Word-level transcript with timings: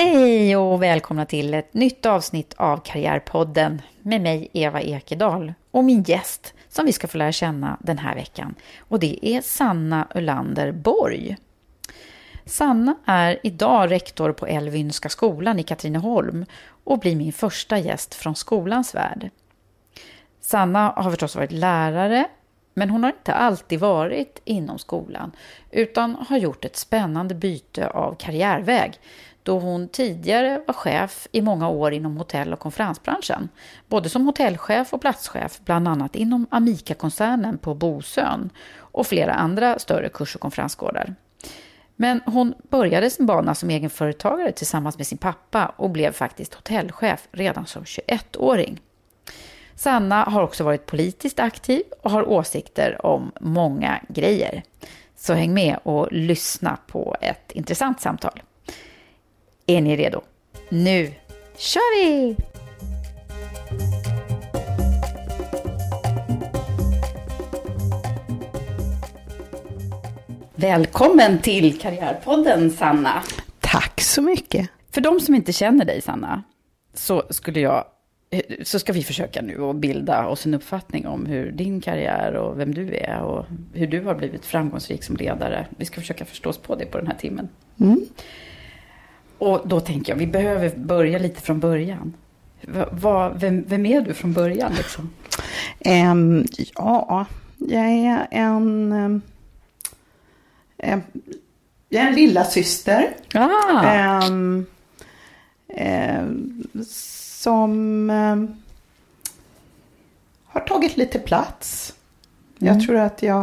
Hej 0.00 0.56
och 0.56 0.82
välkomna 0.82 1.26
till 1.26 1.54
ett 1.54 1.74
nytt 1.74 2.06
avsnitt 2.06 2.54
av 2.56 2.76
Karriärpodden 2.76 3.82
med 4.02 4.20
mig 4.20 4.48
Eva 4.52 4.80
Ekedal 4.80 5.52
och 5.70 5.84
min 5.84 6.02
gäst 6.02 6.54
som 6.68 6.86
vi 6.86 6.92
ska 6.92 7.08
få 7.08 7.18
lära 7.18 7.32
känna 7.32 7.76
den 7.80 7.98
här 7.98 8.14
veckan. 8.14 8.54
Och 8.78 9.00
det 9.00 9.26
är 9.28 9.40
Sanna 9.40 10.08
Ölander 10.14 10.72
Borg. 10.72 11.36
Sanna 12.44 12.94
är 13.04 13.38
idag 13.42 13.90
rektor 13.90 14.32
på 14.32 14.46
Älvynska 14.46 15.08
skolan 15.08 15.58
i 15.58 15.62
Katrineholm 15.62 16.46
och 16.84 16.98
blir 16.98 17.16
min 17.16 17.32
första 17.32 17.78
gäst 17.78 18.14
från 18.14 18.34
skolans 18.34 18.94
värld. 18.94 19.30
Sanna 20.40 20.92
har 20.96 21.10
förstås 21.10 21.36
varit 21.36 21.52
lärare, 21.52 22.28
men 22.74 22.90
hon 22.90 23.02
har 23.02 23.10
inte 23.10 23.34
alltid 23.34 23.80
varit 23.80 24.42
inom 24.44 24.78
skolan 24.78 25.32
utan 25.70 26.14
har 26.28 26.38
gjort 26.38 26.64
ett 26.64 26.76
spännande 26.76 27.34
byte 27.34 27.88
av 27.88 28.14
karriärväg 28.14 29.00
då 29.48 29.58
hon 29.58 29.88
tidigare 29.88 30.62
var 30.66 30.74
chef 30.74 31.28
i 31.32 31.42
många 31.42 31.68
år 31.68 31.92
inom 31.92 32.16
hotell 32.16 32.52
och 32.52 32.58
konferensbranschen. 32.58 33.48
Både 33.86 34.08
som 34.08 34.26
hotellchef 34.26 34.92
och 34.92 35.00
platschef, 35.00 35.60
bland 35.64 35.88
annat 35.88 36.16
inom 36.16 36.46
Amica-koncernen 36.50 37.58
på 37.58 37.74
Bosön 37.74 38.50
och 38.76 39.06
flera 39.06 39.32
andra 39.32 39.78
större 39.78 40.08
kurs 40.08 40.34
och 40.34 40.40
konferensgårdar. 40.40 41.14
Men 41.96 42.20
hon 42.26 42.54
började 42.70 43.10
sin 43.10 43.26
bana 43.26 43.54
som 43.54 43.70
egenföretagare 43.70 44.52
tillsammans 44.52 44.98
med 44.98 45.06
sin 45.06 45.18
pappa 45.18 45.72
och 45.76 45.90
blev 45.90 46.12
faktiskt 46.12 46.54
hotellchef 46.54 47.28
redan 47.32 47.66
som 47.66 47.84
21-åring. 47.84 48.80
Sanna 49.74 50.24
har 50.24 50.42
också 50.42 50.64
varit 50.64 50.86
politiskt 50.86 51.40
aktiv 51.40 51.82
och 52.02 52.10
har 52.10 52.28
åsikter 52.28 53.06
om 53.06 53.32
många 53.40 54.00
grejer. 54.08 54.62
Så 55.16 55.34
häng 55.34 55.54
med 55.54 55.78
och 55.82 56.12
lyssna 56.12 56.78
på 56.86 57.16
ett 57.20 57.52
intressant 57.52 58.00
samtal. 58.00 58.42
Är 59.70 59.80
ni 59.80 59.96
redo? 59.96 60.20
Nu 60.68 61.12
kör 61.56 62.04
vi! 62.04 62.36
Välkommen 70.54 71.38
till 71.38 71.78
Karriärpodden, 71.78 72.70
Sanna. 72.70 73.22
Tack 73.60 74.00
så 74.00 74.22
mycket. 74.22 74.70
För 74.90 75.00
de 75.00 75.20
som 75.20 75.34
inte 75.34 75.52
känner 75.52 75.84
dig, 75.84 76.00
Sanna, 76.00 76.42
så 76.94 77.22
skulle 77.30 77.60
jag 77.60 77.84
så 78.62 78.78
ska 78.78 78.92
vi 78.92 79.02
försöka 79.02 79.42
nu 79.42 79.62
att 79.62 79.76
bilda 79.76 80.26
oss 80.26 80.46
en 80.46 80.54
uppfattning 80.54 81.06
om 81.06 81.26
hur 81.26 81.52
din 81.52 81.80
karriär 81.80 82.34
och 82.34 82.60
vem 82.60 82.74
du 82.74 82.94
är 82.94 83.20
och 83.20 83.46
hur 83.72 83.86
du 83.86 84.00
har 84.00 84.14
blivit 84.14 84.44
framgångsrik 84.44 85.04
som 85.04 85.16
ledare. 85.16 85.66
Vi 85.76 85.84
ska 85.84 86.00
försöka 86.00 86.24
förstå 86.24 86.50
oss 86.50 86.58
på 86.58 86.74
det 86.74 86.86
på 86.86 86.98
den 86.98 87.06
här 87.06 87.16
timmen. 87.16 87.48
Mm. 87.80 88.06
Och 89.38 89.60
då 89.64 89.80
tänker 89.80 90.12
jag, 90.12 90.18
vi 90.18 90.26
behöver 90.26 90.76
börja 90.76 91.18
lite 91.18 91.40
från 91.40 91.60
början. 91.60 92.14
Va, 92.90 93.28
vem, 93.28 93.64
vem 93.68 93.86
är 93.86 94.00
du 94.00 94.14
från 94.14 94.32
början 94.32 94.72
liksom? 94.76 95.10
Um, 95.84 96.46
ja, 96.74 97.26
jag 97.56 97.84
är 97.84 98.26
en... 98.30 98.92
Um, 98.92 99.22
jag 101.88 102.02
är 102.02 102.08
en 102.08 102.14
lilla 102.14 102.44
syster. 102.44 103.16
Ah. 103.34 104.28
Um, 104.28 104.66
som 106.86 108.10
har 110.44 110.60
tagit 110.60 110.96
lite 110.96 111.18
plats. 111.18 111.94
Mm. 112.60 112.74
Jag 112.74 112.86
tror 112.86 112.96
att 112.96 113.22
jag 113.22 113.34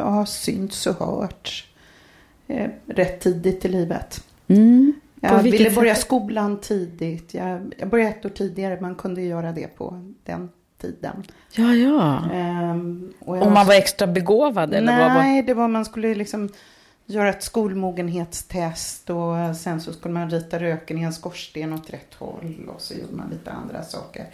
har 0.00 0.24
synts 0.24 0.86
och 0.86 0.94
hört 0.94 1.66
eh, 2.48 2.70
rätt 2.86 3.20
tidigt 3.20 3.64
i 3.64 3.68
livet. 3.68 4.24
Mm. 4.48 4.92
Jag 5.24 5.42
ville 5.42 5.64
sätt? 5.64 5.74
börja 5.74 5.94
skolan 5.94 6.60
tidigt. 6.60 7.34
Jag, 7.34 7.74
jag 7.78 7.88
började 7.88 8.10
ett 8.10 8.24
år 8.24 8.30
tidigare. 8.30 8.80
Man 8.80 8.94
kunde 8.94 9.22
göra 9.22 9.52
det 9.52 9.76
på 9.76 10.12
den 10.24 10.48
tiden. 10.80 11.22
Ja, 11.52 11.74
ja. 11.74 12.30
Ehm, 12.32 13.12
och 13.20 13.42
Om 13.42 13.52
man 13.52 13.66
var 13.66 13.74
extra 13.74 14.06
begåvad 14.06 14.74
eller 14.74 14.98
vad 14.98 15.14
var... 15.14 15.22
Nej, 15.22 15.42
det 15.42 15.54
var 15.54 15.68
man 15.68 15.84
skulle 15.84 16.14
liksom 16.14 16.48
göra 17.06 17.28
ett 17.28 17.42
skolmogenhetstest 17.42 19.10
och 19.10 19.56
sen 19.56 19.80
så 19.80 19.92
skulle 19.92 20.14
man 20.14 20.30
rita 20.30 20.58
röken 20.58 20.98
i 20.98 21.02
en 21.02 21.12
skorsten 21.12 21.72
åt 21.72 21.90
rätt 21.90 22.14
håll 22.18 22.70
och 22.74 22.80
så 22.80 22.94
gjorde 22.94 23.14
man 23.14 23.30
lite 23.30 23.50
andra 23.50 23.82
saker. 23.82 24.26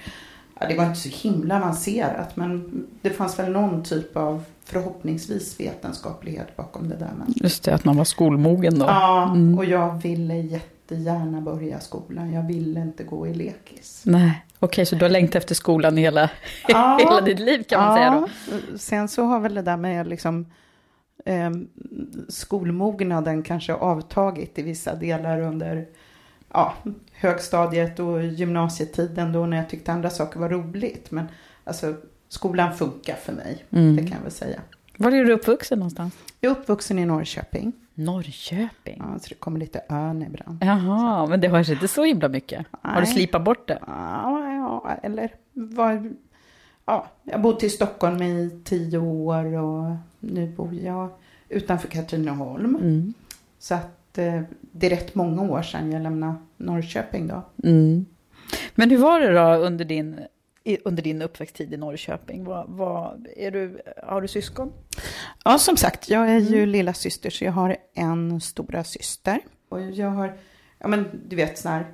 Ja, 0.61 0.69
det 0.69 0.75
var 0.75 0.85
inte 0.87 0.99
så 1.01 1.29
himla 1.29 1.57
avancerat 1.57 2.37
men 2.37 2.87
det 3.03 3.11
fanns 3.11 3.39
väl 3.39 3.53
någon 3.53 3.83
typ 3.83 4.17
av 4.17 4.45
förhoppningsvis 4.65 5.61
vetenskaplighet 5.61 6.57
bakom 6.57 6.89
det 6.89 6.97
där. 6.97 7.11
Men... 7.19 7.33
Just 7.37 7.65
det, 7.65 7.75
att 7.75 7.85
man 7.85 7.97
var 7.97 8.05
skolmogen 8.05 8.79
då. 8.79 8.87
Ja, 8.87 9.31
Mm. 9.35 9.59
och 9.59 9.65
jag 9.65 10.03
ville 10.03 10.61
jättegärna 10.95 11.41
börja 11.41 11.81
skolan. 11.81 12.33
Jag 12.33 12.43
ville 12.43 12.81
inte 12.81 13.05
gå 13.05 13.27
i 13.27 13.35
lekis. 13.35 14.03
Nej, 14.07 14.45
okej, 14.59 14.87
så 14.87 14.97
du 14.97 15.05
har 15.05 15.11
längtat 15.11 15.37
efter 15.37 15.55
skolan 15.55 15.97
hela, 15.97 16.31
Ja. 16.69 16.97
hela 17.01 17.21
ditt 17.21 17.39
liv 17.39 17.63
kan 17.63 17.81
man 17.81 17.97
säga 17.97 18.11
då. 18.11 18.79
Sen 18.79 19.09
så 19.09 19.25
har 19.25 19.41
väl 19.41 19.55
det 19.55 19.63
där 19.63 19.77
med 19.77 20.09
liksom 20.09 20.47
eh, 21.25 21.51
skolmognaden 22.29 23.43
kanske 23.43 23.75
avtagit 23.75 24.59
i 24.59 24.63
vissa 24.63 24.95
delar 24.95 25.41
under 25.41 25.87
ja, 26.53 26.75
högstadiet 27.13 27.99
och 27.99 28.23
gymnasietiden 28.25 29.33
då 29.33 29.47
när 29.47 29.57
jag 29.57 29.69
tyckte 29.69 29.93
andra 29.93 30.11
saker 30.11 30.41
var 30.41 30.49
roligt. 30.49 31.11
Men 31.11 31.27
alltså 31.65 31.95
skolan 32.29 32.75
funkar 32.77 33.15
för 33.15 33.33
mig, 33.33 33.65
Mm. 33.71 33.97
det 33.97 34.03
kan 34.03 34.13
jag 34.17 34.23
väl 34.23 34.33
säga. 34.33 34.61
Var 34.97 35.13
är 35.13 35.25
du 35.25 35.33
uppvuxen 35.33 35.79
någonstans? 35.79 36.15
Jag 36.41 36.51
är 36.51 36.57
uppvuxen 36.61 36.99
i 36.99 37.05
Norrköping, 37.07 37.73
Norrköping. 37.99 38.97
ja, 38.99 39.19
så 39.19 39.29
det 39.29 39.35
kommer 39.35 39.61
lite 39.61 39.83
ön 39.89 40.23
ibland. 40.23 40.65
Jaha, 40.65 41.27
men 41.27 41.41
det 41.41 41.49
hörs 41.49 41.69
inte 41.69 41.89
så 41.89 42.05
himla 42.05 42.29
mycket. 42.29 42.67
Har 42.71 42.95
du 42.95 43.01
Nej. 43.01 43.15
slipat 43.15 43.45
bort 43.45 43.69
det? 43.69 43.79
Ja, 43.87 44.55
ja 44.55 44.97
eller 45.03 45.31
vad, 45.53 46.15
ja, 46.85 47.07
jag 47.23 47.41
bott 47.41 47.63
i 47.63 47.71
Stockholm 47.71 48.23
i 48.23 48.61
tio 48.65 48.99
år 48.99 49.45
och 49.57 49.97
nu 50.21 50.47
bor 50.47 50.75
jag 50.75 51.09
utanför 51.49 51.89
Katrineholm. 51.89 52.77
Mm. 52.77 53.15
Så 53.59 53.75
att 53.75 54.19
eh, 54.19 54.41
det 54.61 54.87
är 54.87 54.91
rätt 54.91 55.15
många 55.15 55.43
år 55.43 55.63
sedan 55.63 55.93
jag 55.93 56.03
lämnade 56.03 56.35
Norrköping 56.57 57.27
då. 57.27 57.43
Mm. 57.65 58.07
Men 58.75 58.91
hur 58.91 58.99
var 58.99 59.21
det 59.21 59.33
då 59.33 59.55
under 59.55 59.85
din, 59.85 60.21
under 60.85 61.03
din 61.03 61.23
uppväxttid 61.23 61.75
i 61.75 61.77
Norrköping? 61.77 62.45
Vad, 62.45 62.69
vad, 62.69 63.27
är 63.37 63.51
du, 63.51 63.83
har 64.03 64.21
du 64.21 64.29
syskon? 64.29 64.73
Ja, 65.45 65.59
som 65.59 65.77
sagt, 65.77 66.09
jag 66.09 66.31
är 66.31 66.39
ju 66.39 66.67
lilla 66.67 66.95
syster 66.95 67.31
så 67.31 67.45
jag 67.45 67.53
har 67.53 67.77
en 67.95 68.41
stora 68.41 68.85
syster. 68.85 69.41
Och 69.69 69.83
jag 69.83 70.11
har, 70.11 70.37
ja 70.79 70.89
men 70.89 71.05
du 71.29 71.37
vet 71.37 71.59
sån 71.59 71.73
här 71.73 71.87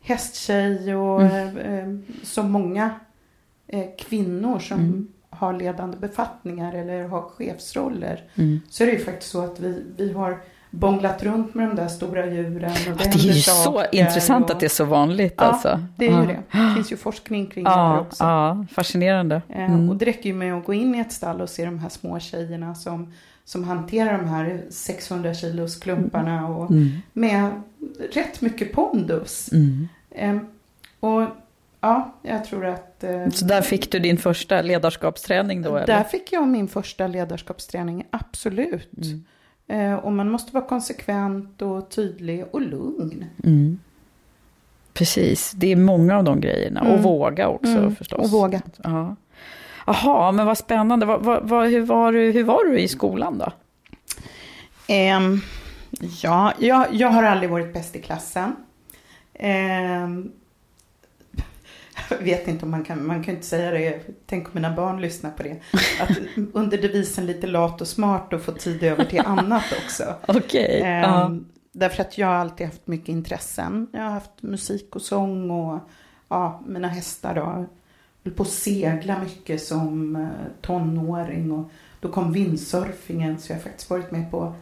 hästtjej 0.00 0.94
och 0.94 1.22
eh, 1.22 1.98
så 2.22 2.42
många 2.42 3.00
eh, 3.66 3.86
kvinnor 3.98 4.58
som 4.58 5.12
har 5.30 5.52
ledande 5.52 5.96
befattningar 5.96 6.72
eller 6.72 7.08
har 7.08 7.22
chefsroller. 7.22 8.30
Så 8.70 8.82
är 8.82 8.86
det 8.86 8.92
ju 8.92 9.04
faktiskt 9.04 9.30
så 9.30 9.40
att 9.40 9.60
vi, 9.60 9.84
vi 9.96 10.12
har 10.12 10.40
bånglat 10.70 11.22
runt 11.22 11.54
med 11.54 11.68
de 11.68 11.76
där 11.76 11.88
stora 11.88 12.26
djuren. 12.26 12.70
Och 12.92 12.98
det 12.98 13.04
är 13.04 13.18
ju 13.18 13.32
så 13.42 13.84
intressant 13.92 14.44
och- 14.44 14.50
att 14.50 14.60
det 14.60 14.66
är 14.66 14.70
så 14.70 14.84
vanligt 14.84 15.34
Ja, 15.36 15.44
alltså. 15.44 15.80
det 15.96 16.06
är 16.06 16.10
ja. 16.12 16.20
ju 16.20 16.26
det. 16.26 16.38
Det 16.52 16.74
finns 16.74 16.92
ju 16.92 16.96
forskning 16.96 17.46
kring 17.46 17.64
det 17.64 17.70
här 17.70 17.76
Ja, 17.94 18.00
också. 18.00 18.24
ja, 18.24 18.64
fascinerande. 18.72 19.42
Eh, 19.48 19.64
Mm. 19.64 19.90
Och 19.90 19.96
det 19.96 20.04
räcker 20.04 20.28
ju 20.28 20.34
med 20.34 20.54
att 20.54 20.64
gå 20.64 20.74
in 20.74 20.94
i 20.94 20.98
ett 20.98 21.12
stall 21.12 21.40
och 21.40 21.48
se 21.50 21.64
de 21.64 21.78
här 21.78 21.88
små 21.88 22.20
tjejerna 22.20 22.74
som, 22.74 23.12
som 23.44 23.64
hanterar 23.64 24.18
de 24.18 24.28
här 24.28 24.62
600 24.70 25.34
kilos 25.34 25.76
klumparna 25.76 26.48
och 26.48 26.70
Mm. 26.70 26.88
med 27.12 27.50
rätt 28.12 28.40
mycket 28.40 28.72
pondus. 28.72 29.48
Mm. 29.52 29.88
Eh, 30.10 30.36
och 31.00 31.26
ja, 31.80 32.14
jag 32.22 32.44
tror 32.44 32.66
att 32.66 33.04
eh, 33.04 33.28
Så 33.28 33.44
där 33.44 33.62
fick 33.62 33.92
du 33.92 33.98
din 33.98 34.18
första 34.18 34.62
ledarskapsträning 34.62 35.62
då? 35.62 35.74
där 35.74 35.82
Eller? 35.82 36.02
fick 36.04 36.32
jag 36.32 36.48
min 36.48 36.68
första 36.68 37.06
ledarskapsträning, 37.06 38.04
absolut. 38.10 38.90
Mm. 38.96 39.24
Eh, 39.68 39.94
och 39.94 40.12
man 40.12 40.30
måste 40.30 40.52
vara 40.54 40.64
konsekvent 40.64 41.62
och 41.62 41.88
tydlig 41.90 42.44
och 42.50 42.60
lugn. 42.60 43.24
Mm. 43.44 43.78
Precis, 44.92 45.52
det 45.52 45.72
är 45.72 45.76
många 45.76 46.16
av 46.18 46.24
de 46.24 46.40
grejerna. 46.40 46.80
Och 46.80 46.86
Mm. 46.88 47.02
våga 47.02 47.48
också 47.48 47.70
Mm, 47.78 47.96
förstås. 47.96 48.20
och 48.24 48.30
våga. 48.30 48.62
Ja. 48.84 49.16
Jaha, 49.86 50.32
men 50.32 50.46
vad 50.46 50.58
spännande. 50.58 51.06
Vad, 51.06 51.22
vad, 51.22 51.48
vad, 51.48 51.68
hur, 51.68 51.80
var 51.80 52.12
du, 52.12 52.30
hur 52.30 52.44
var 52.44 52.64
du 52.64 52.78
i 52.78 52.88
skolan 52.88 53.38
då? 53.38 53.52
Ehm, 54.86 55.40
ja, 56.22 56.52
jag, 56.58 56.86
jag 56.92 57.08
har 57.08 57.22
aldrig 57.22 57.50
varit 57.50 57.72
bäst 57.72 57.96
i 57.96 58.02
klassen. 58.02 58.56
Ehm, 59.34 60.32
jag 62.08 62.18
vet 62.24 62.48
inte 62.48 62.64
om 62.64 62.70
man 62.70 62.84
kan, 62.84 63.06
man 63.06 63.22
kan 63.22 63.34
inte 63.34 63.46
säga 63.46 63.70
det, 63.70 64.00
tänk 64.26 64.46
om 64.46 64.50
mina 64.54 64.76
barn 64.76 65.00
lyssnar 65.00 65.30
på 65.30 65.42
det. 65.42 65.60
Att 66.00 66.10
under 66.52 66.78
devisen 66.78 67.26
lite 67.26 67.46
lat 67.46 67.80
och 67.80 67.88
smart 67.88 68.32
och 68.32 68.42
få 68.42 68.52
tid 68.52 68.82
över 68.82 69.04
till 69.04 69.20
annat 69.26 69.64
också. 69.84 70.14
Okej. 70.28 70.82
Ehm, 70.84 71.02
ja. 71.02 71.32
Därför 71.72 72.02
att 72.02 72.18
jag 72.18 72.26
har 72.26 72.34
alltid 72.34 72.66
haft 72.66 72.86
mycket 72.86 73.08
intressen. 73.08 73.86
Jag 73.92 74.02
har 74.02 74.10
haft 74.10 74.42
musik 74.42 74.96
och 74.96 75.02
sång 75.02 75.50
och 75.50 75.80
ja, 76.28 76.62
mina 76.66 76.88
hästar 76.88 77.34
då. 77.34 77.66
Höll 78.24 78.34
på 78.34 78.42
att 78.42 78.48
segla 78.48 79.18
mycket 79.18 79.62
som 79.62 80.16
eh, 80.16 80.28
tonåring 80.60 81.52
och 81.52 81.70
då 82.00 82.08
kom 82.08 82.32
windsurfingen 82.32 83.38
så 83.38 83.52
jag 83.52 83.56
har 83.56 83.62
faktiskt 83.62 83.90
varit 83.90 84.10
med 84.10 84.30
på 84.30 84.54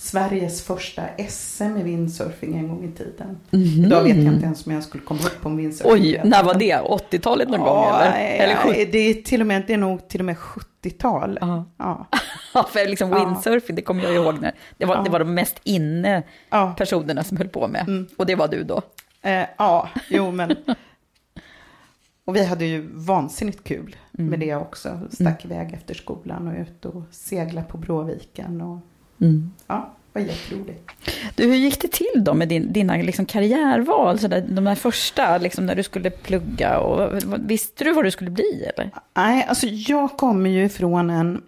Sveriges 0.00 0.62
första 0.62 1.02
SM 1.28 1.76
i 1.76 1.82
windsurfing 1.82 2.58
en 2.58 2.68
gång 2.68 2.84
i 2.84 2.92
tiden. 2.92 3.38
Idag 3.86 4.02
vet 4.02 4.16
jag 4.16 4.24
inte 4.34 4.44
ens 4.44 4.66
om 4.66 4.72
jag 4.72 4.82
skulle 4.82 5.04
komma 5.04 5.20
upp 5.20 5.40
på 5.42 5.48
en 5.48 5.56
windsurfing. 5.56 5.92
Oj, 5.92 6.20
när 6.24 6.44
var 6.44 6.54
det? 6.54 6.74
80-talet 6.78 7.48
någon 7.48 7.60
gång 7.60 7.84
eller? 7.84 8.12
eller 8.38 8.56
70? 8.56 8.88
det, 8.92 8.98
är 8.98 9.14
till 9.14 9.40
och 9.40 9.46
med, 9.46 9.64
det 9.66 9.72
är 9.74 9.78
nog 9.78 10.08
till 10.08 10.20
och 10.20 10.24
med 10.26 10.36
70-tal. 10.36 11.38
Ja. 11.40 11.64
Ja. 11.76 12.06
Ja, 12.54 12.62
för 12.72 12.88
liksom 12.88 13.10
Ja. 13.10 13.24
windsurfing, 13.24 13.76
det 13.76 13.82
kommer 13.82 14.02
jag 14.04 14.14
ihåg 14.14 14.40
när. 14.40 14.52
Det 14.76 14.84
var, 14.84 14.96
Ja. 14.96 15.02
det 15.02 15.10
var 15.10 15.18
de 15.18 15.34
mest 15.34 15.60
inne 15.64 16.22
Ja. 16.50 16.74
personerna 16.78 17.24
som 17.24 17.36
höll 17.36 17.48
på 17.48 17.68
med. 17.68 17.80
Mm. 17.88 18.06
Och 18.16 18.26
det 18.26 18.34
var 18.34 18.48
du 18.48 18.62
då? 18.64 18.82
Eh, 19.22 19.44
ja, 19.58 19.88
jo 20.10 20.30
men. 20.30 20.56
Och 22.24 22.36
vi 22.36 22.44
hade 22.44 22.64
ju 22.64 22.88
vansinnigt 22.92 23.64
kul 23.64 23.96
Mm. 24.18 24.30
med 24.30 24.40
det 24.40 24.54
också. 24.54 25.00
Stack 25.10 25.44
iväg 25.44 25.72
efter 25.74 25.94
skolan 25.94 26.48
och 26.48 26.54
ut 26.60 26.84
och 26.84 27.02
segla 27.10 27.62
på 27.62 27.78
Bråviken. 27.78 28.60
Och, 28.60 28.78
Mm. 29.20 29.50
ja, 29.66 29.90
det 30.12 30.20
var 30.20 30.26
jätteroligt. 30.26 30.90
Du, 31.34 31.46
hur 31.46 31.54
gick 31.54 31.80
det 31.80 31.92
till 31.92 32.24
då 32.24 32.34
med 32.34 32.48
din, 32.48 32.72
dina 32.72 32.96
liksom 32.96 33.26
karriärval? 33.26 34.18
Så 34.18 34.28
där, 34.28 34.44
de 34.48 34.64
där 34.64 34.74
första, 34.74 35.38
liksom 35.38 35.66
när 35.66 35.74
du 35.74 35.82
skulle 35.82 36.10
plugga. 36.10 36.78
Och, 36.78 37.18
visste 37.38 37.84
du 37.84 37.92
vad 37.92 38.04
du 38.04 38.10
skulle 38.10 38.30
bli? 38.30 38.70
Eller? 38.74 38.90
Nej, 39.14 39.46
alltså 39.48 39.66
jag 39.66 40.10
kommer 40.10 40.50
ju 40.50 40.68
från 40.68 41.10
en 41.10 41.42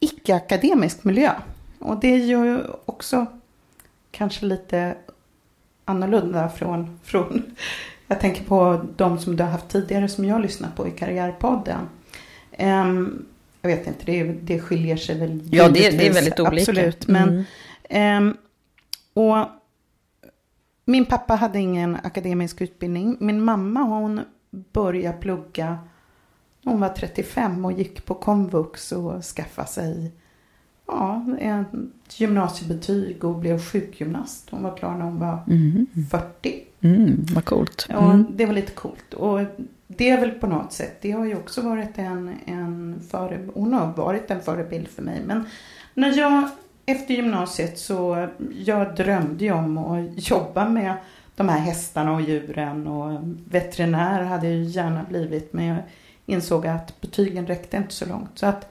icke-akademisk 0.00 1.04
miljö. 1.04 1.32
Och 1.78 2.00
det 2.00 2.08
är 2.08 2.24
ju 2.24 2.60
också 2.84 3.26
kanske 4.10 4.46
lite 4.46 4.94
annorlunda 5.84 6.48
från, 6.48 7.00
från 7.04 7.42
jag 8.06 8.20
tänker 8.20 8.44
på 8.44 8.80
de 8.96 9.18
som 9.18 9.36
du 9.36 9.42
har 9.42 9.50
haft 9.50 9.68
tidigare 9.68 10.08
som 10.08 10.24
jag 10.24 10.40
lyssnat 10.40 10.76
på 10.76 10.88
i 10.88 10.90
Karriärpodden. 10.90 11.88
Ehm, 12.52 13.26
jag 13.62 13.68
vet 13.70 13.86
inte, 13.86 14.04
det, 14.04 14.22
det 14.24 14.60
skiljer 14.60 14.96
sig 14.96 15.18
väl 15.18 15.40
Ja, 15.52 15.68
det, 15.68 15.90
det 15.98 16.06
är 16.06 16.12
väldigt 16.12 16.40
olika. 16.40 16.70
Absolut, 16.70 17.08
men 17.08 17.28
Mm. 17.28 17.44
Ehm, 17.90 18.36
och 19.14 19.46
min 20.84 21.04
pappa 21.04 21.34
hade 21.34 21.58
ingen 21.58 21.96
akademisk 22.02 22.60
utbildning. 22.60 23.16
Min 23.20 23.44
mamma 23.44 23.80
hon 23.82 24.20
började 24.50 25.18
plugga 25.18 25.78
hon 26.64 26.80
var 26.80 26.88
35 26.88 27.64
och 27.64 27.72
gick 27.72 28.04
på 28.04 28.14
komvux 28.14 28.92
och 28.92 29.22
skaffade 29.24 29.68
sig 29.68 30.12
ja, 30.86 31.26
ett 31.38 32.20
gymnasiebetyg 32.20 33.24
och 33.24 33.34
blev 33.34 33.60
sjukgymnast. 33.60 34.50
Hon 34.50 34.62
var 34.62 34.76
klar 34.76 34.94
när 34.96 35.04
hon 35.04 35.18
var 35.18 35.38
Mm. 35.46 35.86
40. 36.10 36.64
Mm, 36.80 37.26
vad 37.34 37.44
coolt. 37.44 37.86
Och 37.94 38.02
Mm. 38.02 38.26
det 38.36 38.46
var 38.46 38.54
lite 38.54 38.72
coolt. 38.72 39.14
Och 39.14 39.40
det 39.90 40.10
är 40.10 40.20
väl 40.20 40.30
på 40.30 40.46
något 40.46 40.72
sätt, 40.72 40.98
det 41.00 41.10
har 41.10 41.24
ju 41.24 41.36
också 41.36 41.60
varit 41.60 41.98
en, 41.98 42.34
en 42.46 43.00
före, 43.10 43.48
hon 43.54 43.72
har 43.72 43.86
varit 43.86 44.30
en 44.30 44.40
förebild 44.42 44.88
för 44.88 45.02
mig. 45.02 45.22
Men 45.26 45.44
när 45.94 46.18
jag 46.18 46.48
efter 46.86 47.14
gymnasiet 47.14 47.78
så, 47.78 48.28
jag 48.64 48.96
drömde 48.96 49.44
ju 49.44 49.52
om 49.52 49.78
att 49.78 50.30
jobba 50.30 50.68
med 50.68 50.94
de 51.36 51.48
här 51.48 51.58
hästarna 51.58 52.12
och 52.12 52.20
djuren 52.20 52.86
och 52.86 53.20
veterinär 53.50 54.22
hade 54.22 54.46
jag 54.46 54.56
ju 54.56 54.64
gärna 54.64 55.04
blivit 55.08 55.52
men 55.52 55.64
jag 55.64 55.78
insåg 56.26 56.66
att 56.66 57.00
betygen 57.00 57.46
räckte 57.46 57.76
inte 57.76 57.94
så 57.94 58.06
långt. 58.06 58.30
Så 58.34 58.46
att 58.46 58.70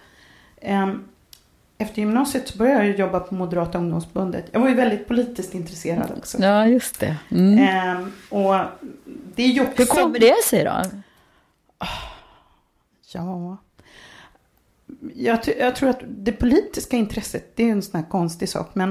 ehm, 0.61 1.03
efter 1.77 1.99
gymnasiet 1.99 2.47
så 2.47 2.57
började 2.57 2.87
jag 2.87 2.99
jobba 2.99 3.19
på 3.19 3.35
Moderata 3.35 3.77
ungdomsförbundet. 3.77 4.45
Jag 4.51 4.59
var 4.59 4.69
ju 4.69 4.75
väldigt 4.75 5.07
politiskt 5.07 5.55
intresserad 5.55 6.11
också. 6.17 6.37
Ja, 6.41 6.67
just 6.67 6.99
det. 6.99 7.15
Mm. 7.31 7.59
Ehm, 7.59 8.11
och 8.29 8.55
det 9.35 9.43
är 9.43 9.47
ju 9.47 9.61
också... 9.61 9.73
Hur 9.77 9.85
kommer 9.85 10.19
det 10.19 10.43
sig 10.43 10.63
då? 10.63 10.81
Ja. 13.13 13.57
Jag, 15.15 15.39
jag 15.59 15.75
tror 15.75 15.89
att 15.89 16.01
det 16.07 16.31
politiska 16.31 16.97
intresset, 16.97 17.55
det 17.55 17.63
är 17.63 17.71
en 17.71 17.81
sån 17.81 18.01
här 18.01 18.09
konstig 18.09 18.49
sak. 18.49 18.69
Men 18.73 18.89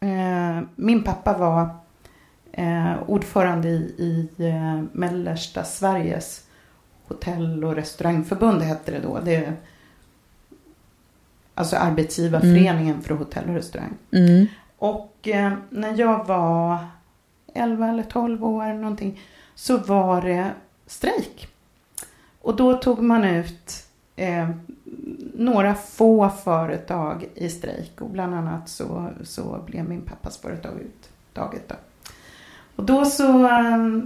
eh, 0.00 0.68
min 0.76 1.02
pappa 1.02 1.38
var 1.38 1.68
eh, 2.52 3.02
ordförande 3.06 3.68
i, 3.68 3.94
i 3.98 4.44
eh, 4.46 4.82
mellersta 4.92 5.64
Sveriges 5.64 6.46
hotell 7.06 7.64
och 7.64 7.74
restaurangförbund 7.74 8.62
hette 8.62 8.90
det 8.90 9.00
då. 9.00 9.20
Det, 9.24 9.52
alltså 11.54 11.76
arbetsgivarföreningen 11.76 13.02
för 13.02 13.14
hotell 13.14 13.48
och 13.48 13.54
restaurang. 13.54 13.94
Mm. 14.10 14.46
Och 14.78 15.28
eh, 15.28 15.52
när 15.70 16.00
jag 16.00 16.26
var 16.26 16.78
11 17.54 17.88
eller 17.88 18.02
12 18.02 18.44
år 18.44 18.72
någonting 18.72 19.20
så 19.54 19.76
var 19.76 20.22
det 20.22 20.50
strejk. 20.86 21.53
Och 22.44 22.56
då 22.56 22.76
tog 22.76 23.02
man 23.02 23.24
ut 23.24 23.86
eh, 24.16 24.50
några 25.34 25.74
få 25.74 26.28
företag 26.28 27.28
i 27.34 27.48
strejk 27.48 28.00
och 28.00 28.10
bland 28.10 28.34
annat 28.34 28.68
så, 28.68 29.10
så 29.22 29.64
blev 29.66 29.88
min 29.88 30.02
pappas 30.02 30.38
företag 30.38 30.72
uttaget. 30.80 31.68
Då. 31.68 31.74
Och 32.76 32.84
då 32.84 33.04
så 33.04 33.46
eh, 33.46 33.98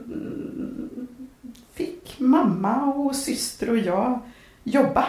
fick 1.72 2.20
mamma 2.20 2.84
och 2.84 3.16
syster 3.16 3.70
och 3.70 3.78
jag 3.78 4.20
jobba. 4.62 5.06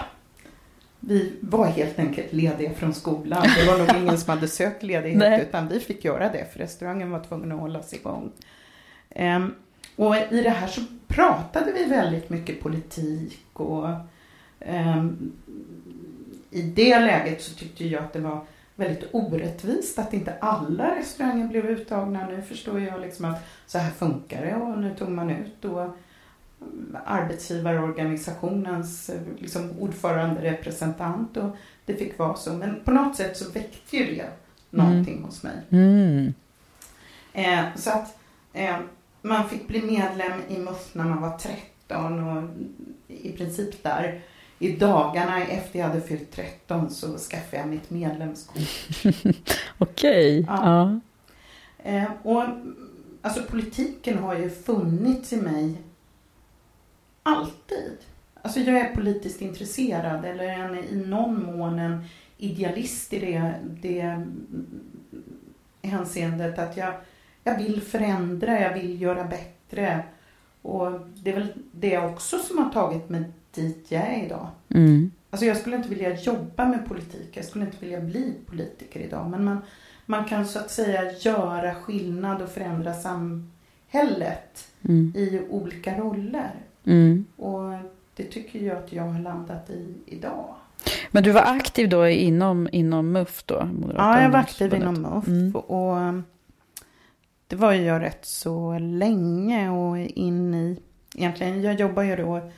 Vi 1.00 1.34
var 1.42 1.66
helt 1.66 2.00
enkelt 2.00 2.34
lediga 2.34 2.74
från 2.74 2.94
skolan. 2.94 3.46
Det 3.58 3.68
var 3.68 3.78
nog 3.78 4.04
ingen 4.04 4.18
som 4.18 4.30
hade 4.30 4.48
sökt 4.48 4.84
ledighet 4.84 5.20
Nej. 5.30 5.42
utan 5.42 5.68
vi 5.68 5.80
fick 5.80 6.06
göra 6.06 6.30
det 6.30 6.54
för 6.54 6.60
restaurangen 6.60 7.12
var 7.12 7.20
tvungen 7.20 7.52
att 7.52 7.60
hållas 7.60 7.94
igång. 7.94 8.32
Ehm, 9.10 9.54
och 9.96 10.16
i 10.16 10.42
det 10.42 10.50
här 10.50 10.68
så 10.68 10.82
pratade 11.20 11.72
vi 11.72 11.86
väldigt 11.86 12.30
mycket 12.30 12.62
politik 12.62 13.50
och 13.54 13.90
ehm, 14.60 15.32
i 16.52 16.62
det 16.62 17.00
läget 17.00 17.42
så 17.42 17.56
tyckte 17.56 17.88
jag 17.88 18.04
att 18.04 18.14
det 18.14 18.20
var 18.20 18.42
väldigt 18.76 19.10
orättvist 19.12 20.00
att 20.00 20.14
inte 20.14 20.34
alla 20.42 20.96
restauranger 20.96 21.48
blev 21.48 21.66
uttagna. 21.66 22.28
Nu 22.28 22.42
förstår 22.42 22.80
jag 22.80 23.02
liksom 23.02 23.26
att 23.26 23.44
så 23.68 23.78
här 23.78 23.92
funkar 23.92 24.46
det 24.46 24.56
och 24.56 24.80
nu 24.80 24.96
tog 24.96 25.10
man 25.10 25.30
ut 25.30 25.54
då 25.62 25.94
arbetsgivarorganisationens 27.06 29.10
eh, 29.10 29.22
liksom, 29.38 29.72
ordförande 29.80 30.42
representant 30.42 31.38
och 31.38 31.56
det 31.86 31.96
fick 31.96 32.20
vara 32.20 32.36
så. 32.36 32.54
Men 32.54 32.80
på 32.84 32.92
något 32.92 33.16
sätt 33.16 33.38
så 33.38 33.52
väckte 33.52 33.98
ju 33.98 34.16
det 34.16 34.30
någonting 34.70 35.14
mm. 35.14 35.26
hos 35.26 35.44
mig. 35.44 35.56
Mm. 35.70 36.34
Eh, 37.34 37.66
så 37.76 37.90
att 37.90 38.18
eh, 38.54 38.78
man 39.22 39.50
fick 39.50 39.68
bli 39.68 39.82
medlem 39.82 40.42
i 40.50 40.58
MUF 40.58 40.96
när 40.96 41.04
man 41.04 41.22
var 41.22 41.38
13 41.38 42.28
och 42.28 42.50
i 43.08 43.32
princip 43.32 43.84
där 43.84 44.22
i 44.60 44.72
dagarna 44.72 45.44
efter 45.44 45.80
jag 45.80 45.88
hade 45.88 46.02
fyllt 46.02 46.32
13 46.32 46.90
så 46.90 47.18
skaffade 47.18 47.58
jag 47.58 47.68
mitt 47.68 47.90
medlemskort. 47.90 48.58
Okej. 49.78 50.40
Okay. 50.40 50.46
Ja. 50.48 51.00
ja. 51.84 51.92
Eh, 51.92 52.12
och 52.24 52.44
alltså 53.22 53.44
politiken 53.44 54.18
har 54.18 54.36
ju 54.36 54.50
funnits 54.50 55.34
i 55.34 55.38
mig 55.38 55.78
alltid. 57.24 57.98
Alltså 58.42 58.60
jag 58.60 58.80
är 58.80 58.96
politiskt 58.96 59.42
intresserad 59.42 60.26
eller 60.26 60.48
en, 60.48 60.78
i 60.78 60.96
någon 60.96 61.46
mån 61.46 61.80
en 61.80 62.06
idealist 62.38 63.14
i 63.14 63.20
det, 63.20 63.54
det 63.82 64.26
hänseendet 65.82 66.60
att 66.60 66.78
jag, 66.78 66.94
jag 67.44 67.58
vill 67.58 67.82
förändra, 67.82 68.60
jag 68.60 68.74
vill 68.74 69.02
göra 69.02 69.24
bättre. 69.24 70.04
Och 70.62 70.92
det 71.16 71.32
är 71.32 71.36
väl 71.36 71.54
det 71.72 71.98
också 71.98 72.38
som 72.38 72.58
har 72.58 72.70
tagit 72.70 73.10
mig 73.10 73.24
dit 73.52 73.86
jag 73.90 74.02
är 74.02 74.26
idag. 74.26 74.48
Mm. 74.70 75.12
Alltså 75.30 75.46
jag 75.46 75.58
skulle 75.58 75.76
inte 75.76 75.90
vilja 75.90 76.16
jobba 76.16 76.66
med 76.66 76.88
politik, 76.88 77.30
jag 77.34 77.46
skulle 77.46 77.66
inte 77.66 77.78
vilja 77.80 78.02
bli 78.02 78.34
politiker 78.46 79.00
idag. 79.00 79.30
Men 79.30 79.44
man, 79.44 79.62
man 80.06 80.26
kan 80.26 80.46
så 80.46 80.60
att 80.60 80.72
säga 80.72 81.12
göra 81.20 81.76
skillnad 81.76 82.42
och 82.42 82.50
förändra 82.50 82.94
samhället 82.94 84.68
mm. 84.82 85.14
i 85.16 85.42
olika 85.50 85.98
roller. 85.98 86.52
Mm. 86.86 87.26
Och 87.36 87.74
det 88.16 88.24
tycker 88.24 88.60
jag 88.60 88.78
att 88.78 88.94
jag 88.94 89.04
har 89.04 89.20
landat 89.20 89.70
i 89.70 89.94
idag. 90.06 90.56
Men 91.12 91.24
du 91.24 91.32
var 91.32 91.42
aktiv 91.42 91.90
då 91.90 92.08
inom, 92.08 92.70
inom 92.72 93.12
MUF 93.12 93.44
då? 93.46 93.66
Moderata 93.66 94.04
ja, 94.04 94.22
jag 94.22 94.30
var 94.30 94.40
aktiv 94.40 94.74
inom 94.74 95.02
MUF. 95.02 95.28
Mm. 95.28 95.56
Och 95.56 96.24
det 97.50 97.56
var 97.56 97.74
ju 97.74 97.82
jag 97.82 98.02
rätt 98.02 98.26
så 98.26 98.80
länge 98.80 99.70
och 99.70 99.98
in 99.98 100.54
i, 100.54 100.80
egentligen, 101.16 101.62
jag 101.62 101.80
jobbar 101.80 102.04
ju 102.04 102.16
då, 102.16 102.52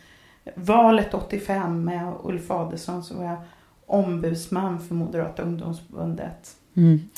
valet 0.56 1.14
85 1.14 1.84
med 1.84 2.14
Ulf 2.24 2.52
Adelsohn 2.52 3.04
så 3.04 3.18
var 3.18 3.24
jag 3.24 3.38
ombudsman 3.86 4.80
för 4.80 4.96
Moderata 4.96 5.44
ungdomsförbundet. 5.44 6.56
Mm. 6.74 7.10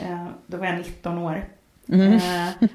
Eh, 0.00 0.26
då 0.46 0.56
var 0.56 0.66
jag 0.66 0.78
19 0.78 1.18
år. 1.18 1.44
Mm. 1.88 2.12
Eh, 2.12 2.68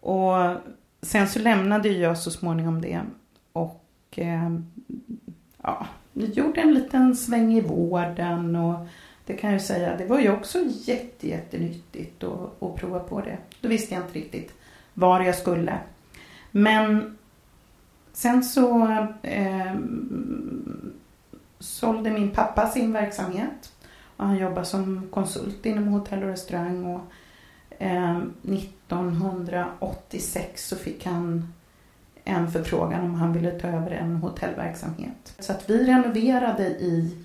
och 0.00 0.56
sen 1.02 1.28
så 1.28 1.38
lämnade 1.38 1.88
jag 1.88 2.18
så 2.18 2.30
småningom 2.30 2.80
det. 2.80 3.00
Och 3.52 3.84
eh, 4.16 4.50
ja, 5.62 5.86
gjorde 6.12 6.60
en 6.60 6.74
liten 6.74 7.16
sväng 7.16 7.54
i 7.54 7.60
vården. 7.60 8.56
Och 8.56 8.86
det 9.32 9.38
kan 9.38 9.52
jag 9.52 9.62
säga, 9.62 9.96
det 9.96 10.06
var 10.06 10.20
ju 10.20 10.32
också 10.32 10.58
jätte, 10.66 11.28
jättenyttigt 11.28 12.24
att, 12.24 12.62
att 12.62 12.76
prova 12.76 12.98
på 12.98 13.20
det. 13.20 13.38
Då 13.60 13.68
visste 13.68 13.94
jag 13.94 14.04
inte 14.04 14.18
riktigt 14.18 14.54
var 14.94 15.20
jag 15.20 15.34
skulle. 15.34 15.78
Men 16.50 17.18
sen 18.12 18.44
så 18.44 18.86
eh, 19.22 19.74
sålde 21.58 22.10
min 22.10 22.30
pappa 22.30 22.68
sin 22.68 22.92
verksamhet. 22.92 23.72
Och 24.16 24.26
han 24.26 24.36
jobbade 24.36 24.66
som 24.66 25.08
konsult 25.10 25.66
inom 25.66 25.88
hotell 25.88 26.22
och 26.22 26.28
restaurang. 26.28 26.84
Och, 26.84 27.00
eh, 27.78 28.18
1986 28.42 30.68
så 30.68 30.76
fick 30.76 31.06
han 31.06 31.52
en 32.24 32.50
förfrågan 32.50 33.04
om 33.04 33.14
han 33.14 33.32
ville 33.32 33.50
ta 33.50 33.68
över 33.68 33.90
en 33.90 34.16
hotellverksamhet. 34.16 35.34
Så 35.38 35.52
att 35.52 35.70
vi 35.70 35.84
renoverade 35.84 36.66
i 36.66 37.18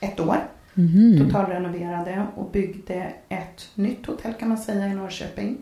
ett 0.00 0.20
år. 0.20 0.55
Mm. 0.76 1.18
Totalrenoverade 1.18 2.26
och 2.34 2.50
byggde 2.50 3.12
ett 3.28 3.70
nytt 3.74 4.06
hotell 4.06 4.32
kan 4.34 4.48
man 4.48 4.58
säga 4.58 4.86
i 4.86 4.94
Norrköping. 4.94 5.58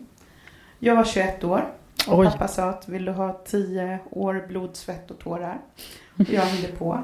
Jag 0.79 0.95
var 0.95 1.03
21 1.03 1.43
år 1.43 1.65
och 2.07 2.19
Oj. 2.19 2.25
pappa 2.25 2.47
sa 2.47 2.69
att 2.69 2.89
vill 2.89 3.05
du 3.05 3.11
ha 3.11 3.33
10 3.33 3.99
år 4.09 4.45
blod, 4.47 4.75
svett 4.75 5.11
och 5.11 5.19
tårar? 5.19 5.57
Och 6.15 6.29
jag 6.29 6.41
hängde 6.41 6.67
på. 6.67 7.03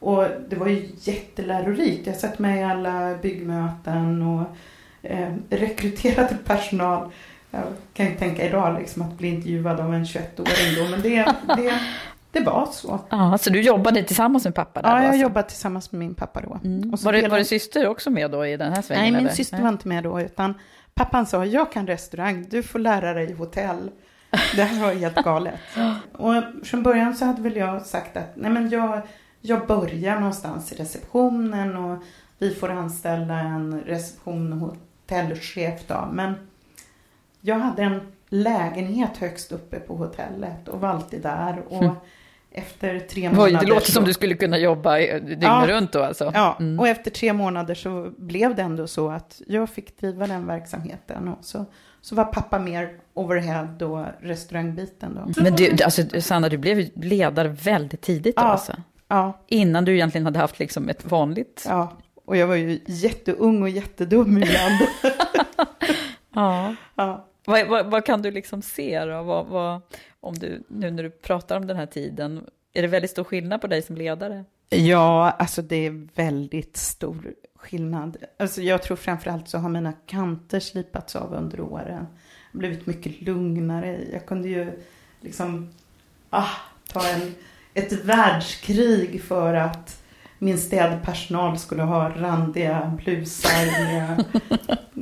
Och 0.00 0.24
det 0.48 0.56
var 0.56 0.68
ju 0.68 0.90
jättelärorikt. 0.98 2.06
Jag 2.06 2.16
satt 2.16 2.38
med 2.38 2.60
i 2.60 2.62
alla 2.62 3.16
byggmöten 3.16 4.22
och 4.22 4.44
eh, 5.02 5.34
rekryterade 5.50 6.36
personal 6.44 7.10
jag 7.54 7.64
kan 7.94 8.06
ju 8.06 8.14
tänka 8.14 8.48
idag 8.48 8.78
liksom 8.80 9.02
att 9.02 9.18
bli 9.18 9.28
intervjuad 9.28 9.80
av 9.80 9.94
en 9.94 10.04
21-åring 10.04 10.74
då, 10.76 10.90
men 10.90 11.02
det, 11.02 11.34
det, 11.56 11.80
det 12.34 12.40
var 12.40 12.68
så. 12.72 13.00
Ja, 13.10 13.38
så 13.38 13.50
du 13.50 13.60
jobbade 13.60 14.02
tillsammans 14.02 14.44
med 14.44 14.54
pappa? 14.54 14.82
Där 14.82 14.88
ja, 14.88 14.96
jag 14.96 15.06
alltså. 15.06 15.22
jobbade 15.22 15.48
tillsammans 15.48 15.92
med 15.92 15.98
min 15.98 16.14
pappa 16.14 16.40
då. 16.40 16.58
Mm. 16.64 16.90
var, 16.90 17.12
det, 17.12 17.28
var 17.28 17.38
det 17.38 17.44
syster 17.44 17.88
också 17.88 18.10
med 18.10 18.30
då 18.30 18.46
i 18.46 18.56
den 18.56 18.72
här 18.72 18.82
svängen? 18.82 19.02
Nej, 19.02 19.12
min 19.12 19.20
eller? 19.20 19.30
syster 19.30 19.62
var 19.62 19.68
inte 19.68 19.88
med 19.88 20.04
då, 20.04 20.20
utan 20.20 20.54
pappan 20.94 21.26
sa, 21.26 21.44
jag 21.44 21.72
kan 21.72 21.86
restaurang, 21.86 22.46
du 22.50 22.62
får 22.62 22.78
lära 22.78 23.14
dig 23.14 23.32
hotell. 23.32 23.90
Det 24.56 24.62
här 24.62 24.86
var 24.86 24.94
helt 24.94 25.14
galet. 25.24 25.60
Och 26.12 26.34
från 26.62 26.82
början 26.82 27.14
så 27.14 27.24
hade 27.24 27.42
väl 27.42 27.56
jag 27.56 27.82
sagt 27.82 28.16
att, 28.16 28.36
nej 28.36 28.50
men 28.50 28.68
jag, 28.68 29.02
jag 29.40 29.66
börjar 29.66 30.18
någonstans 30.18 30.72
i 30.72 30.74
receptionen 30.74 31.76
och 31.76 32.02
vi 32.38 32.54
får 32.54 32.70
anställa 32.70 33.40
en 33.40 33.80
reception 33.80 34.52
och 34.52 34.58
hotellchef 34.58 35.86
då, 35.86 36.08
men 36.12 36.34
jag 37.40 37.58
hade 37.58 37.82
en 37.82 38.00
lägenhet 38.28 39.16
högst 39.16 39.52
uppe 39.52 39.80
på 39.80 39.96
hotellet 39.96 40.68
och 40.68 40.80
var 40.80 40.88
alltid 40.88 41.22
där. 41.22 41.62
Och 41.68 41.82
mm. 41.82 41.94
Efter 42.54 43.00
tre 43.00 43.30
månader... 43.30 43.60
Det 43.60 43.66
låter 43.66 43.86
så... 43.86 43.92
som 43.92 44.04
du 44.04 44.12
skulle 44.12 44.34
kunna 44.34 44.58
jobba 44.58 44.98
dygnet 44.98 45.42
ja, 45.42 45.64
runt 45.68 45.92
då 45.92 46.02
alltså. 46.02 46.30
Ja, 46.34 46.56
mm. 46.60 46.80
och 46.80 46.88
efter 46.88 47.10
tre 47.10 47.32
månader 47.32 47.74
så 47.74 48.10
blev 48.16 48.54
det 48.54 48.62
ändå 48.62 48.86
så 48.86 49.10
att 49.10 49.42
jag 49.46 49.70
fick 49.70 50.00
driva 50.00 50.26
den 50.26 50.46
verksamheten. 50.46 51.28
Och 51.28 51.44
så, 51.44 51.64
så 52.00 52.14
var 52.14 52.24
pappa 52.24 52.58
mer 52.58 52.90
overhead 53.14 53.76
och 53.82 54.06
restaurangbiten 54.20 55.14
då. 55.14 55.42
Men 55.42 55.56
du, 55.56 55.84
alltså, 55.84 56.20
Sanna, 56.20 56.48
du 56.48 56.58
blev 56.58 56.88
ledare 56.94 57.48
väldigt 57.48 58.00
tidigt 58.00 58.36
då 58.36 58.42
ja, 58.42 58.46
alltså? 58.46 58.72
Ja. 59.08 59.44
Innan 59.48 59.84
du 59.84 59.94
egentligen 59.94 60.24
hade 60.24 60.38
haft 60.38 60.58
liksom 60.58 60.88
ett 60.88 61.04
vanligt... 61.04 61.66
Ja, 61.68 61.92
och 62.24 62.36
jag 62.36 62.46
var 62.46 62.54
ju 62.54 62.80
jätteung 62.86 63.62
och 63.62 63.68
jättedum 63.68 64.42
ibland. 64.42 64.80
ja. 66.34 66.74
ja. 66.94 67.26
Vad, 67.46 67.66
vad, 67.66 67.86
vad, 67.86 68.04
kan 68.04 68.22
du 68.22 68.30
liksom 68.30 68.62
se 68.62 69.04
då? 69.04 69.22
Vad, 69.22 69.46
vad, 69.46 69.80
om 70.24 70.34
du, 70.34 70.62
nu 70.68 70.90
när 70.90 71.02
du 71.02 71.10
pratar 71.10 71.56
om 71.56 71.66
den 71.66 71.76
här 71.76 71.86
tiden, 71.86 72.44
är 72.72 72.82
det 72.82 72.88
väldigt 72.88 73.10
stor 73.10 73.24
skillnad 73.24 73.60
på 73.60 73.66
dig 73.66 73.82
som 73.82 73.96
ledare? 73.96 74.44
Ja, 74.68 75.30
alltså 75.30 75.62
det 75.62 75.86
är 75.86 76.08
väldigt 76.14 76.76
stor 76.76 77.34
skillnad. 77.56 78.16
Alltså 78.38 78.62
jag 78.62 78.82
tror 78.82 78.96
framförallt 78.96 79.48
så 79.48 79.58
har 79.58 79.68
mina 79.68 79.92
kanter 79.92 80.60
slipats 80.60 81.16
av 81.16 81.34
under 81.34 81.60
åren. 81.60 82.06
Jag 82.52 82.52
har 82.52 82.58
blivit 82.58 82.86
mycket 82.86 83.20
lugnare. 83.20 84.00
Jag 84.12 84.26
kunde 84.26 84.48
ju 84.48 84.72
liksom 85.20 85.70
ah, 86.30 86.48
ta 86.88 87.08
en, 87.08 87.34
ett 87.74 87.92
världskrig 88.04 89.22
för 89.22 89.54
att 89.54 90.02
min 90.38 90.58
städpersonal 90.58 91.58
skulle 91.58 91.82
ha 91.82 92.08
randiga 92.08 92.98
blusar 93.04 93.66
med 93.66 94.24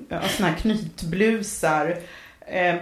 sådana 0.31 0.53
här 0.53 0.57
knytblusar. 0.59 1.99
Eh, 2.47 2.77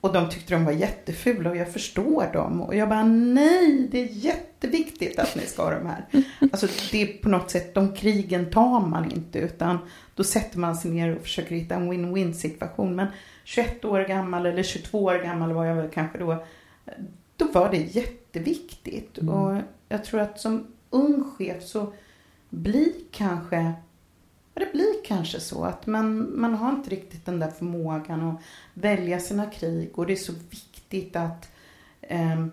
och 0.00 0.12
de 0.12 0.28
tyckte 0.30 0.54
de 0.54 0.64
var 0.64 0.72
jättefula 0.72 1.50
och 1.50 1.56
jag 1.56 1.72
förstår 1.72 2.32
dem. 2.32 2.60
Och 2.60 2.74
jag 2.74 2.88
bara, 2.88 3.04
nej, 3.04 3.88
det 3.90 3.98
är 4.00 4.06
jätteviktigt 4.06 5.18
att 5.18 5.36
ni 5.36 5.42
ska 5.42 5.62
ha 5.62 5.70
de 5.70 5.86
här. 5.86 6.04
Alltså 6.52 6.66
det 6.92 7.02
är 7.02 7.22
på 7.22 7.28
något 7.28 7.50
sätt, 7.50 7.74
de 7.74 7.94
krigen 7.94 8.50
tar 8.50 8.80
man 8.80 9.12
inte 9.12 9.38
utan 9.38 9.78
då 10.14 10.24
sätter 10.24 10.58
man 10.58 10.76
sig 10.76 10.90
ner 10.90 11.16
och 11.16 11.22
försöker 11.22 11.54
hitta 11.54 11.74
en 11.74 11.92
win-win 11.92 12.32
situation. 12.32 12.96
Men 12.96 13.06
21 13.44 13.84
år 13.84 14.00
gammal 14.00 14.46
eller 14.46 14.62
22 14.62 15.04
år 15.04 15.18
gammal 15.24 15.52
var 15.52 15.64
jag 15.64 15.74
väl 15.74 15.90
kanske 15.90 16.18
då. 16.18 16.44
Då 17.36 17.44
var 17.44 17.70
det 17.70 17.76
jätteviktigt. 17.76 19.18
Mm. 19.18 19.34
Och 19.34 19.62
jag 19.88 20.04
tror 20.04 20.20
att 20.20 20.40
som 20.40 20.66
ung 20.90 21.24
chef 21.36 21.62
så 21.62 21.92
blir 22.50 22.92
kanske 23.10 23.72
det 24.58 24.72
blir 24.72 25.04
kanske 25.04 25.40
så 25.40 25.64
att 25.64 25.86
man, 25.86 26.40
man 26.40 26.54
har 26.54 26.70
inte 26.70 26.90
riktigt 26.90 27.26
den 27.26 27.40
där 27.40 27.50
förmågan 27.50 28.28
att 28.28 28.42
välja 28.74 29.20
sina 29.20 29.46
krig 29.46 29.90
och 29.98 30.06
det 30.06 30.12
är 30.12 30.16
så 30.16 30.32
viktigt 30.50 31.16
att 31.16 31.48
eh, 32.00 32.46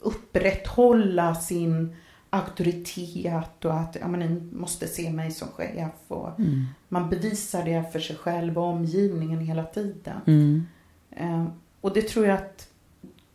upprätthålla 0.00 1.34
sin 1.34 1.96
auktoritet 2.30 3.64
och 3.64 3.74
att 3.74 3.96
ja, 4.00 4.08
men, 4.08 4.20
ni 4.20 4.56
måste 4.56 4.88
se 4.88 5.12
mig 5.12 5.30
som 5.30 5.48
chef. 5.48 5.92
Och 6.08 6.38
mm. 6.40 6.66
Man 6.88 7.10
bevisar 7.10 7.64
det 7.64 7.92
för 7.92 8.00
sig 8.00 8.16
själv 8.16 8.58
och 8.58 8.64
omgivningen 8.64 9.40
hela 9.40 9.64
tiden. 9.64 10.20
Mm. 10.26 10.66
Eh, 11.10 11.46
och 11.80 11.94
det 11.94 12.02
tror 12.02 12.26
jag 12.26 12.38
att 12.38 12.68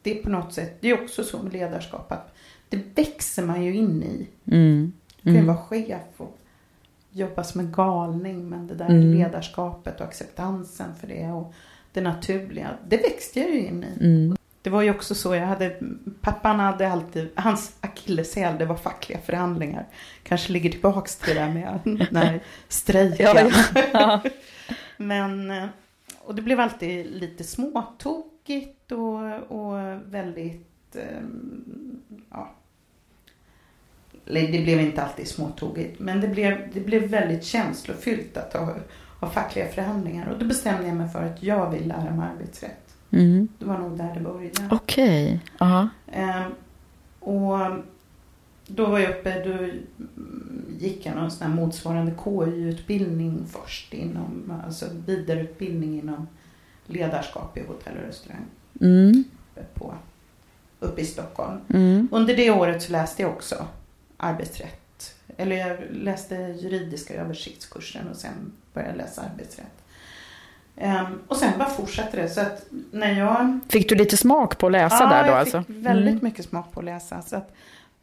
det 0.01 0.19
är 0.19 0.23
på 0.23 0.29
något 0.29 0.53
sätt, 0.53 0.77
det 0.81 0.89
är 0.89 1.03
också 1.03 1.23
så 1.23 1.43
med 1.43 1.53
ledarskap 1.53 2.11
att 2.11 2.35
det 2.69 2.77
växer 2.95 3.45
man 3.45 3.63
ju 3.63 3.75
in 3.75 4.03
i. 4.03 4.27
Mm. 4.51 4.93
Du 5.15 5.23
kan 5.23 5.33
ju 5.33 5.39
mm. 5.39 5.55
vara 5.55 5.65
chef 5.65 6.01
och 6.17 6.38
jobba 7.11 7.43
som 7.43 7.59
en 7.59 7.71
galning 7.71 8.49
men 8.49 8.67
det 8.67 8.75
där 8.75 8.89
mm. 8.89 9.13
ledarskapet 9.13 10.01
och 10.01 10.07
acceptansen 10.07 10.95
för 10.95 11.07
det 11.07 11.27
och 11.27 11.53
det 11.93 12.01
naturliga, 12.01 12.69
det 12.87 12.97
växte 12.97 13.39
jag 13.39 13.49
ju 13.49 13.59
in 13.59 13.83
i. 13.83 14.05
Mm. 14.05 14.37
det 14.61 14.69
var 14.69 14.81
ju 14.81 14.91
också 14.91 15.15
så, 15.15 15.35
jag 15.35 15.45
hade, 15.45 15.79
pappan 16.21 16.59
hade 16.59 16.91
alltid, 16.91 17.29
hans 17.35 17.77
akilleshäl 17.81 18.57
det 18.57 18.65
var 18.65 18.75
fackliga 18.75 19.19
förhandlingar. 19.19 19.87
Kanske 20.23 20.51
ligger 20.51 20.69
tillbaks 20.69 21.15
till 21.15 21.35
det 21.35 21.41
där 21.41 21.53
med 21.53 21.79
den 21.83 22.15
här 22.23 22.39
strejken. 22.67 23.51
Ja, 23.73 23.83
ja. 23.93 24.21
Men, 24.97 25.51
eh, 25.51 25.65
och 26.19 26.35
det 26.35 26.41
blev 26.41 26.59
alltid 26.59 27.05
lite 27.05 27.43
småtokigt 27.43 28.91
och, 28.91 29.51
och 29.51 30.01
väldigt, 30.05 30.95
eh, 30.95 31.23
ja. 32.29 32.55
Det 34.33 34.63
blev 34.63 34.81
inte 34.81 35.03
alltid 35.03 35.27
småtokigt, 35.27 35.99
men 35.99 36.21
det 36.21 36.27
blev, 36.27 36.57
det 36.73 36.79
blev 36.79 37.03
väldigt 37.03 37.43
känslofyllt 37.43 38.37
att 38.37 38.53
ha, 38.53 38.75
ha 39.19 39.29
fackliga 39.29 39.67
förhandlingar. 39.67 40.29
Och 40.29 40.39
då 40.39 40.45
bestämde 40.45 40.87
jag 40.87 40.97
mig 40.97 41.09
för 41.09 41.23
att 41.23 41.43
jag 41.43 41.69
vill 41.71 41.87
lära 41.87 42.15
mig 42.15 42.29
arbetsrätt. 42.33 42.95
Mm. 43.11 43.47
Det 43.59 43.65
var 43.65 43.77
nog 43.77 43.97
där 43.97 44.13
det 44.13 44.19
började. 44.19 44.67
Okej. 44.71 45.39
Ja. 45.57 45.89
Eh, 46.07 46.43
och 47.19 47.57
då 48.67 48.85
var 48.85 48.99
jag 48.99 49.09
uppe, 49.09 49.43
då 49.45 49.67
gick 50.79 51.05
jag 51.05 51.15
någon 51.15 51.31
sån 51.31 51.47
här 51.47 51.55
motsvarande 51.55 52.11
KY-utbildning 52.23 53.45
först 53.51 53.93
inom, 53.93 54.53
alltså 54.65 54.85
vidareutbildning 55.05 55.99
inom 55.99 56.27
ledarskap 56.85 57.57
i 57.57 57.61
hotell 57.67 57.97
och 57.97 58.07
restaurang 58.07 58.45
Mm. 58.81 59.23
på, 59.73 59.93
uppe 60.79 61.01
i 61.01 61.05
Stockholm. 61.05 61.57
Mm. 61.69 62.07
Under 62.11 62.35
det 62.35 62.51
året 62.51 62.81
så 62.83 62.91
läste 62.91 63.21
jag 63.21 63.31
också 63.31 63.67
arbetsrätt. 64.19 65.15
Eller 65.37 65.55
jag 65.55 65.77
läste 65.91 66.35
juridiska 66.35 67.13
översiktskursen 67.13 68.07
och 68.07 68.15
sen 68.15 68.51
började 68.73 68.95
läsa 68.97 69.21
arbetsrätt. 69.21 69.83
Ehm, 70.77 71.19
och 71.27 71.37
sen 71.37 71.51
bara 71.57 71.69
fortsatte 71.69 72.17
det. 72.21 72.29
Så 72.29 72.41
att 72.41 72.65
när 72.91 73.19
jag 73.19 73.59
Fick 73.69 73.89
du 73.89 73.95
lite 73.95 74.17
smak 74.17 74.57
på 74.57 74.65
att 74.65 74.71
läsa 74.71 74.97
ja, 75.03 75.09
där 75.09 75.23
då 75.23 75.29
jag 75.29 75.37
alltså? 75.39 75.63
fick 75.63 75.75
väldigt 75.75 76.11
Mm. 76.11 76.23
mycket 76.23 76.45
smak 76.45 76.71
på 76.71 76.79
att 76.79 76.85
läsa. 76.85 77.21
Så 77.21 77.35
att 77.35 77.53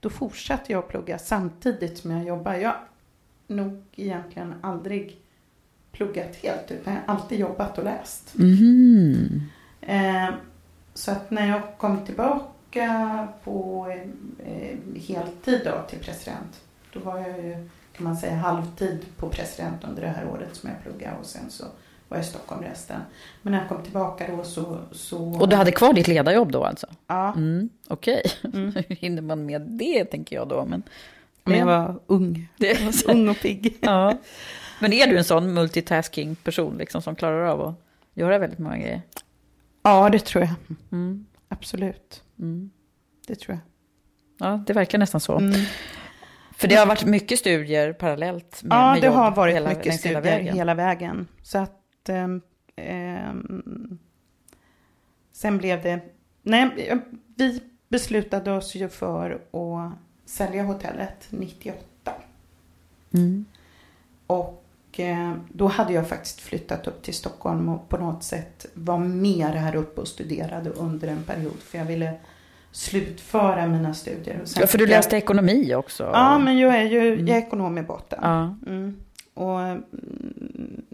då 0.00 0.10
fortsatte 0.10 0.72
jag 0.72 0.78
att 0.78 0.88
plugga 0.88 1.18
samtidigt 1.18 1.98
som 1.98 2.10
jag 2.10 2.24
jobbade. 2.26 2.58
Jag 2.60 2.68
har 2.70 2.78
nog 3.46 3.82
egentligen 3.96 4.54
aldrig 4.60 5.16
pluggat 5.92 6.36
helt 6.42 6.70
utan 6.70 6.92
jag 6.94 7.00
har 7.06 7.14
alltid 7.14 7.38
jobbat 7.40 7.78
och 7.78 7.84
läst. 7.84 8.34
Eh, 9.80 10.28
så 10.94 11.10
att 11.10 11.30
när 11.30 11.48
jag 11.48 11.62
kom 11.78 12.04
tillbaka 12.06 12.44
på 13.44 13.86
eh, 14.46 15.00
heltid 15.02 15.60
då 15.64 15.82
till 15.88 15.98
president. 15.98 16.60
Då 16.92 17.00
var 17.00 17.18
jag 17.18 17.28
ju 17.38 17.68
kan 17.92 18.04
man 18.04 18.16
säga 18.16 18.34
halvtid 18.36 19.06
på 19.16 19.28
president 19.28 19.84
under 19.88 20.02
det 20.02 20.08
här 20.08 20.28
året 20.28 20.56
som 20.56 20.70
jag 20.70 20.82
pluggade 20.82 21.16
och 21.20 21.26
sen 21.26 21.50
så 21.50 21.64
var 22.08 22.16
jag 22.16 22.24
i 22.24 22.28
Stockholm 22.28 22.62
resten. 22.62 23.00
Men 23.42 23.52
när 23.52 23.60
jag 23.60 23.68
kom 23.68 23.82
tillbaka 23.82 24.26
då 24.36 24.44
så... 24.44 24.78
så 24.92 25.18
Och 25.40 25.48
du 25.48 25.56
hade 25.56 25.72
kvar 25.72 25.92
ditt 25.92 26.08
ledarjobb 26.08 26.52
då 26.52 26.64
alltså? 26.64 26.86
Ja. 27.06 27.28
Mm. 27.34 27.68
Okej. 27.88 28.22
Mm. 28.54 28.70
Hur 28.88 28.96
hinner 28.96 29.22
man 29.22 29.46
med 29.46 29.60
det 29.62 30.04
tänker 30.04 30.36
jag 30.36 30.48
då? 30.48 30.64
Men, 30.64 30.82
Men 31.44 31.58
jag 31.58 31.66
var 31.66 32.00
ung. 32.06 32.48
Det- 32.56 32.66
Jag 32.80 32.92
var 33.06 33.14
ung 33.14 33.28
och 33.28 33.36
pigg. 33.40 33.76
ja. 33.80 34.16
Men 34.80 34.92
är 34.92 35.06
du 35.06 35.18
en 35.18 35.24
sån 35.24 35.54
multitasking 35.54 36.34
person 36.36 36.76
liksom, 36.78 37.02
som 37.02 37.16
klarar 37.16 37.46
av 37.46 37.60
att 37.62 37.74
göra 38.14 38.38
väldigt 38.38 38.58
många 38.58 38.78
grejer? 38.78 39.02
Ja, 39.82 40.08
det 40.10 40.18
tror 40.18 40.44
jag. 40.44 40.54
Mm. 40.92 41.26
Absolut. 41.48 42.22
Mm. 42.38 42.70
Det 43.26 43.34
tror 43.34 43.54
Ja, 44.38 44.64
det 44.66 44.72
verkar 44.72 44.98
nästan 44.98 45.20
så. 45.20 45.32
jag. 45.32 45.42
Mm. 45.42 45.60
För 46.52 46.68
det 46.68 46.74
har 46.74 46.86
varit 46.86 47.04
mycket 47.04 47.38
studier 47.38 47.92
parallellt 47.92 48.62
med, 48.62 48.76
Ja, 48.76 48.92
med 48.92 49.02
det 49.02 49.06
jobb 49.06 49.16
har 49.16 49.30
varit 49.30 49.54
hela, 49.54 49.68
mycket 49.68 49.86
längs 49.86 50.06
hela 50.06 50.20
studier 50.20 50.38
vägen. 50.38 50.54
hela 50.54 50.74
vägen. 50.74 51.28
Så 51.42 51.58
att... 51.58 52.08
ehm, 52.08 52.40
ehm, 52.76 53.98
sen 55.32 55.58
blev 55.58 55.82
det... 55.82 56.00
Nej, 56.42 56.98
vi 57.36 57.60
beslutade 57.88 58.52
oss 58.52 58.74
ju 58.74 58.88
för 58.88 59.30
att 59.52 59.92
sälja 60.30 60.62
hotellet 60.62 61.26
98. 61.30 62.12
Mm. 63.14 63.44
Och 64.26 64.64
eh, 64.64 64.65
då 65.48 65.66
hade 65.66 65.92
jag 65.92 66.08
faktiskt 66.08 66.40
flyttat 66.40 66.86
upp 66.86 67.02
till 67.02 67.14
Stockholm 67.14 67.68
och 67.68 67.88
på 67.88 67.96
något 67.96 68.22
sätt 68.24 68.66
var 68.74 68.98
mer 68.98 69.48
här 69.52 69.76
uppe 69.76 70.00
och 70.00 70.08
studerade 70.08 70.70
under 70.70 71.08
en 71.08 71.22
period. 71.22 71.56
För 71.60 71.78
jag 71.78 71.84
ville 71.84 72.12
slutföra 72.72 73.66
mina 73.66 73.94
studier. 73.94 74.40
Ja, 74.56 74.66
för 74.66 74.78
du 74.78 74.84
fick 74.84 74.92
jag- 74.92 74.98
läste 74.98 75.16
ekonomi 75.16 75.74
också. 75.74 76.10
Ja, 76.12 76.38
men 76.38 76.58
jag 76.58 76.76
är 76.76 76.82
ju 76.82 77.12
Mm. 77.14 77.26
jag 77.26 77.36
är 77.36 77.42
ekonom 77.42 77.78
i 77.78 77.82
botten. 77.82 78.18
Ja. 78.22 78.56
Mm. 78.66 78.96
Och 79.34 79.60
mm, 79.60 79.82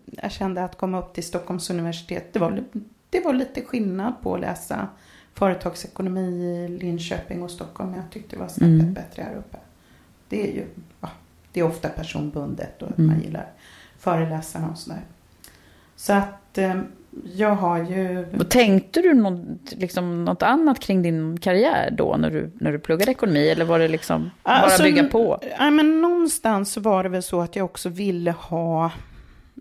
jag 0.07 0.33
kände 0.33 0.64
att 0.64 0.79
komma 0.79 0.98
upp 0.98 1.14
till 1.14 1.24
Stockholms 1.24 1.70
universitet, 1.70 2.33
det 2.33 2.38
var, 2.38 2.64
det 3.11 3.20
var 3.24 3.33
lite 3.33 3.62
skillnad 3.62 4.12
på 4.22 4.35
att 4.35 4.40
läsa 4.40 4.88
företagsekonomi 5.35 6.44
i 6.44 6.68
Linköping 6.68 7.42
och 7.42 7.50
Stockholm. 7.50 7.94
Jag 7.94 8.05
tyckte 8.11 8.37
det 8.37 8.40
var 8.40 8.48
snäppet 8.48 8.81
Mm. 8.83 8.94
bättre 8.94 9.22
här 9.22 9.37
uppe. 9.37 9.57
Det 10.29 10.42
är 10.50 10.55
ju 10.55 10.66
det 11.53 11.61
är 11.61 11.64
ofta 11.64 11.88
personbundet 11.88 12.83
och 12.83 12.88
att 12.90 12.98
Mm. 12.98 13.11
man 13.11 13.20
gillar 13.22 13.46
föreläsarna 14.03 14.69
och 14.71 14.79
sådär. 14.79 15.01
Så 15.97 16.12
att 16.12 16.59
eh, 16.59 16.81
jag 17.35 17.55
har 17.55 17.79
ju... 17.79 18.27
Och 18.38 18.49
tänkte 18.51 19.01
du 19.03 19.15
något, 19.15 19.73
liksom, 19.73 20.25
något 20.25 20.43
annat 20.43 20.79
kring 20.81 21.03
din 21.03 21.41
karriär 21.41 21.91
då 21.99 22.17
när 22.17 22.31
du, 22.31 22.51
när 22.55 22.73
du 22.73 22.79
pluggade 22.79 23.11
ekonomi? 23.11 23.49
Eller 23.49 23.65
var 23.65 23.79
det 23.79 23.88
liksom 23.88 24.31
bara 24.43 24.55
Alltså, 24.55 24.83
bygga 24.83 25.05
på? 25.05 25.38
Ja, 25.59 25.71
men 25.71 26.01
någonstans 26.03 26.77
var 26.77 27.03
det 27.03 27.09
väl 27.09 27.23
så 27.23 27.41
att 27.41 27.57
jag 27.57 27.65
också 27.65 27.88
ville 27.88 28.31
ha 28.31 28.91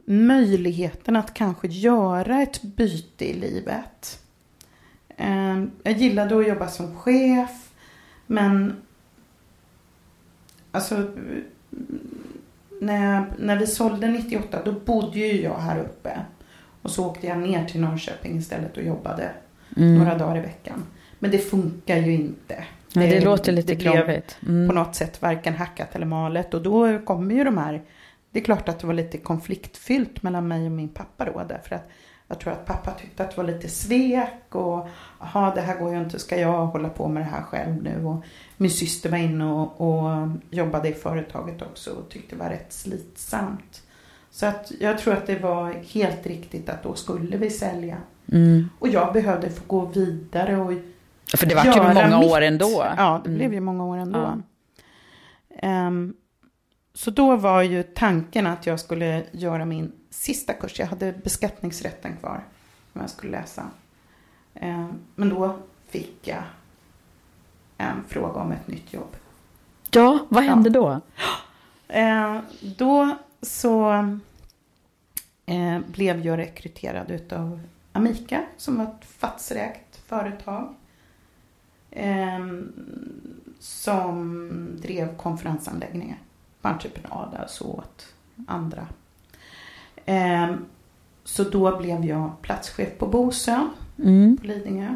möjligheten 0.06 1.16
att 1.16 1.34
kanske 1.34 1.68
göra 1.68 2.42
ett 2.42 2.62
byte 2.62 3.26
i 3.30 3.34
livet. 3.34 4.20
Eh, 5.18 5.64
Jag 5.84 5.94
gillade 5.98 6.38
att 6.38 6.48
jobba 6.48 6.68
som 6.68 6.96
chef, 6.96 7.70
men 8.28 8.76
alltså 10.72 11.08
när, 12.82 13.14
jag, 13.14 13.24
när 13.38 13.56
vi 13.56 13.68
sålde 13.68 14.08
98 14.08 14.62
då 14.66 14.72
bodde 14.72 15.20
ju 15.20 15.42
jag 15.42 15.58
här 15.58 15.80
uppe. 15.80 16.20
Och 16.82 16.92
så 16.92 17.06
åkte 17.06 17.28
jag 17.28 17.38
ner 17.38 17.66
till 17.66 17.82
Norrköping 17.82 18.38
istället 18.38 18.78
och 18.78 18.84
jobbade 18.84 19.32
Mm. 19.78 19.98
några 19.98 20.18
dagar 20.18 20.38
i 20.38 20.42
veckan. 20.42 20.84
Men 21.20 21.32
det 21.32 21.38
funkar 21.38 21.98
ju 21.98 22.14
inte. 22.14 22.64
Nej, 22.96 23.10
det, 23.10 23.26
låter 23.26 23.52
lite 23.52 23.76
det 23.76 23.84
krångligt. 23.84 24.38
Mm. 24.48 24.70
På 24.70 24.76
något 24.76 24.96
sätt 24.96 25.22
varken 25.22 25.54
hackat 25.54 25.96
eller 25.96 26.06
malet. 26.06 26.54
Och 26.54 26.62
då 26.62 27.00
kommer 27.00 27.36
ju 27.36 27.44
de 27.44 27.58
här... 27.58 27.82
Det 28.32 28.40
är 28.40 28.44
klart 28.44 28.70
att 28.70 28.80
det 28.80 28.88
var 28.88 28.94
lite 28.94 29.18
konfliktfyllt 29.18 30.24
mellan 30.24 30.48
mig 30.48 30.66
och 30.66 30.72
min 30.72 30.90
pappa 30.90 31.26
då. 31.26 31.44
Därför 31.50 31.76
att 31.76 31.90
jag 32.32 32.40
tror 32.40 32.54
att 32.54 32.66
pappa 32.66 32.92
tyckte 32.92 33.24
att 33.24 33.30
det 33.32 33.38
var 33.38 33.44
lite 33.44 33.68
svek. 33.70 34.56
Och 34.56 34.88
jaha, 35.20 35.56
det 35.56 35.62
här 35.62 35.78
går 35.80 35.94
ju 35.94 36.00
inte. 36.00 36.20
Ska 36.20 36.40
jag 36.40 36.66
hålla 36.66 36.90
på 36.90 37.08
med 37.08 37.22
det 37.24 37.30
här 37.30 37.42
själv 37.42 37.84
nu? 37.84 38.06
Och 38.06 38.24
min 38.58 38.70
syster 38.72 39.10
var 39.10 39.18
inne 39.18 39.46
och, 39.46 39.82
och 39.82 40.28
jobbade 40.50 40.90
i 40.90 40.94
företaget 40.94 41.62
också. 41.62 41.92
Och 41.92 42.10
tyckte 42.10 42.36
det 42.36 42.40
var 42.44 42.50
rätt 42.50 42.74
slitsamt. 42.74 43.82
Så 44.32 44.46
att 44.46 44.72
jag 44.80 44.98
tror 45.00 45.14
att 45.14 45.28
det 45.28 45.40
var 45.40 45.74
helt 45.74 46.26
riktigt 46.28 46.70
att 46.70 46.84
då 46.84 46.94
skulle 46.96 47.38
vi 47.38 47.50
sälja. 47.50 47.98
Mm. 48.32 48.70
Och 48.80 48.88
jag 48.88 49.14
behövde 49.14 49.50
få 49.50 49.64
gå 49.68 49.86
vidare 49.86 50.58
och 50.58 50.74
För 51.38 51.46
det 51.46 51.56
var 51.56 51.66
ju 51.66 51.72
många 51.94 52.20
mitt. 52.20 52.32
år 52.32 52.42
ändå. 52.42 52.86
Ja, 52.98 53.22
det 53.24 53.30
Mm. 53.30 53.38
blev 53.38 53.54
ju 53.54 53.60
många 53.60 53.86
år 53.86 53.98
ändå. 53.98 54.20
Ja. 54.20 54.38
Ehm, 55.60 56.14
så 56.94 57.12
då 57.12 57.36
var 57.36 57.62
ju 57.62 57.84
tanken 57.84 58.48
att 58.48 58.66
jag 58.66 58.80
skulle 58.80 59.24
göra 59.32 59.66
min 59.66 59.92
sista 60.12 60.54
kurs. 60.54 60.80
Jag 60.80 60.88
hade 60.88 61.12
beskattningsrätten 61.14 62.18
kvar 62.18 62.44
som 62.92 63.02
jag 63.02 63.10
skulle 63.10 63.32
läsa. 63.32 63.70
Ehm, 64.54 64.94
men 65.16 65.30
då 65.30 65.60
fick 65.88 66.28
jag 66.28 66.44
en 67.78 68.04
fråga 68.08 68.40
om 68.40 68.52
ett 68.52 68.68
nytt 68.68 68.94
jobb. 68.94 69.16
Ja, 69.92 70.26
vad 70.30 70.44
hände 70.44 70.70
Ja. 70.70 70.74
då? 70.74 71.02
Eh, 71.94 72.40
då 72.78 73.18
så 73.42 73.92
eh, 75.46 75.80
blev 75.88 76.26
jag 76.26 76.38
rekryterad 76.40 77.12
utav 77.12 77.60
Amica 77.94 78.42
som 78.58 78.78
var 78.78 78.84
ett 78.86 79.06
fatsägt 79.06 79.96
företag. 79.96 80.76
Eh, 81.92 82.40
som 83.60 84.50
drev 84.82 85.18
konferensanläggningar 85.18 86.18
på 86.62 86.68
entreprenad, 86.68 87.36
alltså 87.40 87.64
åt 87.64 88.14
andra. 88.48 88.88
Eh, 90.06 90.48
så 91.24 91.44
då 91.44 91.78
blev 91.78 92.06
jag 92.06 92.32
platschef 92.42 92.98
på 92.98 93.08
Bosön 93.08 93.70
Mm. 94.04 94.38
på 94.38 94.48
Lidingö 94.48 94.96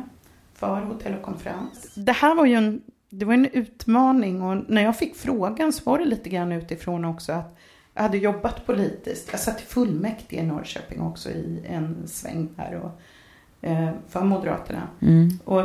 för 0.54 0.82
hotell 0.82 1.14
och 1.16 1.22
konferens. 1.22 1.94
Det 1.96 2.12
här 2.12 2.36
var 2.36 2.46
ju 2.46 2.54
en, 2.54 2.82
det 3.10 3.26
var 3.26 3.34
en 3.34 3.46
utmaning 3.46 4.42
och 4.42 4.58
när 4.68 4.84
jag 4.84 4.98
fick 4.98 5.16
frågan 5.16 5.74
så 5.74 5.92
var 5.92 6.00
det 6.00 6.06
lite 6.06 6.30
grann 6.30 6.52
utifrån 6.52 7.06
också 7.06 7.34
att 7.34 7.58
jag 7.94 8.02
hade 8.02 8.18
jobbat 8.18 8.66
politiskt. 8.66 9.28
Jag 9.32 9.40
satt 9.40 9.62
i 9.62 9.66
fullmäktige 9.66 10.40
i 10.40 10.44
Norrköping 10.44 11.02
också 11.02 11.30
i 11.30 11.62
en 11.70 12.08
sväng 12.08 12.50
här 12.58 12.76
och, 12.82 12.92
eh, 13.70 13.90
för 14.10 14.24
Moderaterna. 14.24 14.82
Mm. 15.02 15.30
Och 15.46 15.64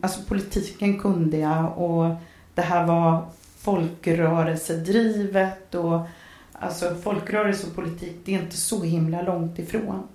alltså 0.00 0.22
politiken 0.22 0.98
kunde 0.98 1.36
jag 1.36 1.78
och 1.78 2.14
det 2.54 2.62
här 2.62 2.86
var 2.86 3.24
folkrörelsedrivet 3.58 5.74
och 5.74 6.00
alltså 6.62 6.94
folkrörelse 6.94 7.66
och 7.66 7.74
politik 7.74 8.16
det 8.24 8.34
är 8.34 8.42
inte 8.42 8.56
så 8.56 8.82
himla 8.82 9.22
långt 9.22 9.58
ifrån. 9.58 10.08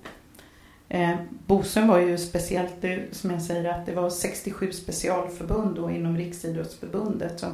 Eh, 0.89 1.15
Bosön 1.45 1.87
var 1.87 1.99
ju 1.99 2.17
speciellt, 2.17 2.81
det, 2.81 3.15
som 3.15 3.31
jag 3.31 3.41
säger, 3.41 3.69
att 3.69 3.85
det 3.85 3.95
var 3.95 4.09
67 4.09 4.71
specialförbund 4.71 5.75
då 5.75 5.91
inom 5.91 6.17
Riksidrottsförbundet 6.17 7.39
som 7.39 7.53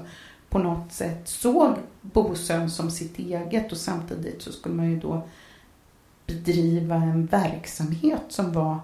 på 0.49 0.60
något 0.60 0.91
sätt 0.93 1.27
såg 1.27 1.75
Bosön 2.01 2.69
som 2.69 2.91
sitt 2.91 3.19
eget 3.19 3.71
och 3.71 3.77
samtidigt 3.77 4.41
så 4.41 4.51
skulle 4.51 4.75
man 4.75 4.91
ju 4.91 4.99
då 4.99 5.27
bedriva 6.27 6.95
en 6.95 7.25
verksamhet 7.25 8.23
som 8.29 8.51
var 8.51 8.79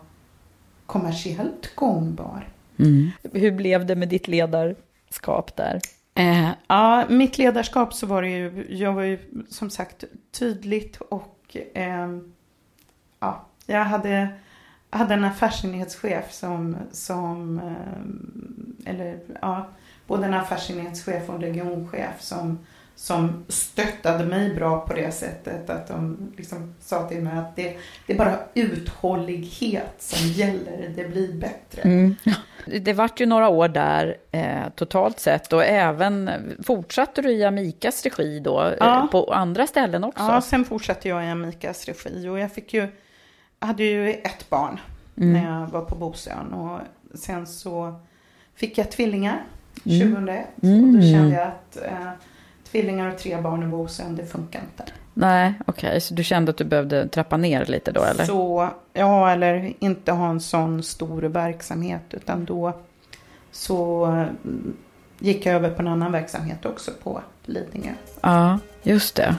kommersiellt 0.85 1.75
gångbar. 1.75 2.47
Mm. 2.79 3.11
Hur 3.33 3.51
blev 3.51 3.85
det 3.85 3.95
med 3.95 4.09
ditt 4.09 4.27
ledarskap 4.27 5.55
där? 5.55 5.79
Eh, 6.19 6.49
ja, 6.67 7.05
mitt 7.09 7.37
ledarskap 7.37 7.93
så 7.93 8.07
var 8.07 8.21
det 8.21 8.29
ju, 8.29 8.65
jag 8.69 8.93
var 8.93 9.03
ju 9.03 9.19
som 9.49 9.69
sagt 9.69 10.03
tydligt 10.31 10.97
och 11.01 11.57
eh, 11.73 12.17
ja, 13.19 13.45
jag 13.65 13.83
hade, 13.83 14.27
hade 14.89 15.13
en 15.13 15.23
affärsenhetschef 15.23 16.31
som, 16.31 16.77
som 16.91 17.59
eh, 17.59 18.91
eller 18.91 19.19
ja, 19.41 19.67
både 20.07 20.25
en 20.25 20.33
affärsenhetschef 20.33 21.29
och 21.29 21.35
en 21.35 21.41
regionchef 21.41 22.21
som 22.21 22.59
som 22.95 23.45
stöttade 23.47 24.25
mig 24.25 24.55
bra 24.55 24.79
på 24.79 24.93
det 24.93 25.11
sättet 25.11 25.69
att 25.69 25.87
de 25.87 26.17
liksom 26.37 26.75
sa 26.79 27.09
till 27.09 27.21
mig 27.21 27.37
att 27.37 27.55
det, 27.55 27.77
det 28.07 28.13
är 28.13 28.17
bara 28.17 28.39
uthållighet 28.53 29.95
som 29.99 30.27
gäller, 30.27 30.93
det 30.95 31.07
blir 31.07 31.33
bättre. 31.33 31.81
Mm. 31.81 32.15
Det 32.65 32.93
vart 32.93 33.21
ju 33.21 33.25
några 33.25 33.49
år 33.49 33.67
där 33.67 34.17
eh, 34.31 34.69
totalt 34.75 35.19
sett 35.19 35.53
och 35.53 35.63
även 35.63 36.31
fortsatte 36.63 37.21
du 37.21 37.31
i 37.31 37.45
Amikas 37.45 38.03
regi 38.03 38.39
då 38.39 38.63
eh, 38.63 38.73
ja. 38.79 39.07
på 39.11 39.33
andra 39.33 39.67
ställen 39.67 40.03
också? 40.03 40.23
Ja, 40.23 40.41
sen 40.41 40.65
fortsatte 40.65 41.09
jag 41.09 41.25
i 41.25 41.27
Amikas 41.27 41.85
regi 41.85 42.27
och 42.27 42.39
jag 42.39 42.51
fick 42.51 42.73
ju, 42.73 42.87
hade 43.59 43.83
ju 43.83 44.13
ett 44.13 44.49
barn 44.49 44.79
mm. 45.17 45.33
när 45.33 45.59
jag 45.59 45.67
var 45.67 45.81
på 45.81 45.95
Bosön 45.95 46.53
och 46.53 46.79
sen 47.17 47.47
så 47.47 47.99
fick 48.55 48.77
jag 48.77 48.91
tvillingar 48.91 49.43
2001 49.83 50.47
mm. 50.63 50.83
och 50.83 50.93
då 50.93 51.01
kände 51.01 51.35
jag 51.35 51.47
att 51.47 51.77
eh, 51.85 52.09
tvillingar 52.71 53.11
och 53.11 53.17
tre 53.17 53.41
barn 53.41 53.63
i 53.63 53.67
Bosön, 53.67 54.15
det 54.15 54.25
funkar 54.25 54.59
inte. 54.59 54.91
Nej, 55.13 55.53
okej, 55.67 55.87
okay. 55.87 55.99
så 55.99 56.13
du 56.13 56.23
kände 56.23 56.49
att 56.49 56.57
du 56.57 56.63
behövde 56.63 57.07
trappa 57.07 57.37
ner 57.37 57.65
lite 57.65 57.91
då 57.91 58.03
eller? 58.03 58.25
Så, 58.25 58.69
ja, 58.93 59.31
eller 59.31 59.73
inte 59.79 60.11
ha 60.11 60.29
en 60.29 60.39
sån 60.39 60.83
stor 60.83 61.21
verksamhet 61.21 62.03
utan 62.11 62.45
då 62.45 62.73
så 63.51 64.05
mm, 64.05 64.75
gick 65.19 65.45
jag 65.45 65.55
över 65.55 65.69
på 65.69 65.81
en 65.81 65.87
annan 65.87 66.11
verksamhet 66.11 66.65
också 66.65 66.91
på 67.03 67.21
Lidingö. 67.45 67.91
Ja, 68.21 68.59
just 68.83 69.15
det. 69.15 69.35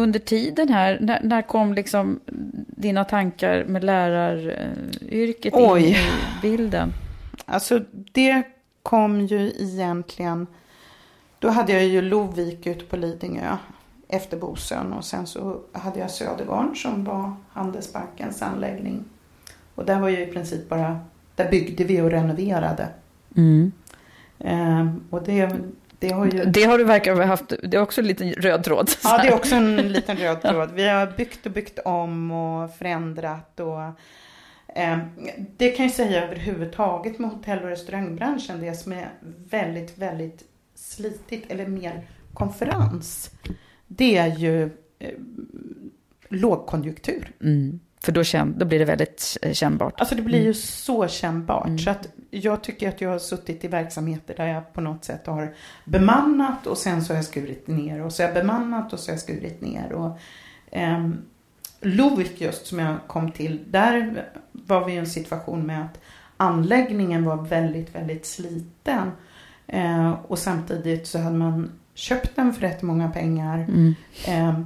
Under 0.00 0.18
tiden 0.18 0.68
här, 0.68 0.98
när, 1.00 1.20
när 1.22 1.42
kom 1.42 1.74
liksom 1.74 2.20
dina 2.66 3.04
tankar 3.04 3.64
med 3.64 3.84
läraryrket 3.84 5.54
Oj. 5.56 5.86
in 5.86 5.94
i 5.94 6.40
bilden? 6.42 6.92
Alltså 7.46 7.80
det 8.12 8.42
kom 8.82 9.20
ju 9.20 9.52
egentligen, 9.58 10.46
då 11.38 11.48
hade 11.48 11.72
jag 11.72 11.84
ju 11.84 12.02
Lovik 12.02 12.66
ute 12.66 12.84
på 12.84 12.96
Lidingö 12.96 13.56
efter 14.08 14.36
Bosön 14.36 14.92
och 14.92 15.04
sen 15.04 15.26
så 15.26 15.60
hade 15.72 16.00
jag 16.00 16.10
Södergarn 16.10 16.76
som 16.76 17.04
var 17.04 17.32
Handelsbankens 17.48 18.42
anläggning. 18.42 19.04
Och 19.74 19.84
där 19.84 20.00
var 20.00 20.08
ju 20.08 20.22
i 20.22 20.26
princip 20.26 20.68
bara, 20.68 21.00
där 21.34 21.50
byggde 21.50 21.84
vi 21.84 22.00
och 22.00 22.10
renoverade. 22.10 22.88
Mm. 23.36 23.72
Ehm, 24.38 25.00
och 25.10 25.22
det, 25.22 25.56
det 26.00 26.12
har, 26.12 26.26
ju... 26.26 26.44
det 26.44 26.64
har 26.64 26.78
du 26.78 26.84
verkar 26.84 27.14
ha 27.14 27.24
haft, 27.24 27.52
det 27.62 27.76
är 27.76 27.82
också 27.82 28.00
en 28.00 28.06
liten 28.06 28.32
röd 28.32 28.64
tråd. 28.64 28.90
Ja, 29.04 29.18
det 29.22 29.28
är 29.28 29.34
också 29.34 29.54
en 29.54 29.76
liten 29.92 30.16
röd 30.16 30.42
tråd. 30.42 30.70
Vi 30.74 30.88
har 30.88 31.06
byggt 31.16 31.46
och 31.46 31.52
byggt 31.52 31.78
om 31.78 32.30
och 32.30 32.74
förändrat 32.74 33.60
och 33.60 33.82
eh, 34.78 34.98
det 35.56 35.70
kan 35.70 35.86
jag 35.86 35.94
säga 35.94 36.24
överhuvudtaget 36.24 37.18
med 37.18 37.30
hotell 37.30 37.58
och 37.58 37.68
restaurangbranschen, 37.68 38.60
det 38.60 38.74
som 38.74 38.92
är 38.92 39.10
väldigt, 39.50 39.98
väldigt 39.98 40.44
slitigt 40.74 41.52
eller 41.52 41.66
mer 41.66 42.06
konferens, 42.34 43.30
det 43.86 44.16
är 44.16 44.36
ju 44.36 44.64
eh, 44.98 45.14
lågkonjunktur. 46.28 47.32
Mm. 47.40 47.80
För 48.04 48.12
då, 48.12 48.24
känn, 48.24 48.54
då 48.58 48.64
blir 48.64 48.78
det 48.78 48.84
väldigt 48.84 49.36
kännbart. 49.52 50.00
Alltså 50.00 50.14
det 50.14 50.22
blir 50.22 50.38
ju 50.38 50.44
mm. 50.44 50.54
så 50.54 51.08
kännbart. 51.08 51.66
Mm. 51.66 51.78
Så 51.78 51.90
att 51.90 52.08
jag 52.30 52.62
tycker 52.62 52.88
att 52.88 53.00
jag 53.00 53.10
har 53.10 53.18
suttit 53.18 53.64
i 53.64 53.68
verksamheter 53.68 54.34
där 54.36 54.46
jag 54.46 54.72
på 54.72 54.80
något 54.80 55.04
sätt 55.04 55.26
har 55.26 55.54
bemannat 55.84 56.66
och 56.66 56.78
sen 56.78 57.04
så 57.04 57.12
har 57.12 57.16
jag 57.16 57.24
skurit 57.24 57.66
ner 57.66 58.02
och 58.02 58.12
så 58.12 58.22
har 58.22 58.28
jag 58.28 58.34
bemannat 58.34 58.92
och 58.92 58.98
så 59.00 59.10
har 59.10 59.14
jag 59.14 59.20
skurit 59.20 59.60
ner. 59.60 59.92
Och, 59.92 60.18
eh, 60.70 61.08
Lovik 61.80 62.40
just 62.40 62.66
som 62.66 62.78
jag 62.78 62.96
kom 63.06 63.32
till, 63.32 63.64
där 63.66 64.24
var 64.52 64.84
vi 64.84 64.92
i 64.92 64.96
en 64.96 65.06
situation 65.06 65.66
med 65.66 65.84
att 65.84 66.00
anläggningen 66.36 67.24
var 67.24 67.36
väldigt, 67.36 67.94
väldigt 67.94 68.26
sliten. 68.26 69.10
Eh, 69.66 70.10
och 70.10 70.38
samtidigt 70.38 71.06
så 71.06 71.18
hade 71.18 71.36
man 71.36 71.70
köpt 71.94 72.36
den 72.36 72.52
för 72.52 72.60
rätt 72.60 72.82
många 72.82 73.10
pengar. 73.10 73.58
Mm. 73.58 73.94
Eh, 74.26 74.60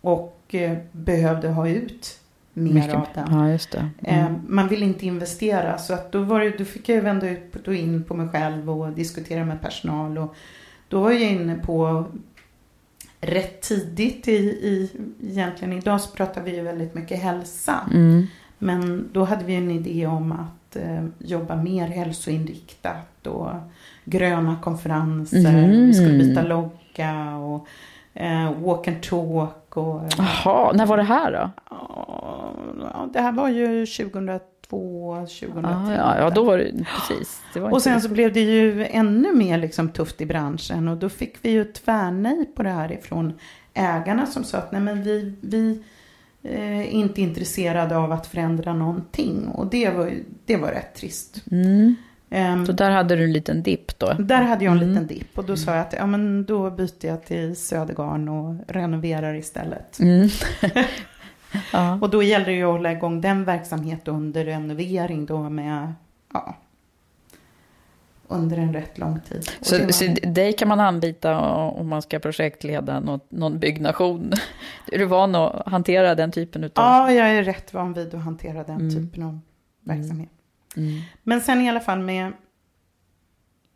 och 0.00 0.54
eh, 0.54 0.78
behövde 0.92 1.48
ha 1.48 1.68
ut 1.68 2.20
mer 2.58 2.72
Mycket. 2.72 2.94
av 2.94 3.06
den. 3.14 3.26
Ja, 3.30 3.50
just 3.50 3.70
det. 3.70 3.88
Eh, 4.02 4.26
mm. 4.26 4.40
man 4.48 4.68
vill 4.68 4.82
inte 4.82 5.06
investera 5.06 5.78
så 5.78 5.94
att 5.94 6.12
då, 6.12 6.22
var 6.22 6.40
det, 6.40 6.58
då 6.58 6.64
fick 6.64 6.88
jag 6.88 7.02
vända 7.02 7.30
ut 7.30 7.68
och 7.68 7.74
in 7.74 8.04
på 8.04 8.14
mig 8.14 8.28
själv 8.28 8.70
och 8.70 8.92
diskutera 8.92 9.44
med 9.44 9.60
personal. 9.60 10.18
Och 10.18 10.34
då 10.88 11.00
var 11.00 11.10
jag 11.10 11.20
inne 11.20 11.54
på 11.54 12.04
rätt 13.20 13.62
tidigt 13.62 14.28
i, 14.28 14.32
i 14.32 14.90
egentligen 15.22 15.72
idag 15.72 16.00
så 16.00 16.10
pratar 16.10 16.42
vi 16.42 16.56
ju 16.56 16.62
väldigt 16.62 16.94
mycket 16.94 17.22
hälsa. 17.22 17.80
Mm. 17.94 18.26
Men 18.58 19.08
då 19.12 19.24
hade 19.24 19.44
vi 19.44 19.54
en 19.54 19.70
idé 19.70 20.06
om 20.06 20.32
att 20.32 20.76
eh, 20.76 21.04
jobba 21.18 21.56
mer 21.56 21.86
hälsoinriktat 21.86 23.26
och 23.26 23.50
gröna 24.04 24.56
konferenser. 24.62 25.58
Mm. 25.58 25.86
Vi 25.86 25.94
skulle 25.94 26.18
byta 26.18 26.42
logga 26.42 27.36
och 27.36 27.66
eh, 28.18 28.52
walk 28.52 28.88
and 28.88 29.02
talk. 29.02 29.76
Och, 29.76 30.02
Jaha, 30.18 30.72
när 30.72 30.86
var 30.86 30.96
det 30.96 31.02
här 31.02 31.32
då? 31.32 31.50
Ja, 32.80 33.08
det 33.12 33.20
här 33.20 33.32
var 33.32 33.48
ju 33.48 33.86
2002, 33.86 35.14
2010. 35.16 35.66
Ah, 35.66 35.94
ja, 35.94 36.18
ja, 36.18 36.30
då 36.30 36.44
var 36.44 36.58
det 36.58 36.84
precis. 36.84 37.40
Det 37.54 37.60
var 37.60 37.70
och 37.70 37.82
sen 37.82 38.00
så 38.00 38.08
blev 38.08 38.32
det 38.32 38.40
ju 38.40 38.86
ännu 38.86 39.34
mer 39.34 39.58
liksom 39.58 39.88
tufft 39.88 40.20
i 40.20 40.26
branschen 40.26 40.88
och 40.88 40.96
då 40.96 41.08
fick 41.08 41.36
vi 41.42 41.50
ju 41.50 41.64
tvärnej 41.64 42.44
på 42.56 42.62
det 42.62 42.70
här 42.70 42.92
ifrån 42.92 43.32
ägarna 43.74 44.26
som 44.26 44.44
sa 44.44 44.58
att 44.58 44.72
nej 44.72 44.80
men 44.80 45.02
vi, 45.02 45.34
vi 45.40 45.82
är 46.42 46.72
eh, 46.72 46.94
inte 46.94 47.20
intresserade 47.20 47.96
av 47.96 48.12
att 48.12 48.26
förändra 48.26 48.74
någonting 48.74 49.48
och 49.48 49.66
det 49.66 49.90
var, 49.90 50.12
det 50.44 50.56
var 50.56 50.68
rätt 50.68 50.94
trist. 50.94 51.42
Mm. 51.50 51.96
Um, 52.30 52.66
så 52.66 52.72
där 52.72 52.90
hade 52.90 53.16
du 53.16 53.24
en 53.24 53.32
liten 53.32 53.62
dipp 53.62 53.98
då? 53.98 54.12
Där 54.18 54.42
hade 54.42 54.64
jag 54.64 54.72
en 54.72 54.78
mm. 54.78 54.88
liten 54.88 55.06
dipp 55.06 55.38
och 55.38 55.44
då 55.44 55.56
sa 55.56 55.74
jag 55.74 55.80
att 55.80 55.92
ja, 55.92 56.06
men 56.06 56.44
då 56.44 56.70
byter 56.70 57.06
jag 57.06 57.24
till 57.24 57.56
Södergarn 57.56 58.28
och 58.28 58.54
renoverar 58.68 59.34
istället. 59.34 59.98
Mm. 60.00 60.28
ja. 61.72 61.98
Och 62.02 62.10
då 62.10 62.22
gällde 62.22 62.50
det 62.50 62.56
ju 62.56 62.64
att 62.64 62.72
hålla 62.72 62.92
igång 62.92 63.20
den 63.20 63.44
verksamheten 63.44 64.14
under 64.14 64.44
renovering 64.44 65.26
då 65.26 65.48
med, 65.48 65.92
ja, 66.32 66.56
under 68.28 68.56
en 68.56 68.72
rätt 68.72 68.98
lång 68.98 69.20
tid. 69.20 69.50
Så, 69.60 69.78
var... 69.78 69.90
så 69.90 70.04
dig 70.22 70.52
kan 70.52 70.68
man 70.68 70.80
anlita 70.80 71.38
om 71.38 71.88
man 71.88 72.02
ska 72.02 72.18
projektleda 72.18 73.00
något, 73.00 73.30
någon 73.30 73.58
byggnation? 73.58 74.32
Är 74.92 74.98
du 74.98 75.04
van 75.04 75.34
att 75.34 75.68
hantera 75.68 76.14
den 76.14 76.32
typen 76.32 76.64
av? 76.64 76.70
Ja, 76.74 77.12
jag 77.12 77.28
är 77.28 77.42
rätt 77.42 77.74
van 77.74 77.92
vid 77.92 78.14
att 78.14 78.22
hantera 78.22 78.64
den 78.64 78.80
mm. 78.80 78.94
typen 78.94 79.22
av 79.22 79.40
verksamhet. 79.84 80.30
Mm. 80.76 81.00
Men 81.22 81.40
sen 81.40 81.60
i 81.60 81.68
alla 81.68 81.80
fall 81.80 82.00
med 82.00 82.32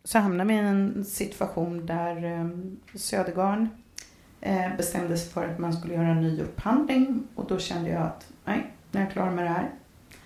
så 0.04 0.18
hamnade 0.18 0.48
vi 0.48 0.54
i 0.54 0.58
en 0.58 1.04
situation 1.04 1.86
där 1.86 2.24
eh, 2.24 2.48
Södergarn 2.94 3.68
eh, 4.40 4.76
bestämde 4.76 5.16
sig 5.16 5.32
för 5.32 5.48
att 5.48 5.58
man 5.58 5.72
skulle 5.72 5.94
göra 5.94 6.08
en 6.08 6.22
ny 6.22 6.40
upphandling 6.40 7.22
och 7.34 7.46
då 7.48 7.58
kände 7.58 7.90
jag 7.90 8.02
att 8.02 8.32
nej, 8.44 8.72
nu 8.90 9.00
är 9.00 9.04
jag 9.04 9.12
klar 9.12 9.30
med 9.30 9.44
det 9.44 9.48
här. 9.48 9.70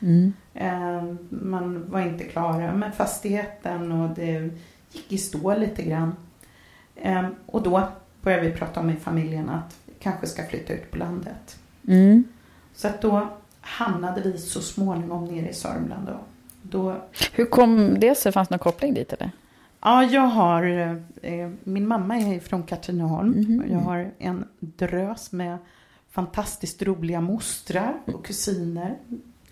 Mm. 0.00 0.32
Eh, 0.54 1.16
man 1.28 1.90
var 1.90 2.00
inte 2.00 2.24
klara 2.24 2.74
med 2.74 2.94
fastigheten 2.94 3.92
och 3.92 4.16
det 4.16 4.50
gick 4.92 5.12
i 5.12 5.18
stå 5.18 5.54
lite 5.54 5.82
grann. 5.82 6.14
Eh, 6.96 7.28
och 7.46 7.62
då 7.62 7.88
började 8.22 8.48
vi 8.48 8.56
prata 8.56 8.80
om 8.80 8.90
i 8.90 8.96
familjen 8.96 9.48
att 9.48 9.76
vi 9.86 9.92
kanske 10.00 10.26
ska 10.26 10.46
flytta 10.46 10.72
ut 10.72 10.90
på 10.90 10.98
landet. 10.98 11.58
Mm. 11.88 12.24
Så 12.74 12.88
att 12.88 13.02
då 13.02 13.28
hamnade 13.60 14.20
vi 14.20 14.38
så 14.38 14.60
småningom 14.60 15.24
nere 15.24 15.48
i 15.48 15.54
Sörmland. 15.54 16.06
Då. 16.06 16.18
Då... 16.70 16.96
Hur 17.32 17.44
kom 17.44 18.00
det 18.00 18.14
sig? 18.14 18.32
Fanns 18.32 18.48
det 18.48 18.52
någon 18.52 18.58
koppling 18.58 18.94
dit 18.94 19.12
eller? 19.12 19.30
Ja, 19.80 20.04
jag 20.04 20.26
har, 20.26 20.62
eh, 21.22 21.50
min 21.64 21.86
mamma 21.86 22.16
är 22.16 22.40
från 22.40 22.62
Katrineholm. 22.62 23.32
Mm 23.32 23.44
-hmm. 23.44 23.72
Jag 23.72 23.78
har 23.78 24.10
en 24.18 24.44
drös 24.60 25.32
med 25.32 25.58
fantastiskt 26.10 26.82
roliga 26.82 27.20
mostrar 27.20 27.94
och 28.04 28.26
kusiner 28.26 28.96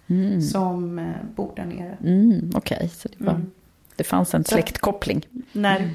mm. 0.06 0.40
som 0.40 0.98
eh, 0.98 1.04
bor 1.34 1.52
där 1.56 1.64
nere. 1.64 1.96
Mm, 2.04 2.50
Okej, 2.54 2.76
okay. 2.76 2.88
så 2.88 3.08
det, 3.08 3.24
var, 3.24 3.32
mm. 3.32 3.50
det 3.96 4.04
fanns 4.04 4.34
en 4.34 4.44
släktkoppling. 4.44 5.26
När, 5.52 5.90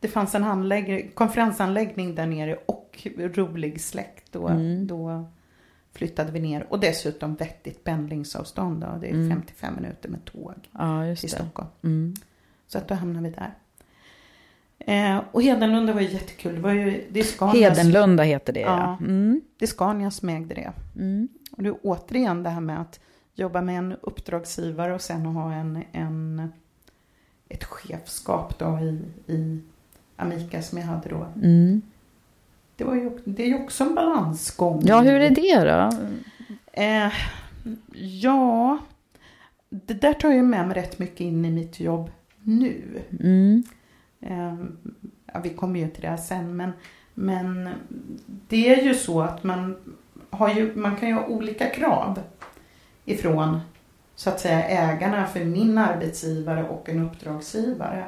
det 0.00 0.08
fanns 0.08 0.34
en 0.34 0.44
anlägg, 0.44 1.14
konferensanläggning 1.14 2.14
där 2.14 2.26
nere 2.26 2.58
och 2.66 3.06
rolig 3.18 3.80
släkt. 3.80 4.32
Då, 4.32 4.48
Mm. 4.48 4.86
då 4.86 5.24
flyttade 5.92 6.32
vi 6.32 6.40
ner. 6.40 6.66
Och 6.68 6.80
dessutom 6.80 7.34
vettigt 7.34 7.84
pendlingsavstånd. 7.84 8.80
Då. 8.80 8.98
Det 9.00 9.06
är 9.06 9.14
Mm. 9.14 9.30
55 9.30 9.74
minuter 9.74 10.08
med 10.08 10.24
tåg 10.24 10.54
Ja, 10.72 11.16
till. 11.16 11.30
Stockholm. 11.30 11.68
Mm. 11.82 12.14
Så 12.66 12.78
att 12.78 12.88
då 12.88 12.94
hamnade 12.94 13.28
vi 13.28 13.34
där. 13.34 13.54
Eh, 14.78 15.22
och 15.32 15.42
Hedenlunda 15.42 15.92
var 15.92 16.00
ju 16.00 16.08
jättekul. 16.08 16.54
Det, 16.54 16.60
var 16.60 16.70
ju, 16.72 17.04
det 17.10 17.20
är 17.20 17.24
Scanias, 17.24 17.78
Hedenlunda 17.78 18.22
heter 18.22 18.52
det, 18.52 18.60
ja. 18.60 18.96
Ja. 19.00 19.06
Mm. 19.06 19.40
det 19.58 19.64
är 19.64 19.66
Scania 19.66 20.10
som 20.10 20.28
ägde 20.28 20.54
det. 20.54 20.72
Mm. 20.96 21.28
Och 21.56 21.62
det 21.62 21.68
är 21.68 21.76
återigen 21.82 22.42
det 22.42 22.50
här 22.50 22.60
med 22.60 22.80
att 22.80 23.00
jobba 23.34 23.60
med 23.60 23.78
en 23.78 23.96
uppdragsgivare 24.02 24.94
och 24.94 25.00
sen 25.00 25.26
ha 25.26 25.52
en, 25.52 25.82
en, 25.92 26.52
ett 27.48 27.64
chefskap 27.64 28.58
då 28.58 28.78
i, 28.80 29.00
i 29.32 29.60
Amica 30.16 30.62
som 30.62 30.78
jag 30.78 30.84
hade 30.86 31.08
då. 31.08 31.26
Mm. 31.36 31.82
Det, 32.82 32.86
var 32.86 32.94
ju, 32.94 33.10
det 33.24 33.42
är 33.42 33.46
ju 33.46 33.64
också 33.64 33.84
en 33.84 33.94
balansgång. 33.94 34.82
Ja, 34.84 35.00
hur 35.00 35.20
är 35.20 35.30
det 35.30 35.64
då? 35.64 35.90
Eh, 36.82 37.12
ja, 38.20 38.78
det 39.70 39.94
där 39.94 40.12
tar 40.12 40.32
jag 40.32 40.44
med 40.44 40.68
mig 40.68 40.76
rätt 40.76 40.98
mycket 40.98 41.20
in 41.20 41.44
i 41.44 41.50
mitt 41.50 41.80
jobb 41.80 42.10
nu. 42.40 42.82
Mm. 43.20 43.62
Eh, 44.20 44.54
ja, 45.32 45.40
vi 45.42 45.50
kommer 45.50 45.80
ju 45.80 45.88
till 45.88 46.02
det 46.02 46.08
här 46.08 46.16
sen, 46.16 46.56
men, 46.56 46.72
men 47.14 47.68
det 48.48 48.74
är 48.74 48.82
ju 48.82 48.94
så 48.94 49.20
att 49.20 49.44
man, 49.44 49.76
har 50.30 50.48
ju, 50.48 50.76
man 50.76 50.96
kan 50.96 51.08
ju 51.08 51.14
ha 51.14 51.26
olika 51.26 51.66
krav 51.66 52.20
ifrån 53.04 53.60
så 54.14 54.30
att 54.30 54.40
säga 54.40 54.64
ägarna 54.64 55.26
för 55.26 55.44
min 55.44 55.78
arbetsgivare 55.78 56.64
och 56.68 56.88
en 56.88 57.06
uppdragsgivare. 57.06 58.04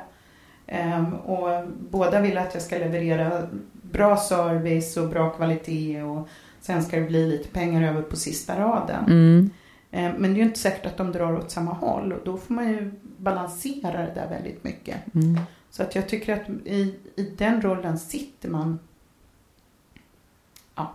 Eh, 0.66 1.14
och 1.14 1.68
båda 1.90 2.20
vill 2.20 2.38
att 2.38 2.54
jag 2.54 2.62
ska 2.62 2.78
leverera 2.78 3.48
bra 3.94 4.16
service 4.16 4.96
och 4.96 5.08
bra 5.08 5.30
kvalitet 5.30 6.02
och 6.02 6.28
sen 6.60 6.82
ska 6.82 6.96
det 7.00 7.06
bli 7.06 7.26
lite 7.26 7.48
pengar 7.48 7.88
över 7.90 8.02
på 8.02 8.16
sista 8.16 8.60
raden. 8.60 9.04
Mm. 9.06 9.50
Eh, 9.90 10.12
Men 10.18 10.22
det 10.22 10.36
är 10.36 10.40
ju 10.40 10.42
inte 10.42 10.58
säkert 10.58 10.86
att 10.86 10.96
de 10.96 11.12
drar 11.12 11.32
åt 11.38 11.50
samma 11.50 11.72
håll 11.72 12.12
och 12.12 12.20
då 12.24 12.36
får 12.36 12.54
man 12.54 12.68
ju 12.68 12.92
balansera 13.18 13.98
det 14.02 14.12
där 14.14 14.28
väldigt 14.28 14.64
mycket. 14.64 15.14
Mm. 15.14 15.38
Så 15.70 15.82
att 15.82 15.94
jag 15.94 16.08
tycker 16.08 16.34
att 16.34 16.48
i, 16.64 16.94
i 17.16 17.22
den 17.38 17.62
rollen 17.62 17.98
sitter 17.98 18.48
man 18.48 18.78
Ja, 20.74 20.94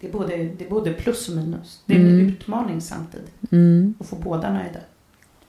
det 0.00 0.08
är 0.08 0.12
både, 0.12 0.36
det 0.36 0.64
är 0.64 0.70
både 0.70 0.92
plus 0.92 1.28
och 1.28 1.36
minus. 1.36 1.82
Det 1.86 1.94
är 1.94 1.98
en 2.00 2.06
Mm. 2.08 2.26
utmaning 2.28 2.80
samtidigt 2.80 3.32
Mm. 3.52 3.94
att 4.00 4.06
få 4.06 4.16
båda 4.16 4.52
nöjda. 4.52 4.80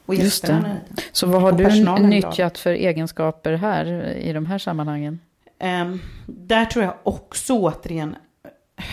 Och 0.06 0.14
Just 0.16 0.24
gästerna 0.26 0.62
det. 0.62 0.68
nöjda. 0.68 0.84
Så 1.12 1.28
vad 1.28 1.42
har 1.42 1.52
du 1.52 2.08
nyttjat 2.08 2.58
för 2.58 2.72
egenskaper 2.72 3.54
här 3.54 3.86
i 4.18 4.34
de 4.34 4.46
här 4.46 4.58
sammanhangen? 4.58 5.20
Ehm, 5.64 6.00
där 6.26 6.66
tror 6.66 6.86
jag 6.86 6.96
också 7.04 7.54
återigen, 7.54 8.16
eh, 8.44 8.86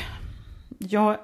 jag 0.78 1.18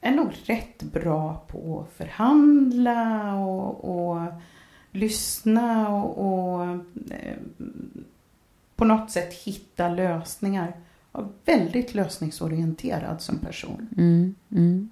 är 0.00 0.10
nog 0.10 0.30
rätt 0.44 0.82
bra 0.82 1.44
på 1.48 1.80
att 1.80 1.96
förhandla 1.96 3.34
och, 3.34 3.84
och 3.84 4.32
lyssna 4.90 5.88
och, 5.88 6.18
och 6.18 6.64
eh, 7.10 7.36
på 8.76 8.84
något 8.84 9.10
sätt 9.10 9.34
hitta 9.34 9.88
lösningar. 9.88 10.76
Jag 11.12 11.22
är 11.22 11.28
väldigt 11.58 11.94
lösningsorienterad 11.94 13.20
som 13.20 13.38
person. 13.38 13.88
Mm. 13.96 14.34
Mm. 14.50 14.90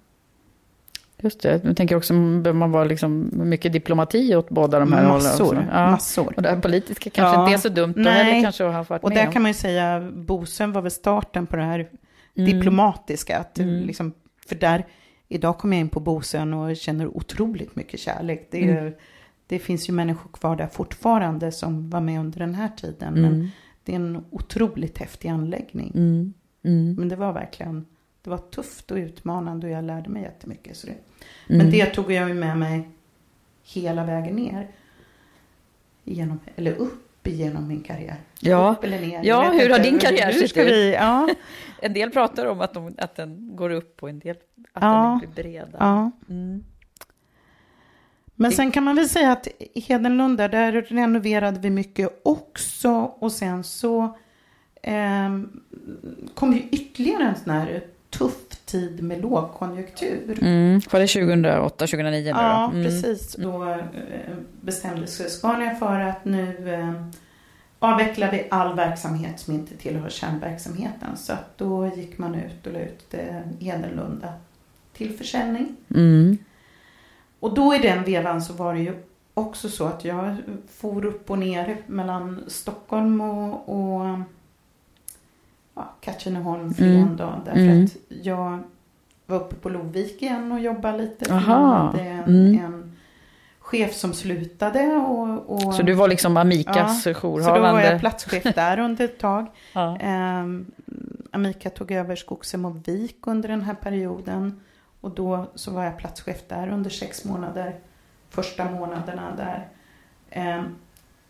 Just 1.25 1.41
det, 1.43 1.65
jag 1.65 1.77
tänker 1.77 1.97
också, 1.97 2.13
behöver 2.15 2.53
man 2.53 2.71
vara 2.71 2.85
liksom 2.85 3.31
mycket 3.33 3.73
diplomati 3.73 4.37
åt 4.37 4.49
båda 4.49 4.79
de 4.79 4.93
här 4.93 5.05
hållen 5.05 5.23
massor, 5.25 5.45
också? 5.45 5.65
Ja. 5.73 5.91
massor. 5.91 6.33
Och 6.37 6.43
det 6.43 6.49
här 6.49 6.61
politiska 6.61 7.11
kanske 7.11 7.37
Ja. 7.41 7.43
inte 7.45 7.55
är 7.55 7.59
så 7.59 7.69
dumt, 7.69 7.93
då 7.97 8.03
Nej. 8.03 8.13
heller 8.25 8.43
kanske 8.43 8.67
att 8.67 8.73
ha 8.75 8.83
varit 8.83 9.05
Och 9.05 9.11
där 9.11 9.27
om. 9.27 9.33
kan 9.33 9.43
man 9.43 9.51
ju 9.51 9.55
säga, 9.55 10.11
Bosön 10.15 10.73
var 10.73 10.83
väl 10.83 10.91
starten 10.91 11.47
på 11.47 11.57
det 11.57 11.63
här 11.63 11.89
Mm. 12.37 12.51
diplomatiska. 12.51 13.39
Att 13.39 13.59
Mm. 13.59 13.85
liksom, 13.87 14.13
för 14.49 14.55
där, 14.55 14.87
idag 15.29 15.59
kommer 15.59 15.77
jag 15.77 15.81
in 15.81 15.89
på 15.89 16.01
Bosön 16.01 16.55
och 16.55 16.77
känner 16.77 17.17
otroligt 17.17 17.77
mycket 17.77 18.01
kärlek. 18.01 18.49
Det, 18.51 18.65
är, 18.71 18.79
Mm. 18.81 18.93
det 19.47 19.59
finns 19.59 19.89
ju 19.89 19.93
människor 19.93 20.31
kvar 20.31 20.57
där 20.57 20.67
fortfarande 20.67 21.53
som 21.53 21.91
var 21.91 22.01
med 22.01 22.21
under 22.21 22.39
den 22.39 22.55
här 22.55 22.69
tiden. 22.69 23.15
Men 23.15 23.25
Mm. 23.25 23.49
det 23.85 23.93
är 23.93 23.97
en 23.97 24.25
otroligt 24.31 24.99
häftig 24.99 25.29
anläggning. 25.29 25.93
Mm. 25.95 26.33
Mm. 26.65 26.95
Men 26.95 27.09
det 27.09 27.17
var 27.17 27.33
verkligen, 27.33 27.85
det 28.25 28.31
var 28.31 28.39
tufft 28.39 28.91
och 28.91 28.97
utmanande 28.97 29.67
och 29.67 29.73
jag 29.73 29.85
lärde 29.85 30.11
mig 30.11 30.23
jättemycket. 30.23 30.77
Så 30.77 30.87
det, 30.87 30.95
Mm. 31.49 31.59
Men 31.59 31.71
det 31.71 31.87
tog 31.87 32.13
jag 32.13 32.37
med 32.37 32.59
mig 32.59 32.89
hela 33.63 34.05
vägen 34.05 34.37
ner. 34.37 34.69
Igenom, 36.05 36.41
eller 36.57 36.73
upp 36.73 37.27
igenom 37.27 37.69
min 37.69 37.81
karriär. 37.83 38.17
Ja. 38.41 38.73
Upp 38.79 38.85
eller 38.85 39.01
ner. 39.01 39.21
Ja, 39.25 39.51
hur 39.53 39.71
har 39.71 39.79
din 39.79 39.99
karriär 39.99 40.33
sett 40.33 40.57
ut? 40.57 40.95
ja. 40.95 41.29
En 41.83 41.93
del 41.93 42.11
pratar 42.11 42.47
om 42.47 42.61
att, 42.61 42.75
de, 42.75 42.95
att 42.99 43.17
den 43.17 43.57
går 43.57 43.71
upp 43.71 44.03
och 44.03 44.09
en 44.11 44.19
del 44.19 44.37
att 44.73 44.83
Ja. 44.83 45.19
den 45.23 45.33
blir 45.33 45.45
bredare. 45.45 45.77
ja. 45.79 46.11
Mm. 46.29 46.65
Men 48.35 48.53
sen 48.53 48.71
kan 48.71 48.85
man 48.85 48.97
väl 48.97 49.09
säga 49.09 49.33
att 49.33 49.49
i 49.75 49.81
Hedenlunda, 49.81 50.49
där 50.49 50.73
renoverade 50.73 51.61
vi 51.61 51.71
mycket 51.71 52.21
också. 52.25 52.91
Och 53.19 53.33
sen 53.33 53.65
så 53.65 54.19
ehm, 54.83 55.61
kom 56.35 56.53
ju 56.53 56.61
ytterligare 56.61 57.23
en 57.25 57.37
sån 57.37 57.51
här 57.53 57.85
tuff 58.19 58.45
tid 58.65 59.03
med 59.03 59.23
lågkonjunktur. 59.23 60.39
Mm. 60.43 60.81
Var 60.91 61.01
det 61.01 61.07
2008, 61.07 61.77
2009 61.87 62.23
nu 62.23 62.29
Ja, 62.29 62.71
då? 62.73 62.79
Mm. 62.79 62.85
precis. 62.85 63.37
Då 63.37 63.71
eh, 63.71 63.77
bestämde 64.61 65.07
sig 65.07 65.31
Scania 65.31 65.75
för 65.75 66.01
att 66.01 66.25
nu 66.25 66.75
eh, 66.75 66.93
avvecklar 67.79 68.31
vi 68.31 68.47
all 68.51 68.77
verksamhet 68.77 69.41
som 69.41 69.55
inte 69.55 69.77
tillhör 69.77 70.09
kärnverksamheten. 70.09 71.17
Så 71.17 71.33
att 71.33 71.59
då 71.59 71.91
gick 71.97 72.19
man 72.19 72.35
ut 72.35 72.67
och 72.67 72.73
la 72.73 72.79
ut 72.79 73.15
eh, 73.15 73.41
Hedenlunda 73.61 74.33
till 74.93 75.17
försäljning. 75.19 75.77
Mm. 75.95 76.39
Och 77.41 77.55
då 77.55 77.75
i 77.75 77.79
den 77.79 78.05
vevan 78.05 78.43
så 78.43 78.53
var 78.53 78.75
det 78.75 78.81
ju 78.81 78.93
också 79.35 79.69
så 79.69 79.87
att 79.87 80.05
jag 80.05 80.37
for 80.77 81.05
upp 81.05 81.31
och 81.31 81.39
ner 81.39 81.77
mellan 81.87 82.45
Stockholm 82.47 83.21
och, 83.21 83.69
och 83.69 84.19
ja, 85.75 85.91
Katrineholm, 86.01 86.75
Flen 86.75 86.97
Mm. 86.97 87.17
då. 87.17 87.33
Därför 87.45 87.61
Mm. 87.61 87.85
att 87.85 87.97
jag 88.09 88.59
var 89.27 89.37
uppe 89.37 89.55
på 89.55 89.69
Lovik 89.69 90.23
igen 90.23 90.53
och 90.53 90.61
jobbade 90.61 90.99
lite. 90.99 91.25
för 91.25 91.35
Aha. 91.35 91.53
jag 91.53 91.79
hade 91.87 92.01
en, 92.11 92.25
Mm. 92.25 92.65
en 92.65 92.97
chef 93.59 93.95
som 93.95 94.13
slutade. 94.13 94.87
Och, 94.97 95.51
och, 95.67 95.75
Så 95.75 95.83
du 95.83 95.93
var 95.93 96.09
liksom 96.09 96.37
Amikas 96.37 97.03
så 97.03 97.09
då 97.13 97.15
jourhavande? 97.15 97.73
var 97.73 97.81
jag 97.81 98.01
platschef 98.01 98.43
där 98.55 98.79
under 98.79 99.05
ett 99.05 99.19
tag. 99.19 99.47
ja. 99.73 99.97
Ehm, 100.01 100.67
Amika 101.31 101.71
tog 101.71 101.91
över 101.91 102.17
Skogshem 102.17 102.65
och 102.65 102.89
Vik 102.89 103.27
under 103.27 103.49
den 103.49 103.61
här 103.63 103.75
perioden. 103.75 104.61
Och 105.01 105.11
då 105.11 105.47
så 105.55 105.71
var 105.71 105.85
jag 105.85 105.99
platschef 105.99 106.43
där 106.49 106.69
under 106.69 106.91
sex 106.91 107.25
månader. 107.25 107.75
Första 108.31 108.71
månaderna 108.71 109.37
där. 109.37 109.69
Ehm, 110.31 110.65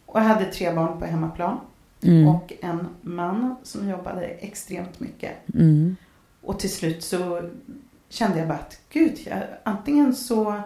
och 0.07 0.21
jag 0.21 0.25
hade 0.25 0.45
tre 0.45 0.73
barn 0.73 1.01
på 1.01 1.07
hemmaplan. 1.07 1.61
Mm. 2.05 2.29
Och 2.29 2.53
en 2.61 2.87
man 3.01 3.57
som 3.63 3.89
jobbade 3.89 4.25
extremt 4.25 5.01
mycket. 5.01 5.33
Mm. 5.55 5.97
Och 6.43 6.59
till 6.59 6.71
slut 6.71 7.05
så 7.05 7.51
kände 8.09 8.39
jag 8.39 8.49
bara 8.49 8.59
att 8.59 8.81
gud, 8.93 9.19
jag, 9.27 9.43
antingen 9.63 10.15
så 10.15 10.63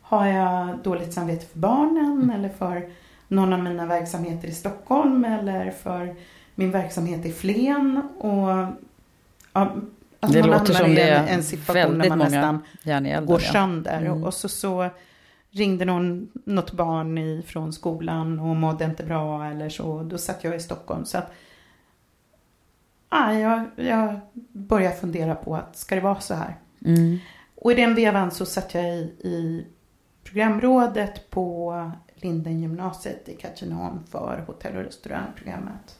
har 0.00 0.26
jag 0.26 0.78
dåligt 0.82 1.12
samvete 1.12 1.46
för 1.46 1.58
barnen 1.58 2.30
eller 2.30 2.48
för 2.48 2.88
någon 3.28 3.52
av 3.52 3.58
mina 3.58 3.86
verksamheter 3.86 4.48
i 4.48 4.52
Stockholm 4.52 5.24
eller 5.24 5.70
för 5.70 6.14
min 6.54 6.70
verksamhet 6.70 7.26
i 7.26 7.32
Flen. 7.32 8.02
Och, 8.18 8.66
ja, 9.52 9.74
att 10.20 10.32
Det 10.32 10.40
man 10.40 10.50
låter 10.50 10.74
som 10.74 10.94
det 10.94 11.02
en, 11.02 11.24
är 11.24 11.34
en 11.34 11.42
situation 11.42 11.74
väldigt 11.74 12.02
där 12.02 12.08
man 12.08 12.18
många 12.18 12.60
nästan 12.84 13.26
går 13.26 13.38
sönder. 13.38 14.00
Mm. 14.00 14.24
Och 14.24 14.34
så, 14.34 14.48
så 14.48 14.90
ringde 15.52 15.84
någon, 15.84 16.30
något 16.44 16.72
barn 16.72 17.18
i, 17.18 17.42
från 17.46 17.72
skolan 17.72 18.40
och 18.40 18.56
mådde 18.56 18.84
inte 18.84 19.04
bra 19.04 19.44
eller 19.44 19.68
så. 19.68 20.02
Då 20.02 20.18
satt 20.18 20.44
jag 20.44 20.56
i 20.56 20.60
Stockholm. 20.60 21.04
Så 21.04 21.18
att, 21.18 21.32
ah, 23.08 23.32
jag, 23.32 23.64
jag 23.76 24.20
började 24.52 24.96
fundera 24.96 25.34
på 25.34 25.56
att 25.56 25.76
ska 25.76 25.94
det 25.94 26.00
vara 26.00 26.20
så 26.20 26.34
här? 26.34 26.56
Mm. 26.84 27.18
Och 27.54 27.72
i 27.72 27.74
den 27.74 27.94
vevan 27.94 28.30
så 28.30 28.46
satt 28.46 28.74
jag 28.74 28.84
i, 28.84 29.00
i 29.20 29.66
programrådet 30.24 31.30
på 31.30 31.90
Lindengymnasiet 32.14 33.28
i 33.28 33.36
Katrineholm 33.36 34.04
för 34.10 34.44
hotell 34.46 34.76
och 34.76 34.84
restaurangprogrammet. 34.84 35.98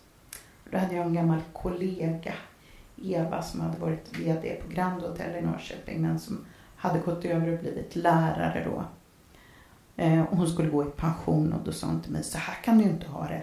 Då 0.71 0.79
hade 0.79 0.95
jag 0.95 1.07
en 1.07 1.15
gammal 1.15 1.41
kollega, 1.53 2.33
Eva, 3.03 3.43
som 3.43 3.61
hade 3.61 3.79
varit 3.79 4.19
VD 4.19 4.61
på 4.63 4.73
Grand 4.73 5.03
Hotel 5.03 5.37
i 5.37 5.47
Norrköping 5.47 6.03
men 6.03 6.19
som 6.19 6.45
hade 6.77 6.99
gått 6.99 7.25
över 7.25 7.53
och 7.53 7.59
blivit 7.59 7.97
lärare 7.97 8.65
då. 8.65 8.85
Eh, 9.97 10.23
och 10.23 10.37
hon 10.37 10.49
skulle 10.49 10.69
gå 10.71 10.83
i 10.83 10.87
pension 10.87 11.53
och 11.53 11.65
då 11.65 11.73
sa 11.73 11.87
hon 11.87 12.01
till 12.03 12.13
mig, 12.13 12.23
så 12.25 12.39
här 12.39 12.55
kan 12.65 12.79
du 12.79 12.85
inte 12.85 13.07
ha 13.07 13.27
det. 13.29 13.43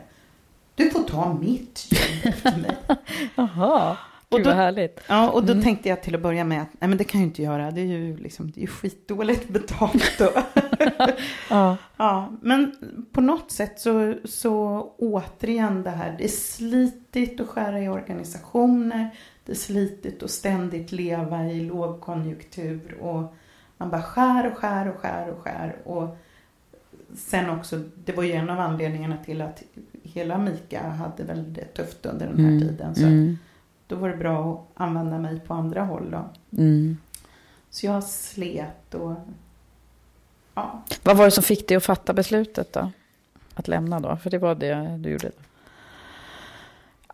Du 0.75 0.89
får 0.89 1.03
ta 1.03 1.33
mitt 1.33 1.87
jobb 1.91 2.33
efter 2.33 2.57
mig. 2.57 2.77
Jaha, 3.35 3.97
Och 4.29 4.43
då- 4.43 4.49
härligt. 4.51 4.99
Ja, 5.07 5.29
och 5.29 5.43
då 5.45 5.51
Mm. 5.51 5.63
tänkte 5.63 5.89
jag 5.89 6.03
till 6.03 6.15
att 6.15 6.21
börja 6.21 6.43
med 6.43 6.61
att 6.61 6.67
nej 6.79 6.87
men 6.89 6.97
det 6.97 7.03
kan 7.03 7.21
jag 7.21 7.27
inte 7.27 7.41
göra. 7.43 7.71
Det 7.71 7.81
är 7.81 7.85
ju, 7.85 8.17
liksom, 8.17 8.51
det 8.51 8.59
är 8.59 8.61
ju 8.61 8.67
skitdåligt 8.67 9.49
betalt. 9.49 10.21
Och 10.21 10.41
ja. 11.49 11.77
Ja, 11.97 12.29
men 12.41 12.75
på 13.11 13.21
något 13.21 13.51
sätt 13.51 13.79
så, 13.79 14.15
så 14.25 14.81
återigen 14.97 15.83
det 15.83 15.89
här, 15.89 16.15
det 16.17 16.23
är 16.23 16.27
slitigt 16.27 17.39
att 17.41 17.47
skära 17.47 17.79
i 17.81 17.89
organisationer, 17.89 19.09
det 19.45 19.51
är 19.51 19.55
slitigt 19.55 20.23
att 20.23 20.31
ständigt 20.31 20.91
leva 20.91 21.45
i 21.45 21.59
lågkonjunktur 21.65 22.97
och 23.01 23.33
man 23.77 23.89
bara 23.89 24.01
skär 24.01 24.51
och 24.51 24.57
skär 24.57 24.89
och 24.89 24.95
skär 24.99 25.29
och 25.31 25.43
skär 25.43 25.75
och 25.85 26.17
sen 27.15 27.49
också, 27.49 27.81
det 28.05 28.11
var 28.13 28.23
ju 28.23 28.31
en 28.31 28.49
av 28.49 28.59
anledningarna 28.59 29.17
till 29.25 29.41
att 29.41 29.63
hela 30.03 30.37
Mika 30.37 30.89
hade 30.89 31.23
väldigt 31.23 31.73
tufft 31.73 32.05
under 32.05 32.27
den 32.27 32.39
här 32.39 32.51
Mm, 32.51 32.59
tiden. 32.59 32.95
Så 32.95 33.01
mm, 33.03 33.37
då 33.87 33.95
var 33.95 34.09
det 34.09 34.17
bra 34.17 34.53
att 34.75 34.81
använda 34.81 35.19
mig 35.19 35.39
på 35.39 35.53
andra 35.53 35.83
håll 35.83 36.11
då. 36.11 36.29
mm. 36.57 36.97
Så 37.69 37.85
jag 37.85 38.03
slet 38.03 38.93
och 38.95 39.13
ja, 40.53 40.81
Vad 41.03 41.17
var 41.17 41.25
det 41.25 41.31
som 41.31 41.43
fick 41.43 41.67
dig 41.67 41.77
att 41.77 41.83
fatta 41.83 42.13
beslutet 42.13 42.73
då? 42.73 42.91
Att 43.53 43.67
lämna 43.67 43.99
då? 43.99 44.17
För 44.17 44.29
det 44.29 44.37
var 44.37 44.55
det 44.55 44.97
du 44.97 45.09
gjorde. 45.09 45.31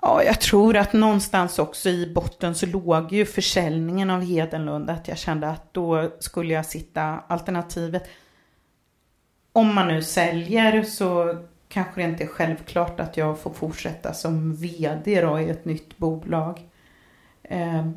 Ja, 0.01 0.23
jag 0.23 0.41
tror 0.41 0.77
att 0.77 0.93
någonstans 0.93 1.59
också 1.59 1.89
i 1.89 2.11
botten 2.15 2.55
så 2.55 2.65
låg 2.65 3.11
ju 3.11 3.25
försäljningen 3.25 4.09
av 4.09 4.21
Hedenlund. 4.21 4.89
Att 4.89 5.07
jag 5.07 5.17
kände 5.17 5.49
att 5.49 5.73
då 5.73 6.09
skulle 6.19 6.53
jag 6.53 6.65
sitta 6.65 7.01
alternativet. 7.27 8.03
Om 9.55 9.75
man 9.75 9.87
nu 9.87 10.01
säljer 10.01 10.83
så 10.83 11.37
kanske 11.67 12.01
det 12.01 12.09
inte 12.09 12.23
är 12.23 12.27
självklart 12.27 12.99
att 12.99 13.17
jag 13.17 13.39
får 13.39 13.53
fortsätta 13.53 14.13
som 14.13 14.55
vd 14.55 15.21
då 15.21 15.39
i 15.39 15.49
ett 15.49 15.65
nytt 15.65 15.97
bolag. 15.97 16.61
Eh, 17.43 17.89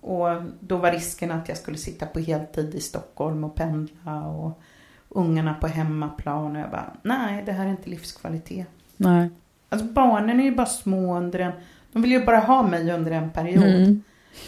och 0.00 0.28
då 0.60 0.76
var 0.76 0.92
risken 0.92 1.30
att 1.30 1.48
jag 1.48 1.58
skulle 1.58 1.78
sitta 1.78 2.06
på 2.06 2.20
heltid 2.20 2.74
i 2.74 2.80
Stockholm 2.80 3.44
och 3.44 3.54
pendla 3.54 4.26
och 4.26 4.62
ungarna 5.08 5.54
på 5.54 5.66
hemmaplan. 5.66 6.56
Och 6.56 6.62
jag 6.62 6.70
bara, 6.70 6.92
nej 7.02 7.42
det 7.46 7.52
här 7.52 7.66
är 7.66 7.70
inte 7.70 7.90
livskvalitet. 7.90 8.66
Nej. 8.96 9.30
Alltså 9.68 9.86
barnen 9.86 10.40
är 10.40 10.44
ju 10.44 10.54
bara 10.54 10.66
små 10.66 11.16
under 11.16 11.38
en... 11.38 11.52
De 11.92 12.02
vill 12.02 12.12
ju 12.12 12.24
bara 12.24 12.38
ha 12.38 12.62
mig 12.62 12.92
under 12.92 13.10
en 13.10 13.30
period. 13.30 13.64
Mm. 13.64 14.02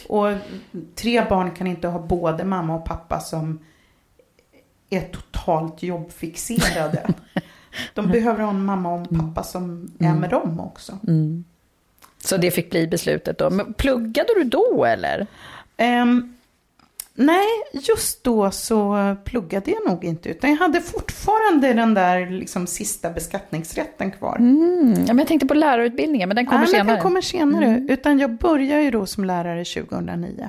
Och 0.09 0.27
tre 0.95 1.25
barn 1.29 1.51
kan 1.51 1.67
inte 1.67 1.89
ha 1.89 1.99
både 1.99 2.45
mamma 2.45 2.75
och 2.75 2.85
pappa 2.85 3.21
som 3.21 3.59
är 4.91 5.01
totalt 5.01 5.83
jobbfixerade. 5.83 7.15
De 7.95 8.09
behöver 8.09 8.43
ha 8.43 8.51
en 8.51 8.65
mamma 8.65 8.95
och 8.95 9.13
en 9.13 9.19
pappa 9.21 9.43
som 9.43 9.93
är 9.99 10.15
med 10.15 10.31
dem 10.31 10.61
också. 10.61 10.99
Mm. 11.07 11.45
Så 12.25 12.37
det 12.37 12.51
fick 12.51 12.71
bli 12.71 12.87
beslutet 12.87 13.39
då. 13.39 13.51
Men 13.51 13.73
pluggade 13.73 14.29
du 14.37 14.45
då 14.45 14.85
eller? 14.85 15.27
Ehm, 15.77 16.35
nej, 17.15 17.47
just 17.73 18.25
då 18.25 18.51
så 18.51 19.17
pluggade 19.25 19.71
jag 19.71 19.93
nog 19.93 20.05
inte. 20.05 20.29
Utan 20.29 20.51
jag 20.51 20.57
hade 20.57 20.81
fortfarande 20.81 21.73
den 21.73 21.95
där 21.95 22.31
liksom, 22.31 22.67
sista 22.67 23.11
beskattningsrätten 23.11 24.11
kvar. 24.11 24.37
Mm. 24.37 24.93
Ja, 24.93 25.07
men 25.07 25.19
jag 25.19 25.29
tänkte 25.29 25.47
på 25.47 25.55
lärarutbildningen, 25.55 26.29
men 26.29 26.37
den 26.37 26.47
kommer 26.47 26.61
Nej, 26.61 26.69
senare. 26.69 26.93
Den 26.93 27.03
kommer 27.03 27.21
senare. 27.21 27.87
Utan 27.89 28.19
jag 28.19 28.37
började 28.37 28.83
ju 28.83 28.91
då 28.91 29.07
som 29.07 29.25
lärare 29.25 29.65
2009. 29.65 30.49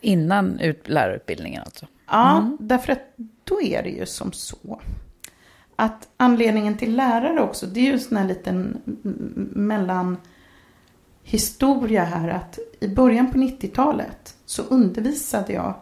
Innan 0.00 0.58
ut 0.58 0.88
lärarutbildningen 0.88 1.62
alltså. 1.64 1.86
Ja, 2.06 2.56
därför 2.60 2.92
att 2.92 3.14
då 3.44 3.62
är 3.62 3.82
det 3.82 3.90
ju 3.90 4.06
som 4.06 4.32
så. 4.32 4.80
Att 5.76 6.08
anledningen 6.16 6.76
till 6.76 6.96
lärare 6.96 7.40
också, 7.40 7.66
det 7.66 7.80
är 7.80 7.92
ju 7.92 7.98
sån 7.98 8.16
här 8.16 8.28
liten 8.28 8.82
mm, 9.04 9.48
mellan 9.54 10.16
historia 11.22 12.04
här. 12.04 12.28
Att 12.28 12.58
i 12.80 12.88
början 12.88 13.30
på 13.30 13.38
90-talet 13.38 14.34
så 14.46 14.62
undervisade 14.62 15.52
jag 15.52 15.74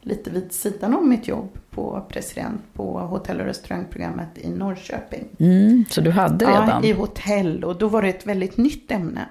lite 0.00 0.30
vid 0.30 0.52
sidan 0.52 0.94
om 0.94 1.08
mitt 1.08 1.28
jobb 1.28 1.58
på 1.70 2.06
president 2.08 2.60
på 2.72 2.98
hotell 2.98 3.40
och 3.40 3.46
restaurangprogrammet 3.46 4.38
i 4.38 4.50
Norrköping. 4.50 5.28
Mm. 5.38 5.84
Så 5.90 6.00
du 6.00 6.10
hade 6.10 6.46
redan? 6.46 6.68
Ja, 6.68 6.88
i 6.88 6.92
hotell 6.92 7.64
och 7.64 7.78
då 7.78 7.88
var 7.88 8.02
det 8.02 8.08
ett 8.08 8.26
väldigt 8.26 8.56
nytt 8.56 8.90
ämne. 8.90 9.28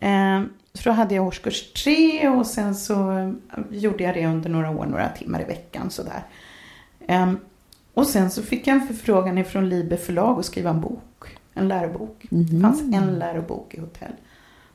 Eh, 0.00 0.42
så 0.76 0.88
då 0.88 0.90
hade 0.90 1.14
jag 1.14 1.26
årskurs 1.26 1.72
tre 1.72 2.28
och 2.28 2.46
sen 2.46 2.74
så 2.74 3.10
eh, 3.10 3.30
gjorde 3.70 4.04
jag 4.04 4.14
det 4.14 4.26
under 4.26 4.50
några 4.50 4.70
år, 4.70 4.86
några 4.86 5.08
timmar 5.08 5.40
i 5.40 5.44
veckan 5.44 5.90
sådär. 5.90 6.22
Eh, 7.08 7.32
och 7.94 8.06
sen 8.06 8.30
så 8.30 8.42
fick 8.42 8.66
jag 8.66 8.74
en 8.74 8.86
förfrågan 8.86 9.38
ifrån 9.38 9.68
Liber 9.68 9.96
förlag 9.96 10.38
att 10.38 10.46
skriva 10.46 10.70
en 10.70 10.80
bok, 10.80 11.38
en 11.54 11.68
lärobok. 11.68 12.26
Det 12.30 12.60
fanns 12.60 12.82
en 12.94 13.18
lärobok 13.18 13.74
i 13.74 13.80
hotell. 13.80 14.12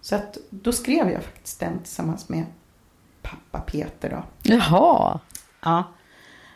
Så 0.01 0.15
att 0.15 0.37
då 0.49 0.71
skrev 0.71 1.09
jag 1.09 1.23
faktiskt 1.23 1.59
den 1.59 1.79
tillsammans 1.79 2.29
med 2.29 2.45
pappa 3.21 3.59
Peter 3.59 4.09
då. 4.09 4.23
Jaha. 4.51 5.19
Ja. 5.63 5.83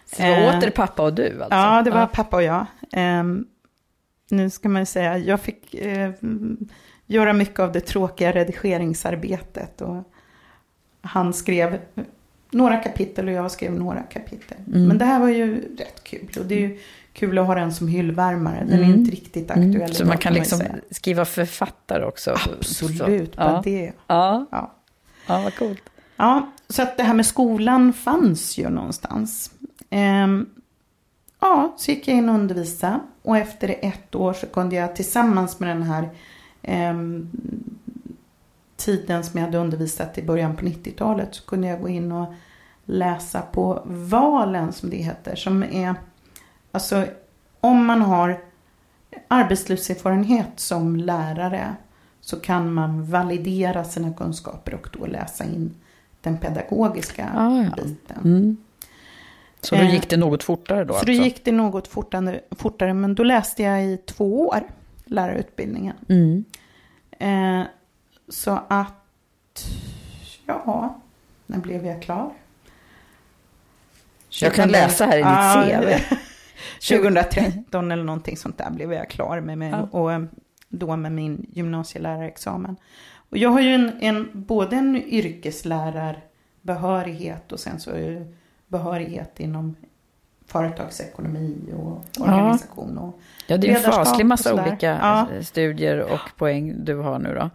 Så 0.06 0.22
det 0.22 0.30
var 0.30 0.54
Eh, 0.54 0.58
åter 0.58 0.70
pappa 0.70 1.04
och 1.04 1.14
du 1.14 1.44
alltså? 1.44 1.58
Ja, 1.58 1.82
det 1.82 1.92
var 1.92 2.08
pappa 2.08 2.36
och 2.38 2.44
jag. 2.44 2.66
Ehm, 2.92 3.46
nu 4.30 4.50
ska 4.50 4.70
man 4.70 4.82
ju 4.82 4.86
säga, 4.86 5.18
jag 5.18 5.40
fick 5.40 5.74
eh, 5.74 6.12
göra 7.08 7.34
mycket 7.34 7.60
av 7.60 7.72
det 7.72 7.82
tråkiga 7.82 8.32
redigeringsarbetet. 8.32 9.82
Och 9.82 10.04
han 11.02 11.34
skrev 11.34 11.80
några 12.52 12.78
kapitel 12.78 13.28
och 13.28 13.34
jag 13.34 13.52
skrev 13.52 13.74
några 13.74 14.02
kapitel. 14.02 14.58
Mm. 14.68 14.88
Men 14.88 14.98
det 14.98 15.06
här 15.06 15.20
var 15.20 15.30
ju 15.30 15.76
rätt 15.78 16.04
kul. 16.04 16.30
Och 16.40 16.46
det 16.46 16.56
är 16.56 16.60
ju 16.60 16.80
kul 17.14 17.38
att 17.38 17.48
ha 17.48 17.56
den 17.56 17.74
som 17.74 17.88
hyllvärmare. 17.88 18.66
Den 18.70 18.80
är 18.80 18.84
inte 18.84 19.12
riktigt 19.12 19.52
aktuell 19.52 19.76
Mm. 19.76 19.94
Så 19.94 20.06
man 20.06 20.18
kan 20.18 20.34
man 20.34 20.40
liksom 20.40 20.60
säga. 20.60 20.76
skriva 20.92 21.26
författare 21.26 22.06
också? 22.06 22.32
Absolut, 22.32 22.98
Så, 22.98 23.38
bara 23.38 23.52
ja. 23.52 23.62
det. 23.64 23.92
Ja. 24.08 24.46
Ja. 24.52 24.74
ja, 25.28 25.42
vad 25.42 25.56
coolt. 25.56 25.84
Ja, 26.18 26.52
så 26.70 26.82
att 26.82 26.98
det 26.98 27.04
här 27.04 27.14
med 27.14 27.26
skolan 27.26 27.94
fanns 27.94 28.58
ju 28.58 28.70
någonstans. 28.70 29.52
Ehm, 29.90 30.46
ja, 31.40 31.76
så 31.78 31.92
gick 31.92 32.08
jag 32.08 32.18
in 32.18 32.30
och 32.30 32.36
undervisade. 32.36 33.00
Och 33.22 33.38
efter 33.38 33.76
ett 33.82 34.16
år 34.16 34.34
så 34.34 34.48
kunde 34.48 34.76
jag 34.76 34.96
tillsammans 34.96 35.60
med 35.60 35.70
den 35.70 35.84
här 35.84 36.10
tiden 38.76 39.24
som 39.24 39.40
jag 39.40 39.46
hade 39.46 39.58
undervisat 39.58 40.18
i 40.18 40.24
början 40.24 40.56
på 40.56 40.66
90-talet 40.66 41.36
så 41.36 41.46
kunde 41.46 41.68
jag 41.68 41.82
gå 41.82 41.90
in 41.90 42.12
och 42.12 42.34
läsa 42.86 43.42
på 43.42 43.82
valen 43.86 44.74
som 44.74 44.90
det 44.90 44.98
heter. 44.98 45.36
Som 45.36 45.64
är, 45.64 45.96
alltså 46.72 47.06
om 47.60 47.86
man 47.86 48.02
har 48.02 48.40
arbetslivserfarenhet 49.28 50.52
som 50.56 50.96
lärare 50.96 51.76
så 52.22 52.40
kan 52.40 52.74
man 52.74 53.06
validera 53.06 53.84
sina 53.84 54.14
kunskaper 54.14 54.74
och 54.74 54.90
då 55.00 55.06
läsa 55.06 55.44
in 55.44 55.76
den 56.22 56.38
pedagogiska 56.38 57.30
Ah, 57.36 57.64
ja. 57.64 57.84
biten. 57.84 58.22
Mm. 58.24 58.58
Så 59.62 59.76
då 59.76 59.82
Eh, 59.82 59.94
gick 59.94 60.10
det 60.10 60.18
något 60.18 60.44
fortare 60.44 60.84
då? 60.84 60.94
Så 60.94 61.00
alltså? 61.00 61.06
då 61.06 61.12
gick 61.12 61.46
det 61.46 61.52
något 61.52 61.88
fortare, 61.88 62.40
fortare, 62.52 62.94
men 62.94 63.16
då 63.16 63.24
läste 63.24 63.64
jag 63.64 63.86
i 63.86 63.98
två 63.98 64.48
år 64.48 64.64
lärarutbildningen. 65.06 65.96
Mm. 66.10 66.46
Eh, 67.20 67.64
så 68.30 68.60
att, 68.68 69.66
ja, 70.46 71.00
när 71.46 71.58
blev 71.58 71.86
jag 71.86 72.02
klar? 72.02 72.34
Jag 74.42 74.54
kan 74.54 74.70
läsa 74.70 75.06
här 75.06 75.18
i 75.18 75.22
ditt 75.22 75.28
CV. 75.82 75.88
2013 76.90 77.92
eller 77.92 78.04
någonting 78.04 78.38
sånt 78.38 78.58
där 78.58 78.70
blev 78.70 78.94
jag 78.94 79.10
klar 79.10 79.40
med, 79.40 79.58
med 79.58 79.74
Ja. 79.74 79.88
och 80.00 80.14
eh, 80.14 80.24
då 80.70 80.96
med 80.96 81.12
min 81.12 81.46
gymnasielärarexamen. 81.54 82.76
Och 83.30 83.38
jag 83.38 83.50
har 83.50 83.62
ju 83.62 83.74
en, 83.74 83.92
en, 84.00 84.30
både 84.34 84.76
en 84.76 84.96
yrkeslärarbehörighet 84.96 87.52
och 87.52 87.60
sen 87.60 87.80
så 87.80 87.92
behörighet 88.68 89.40
inom 89.40 89.76
företagsekonomi 90.48 91.74
och 91.78 92.22
organisation. 92.22 92.98
Och, 92.98 93.20
Ja, 93.48 93.58
det 93.58 93.72
är 93.72 93.76
en 93.76 93.82
faslig 93.92 94.26
massa 94.26 94.54
olika 94.54 94.88
Ja. 95.02 95.28
eh, 95.36 95.42
studier 95.42 96.00
och 96.00 96.20
poäng 96.38 96.74
du 96.86 96.96
har 96.98 97.20
nu 97.20 97.34
då. 97.36 97.50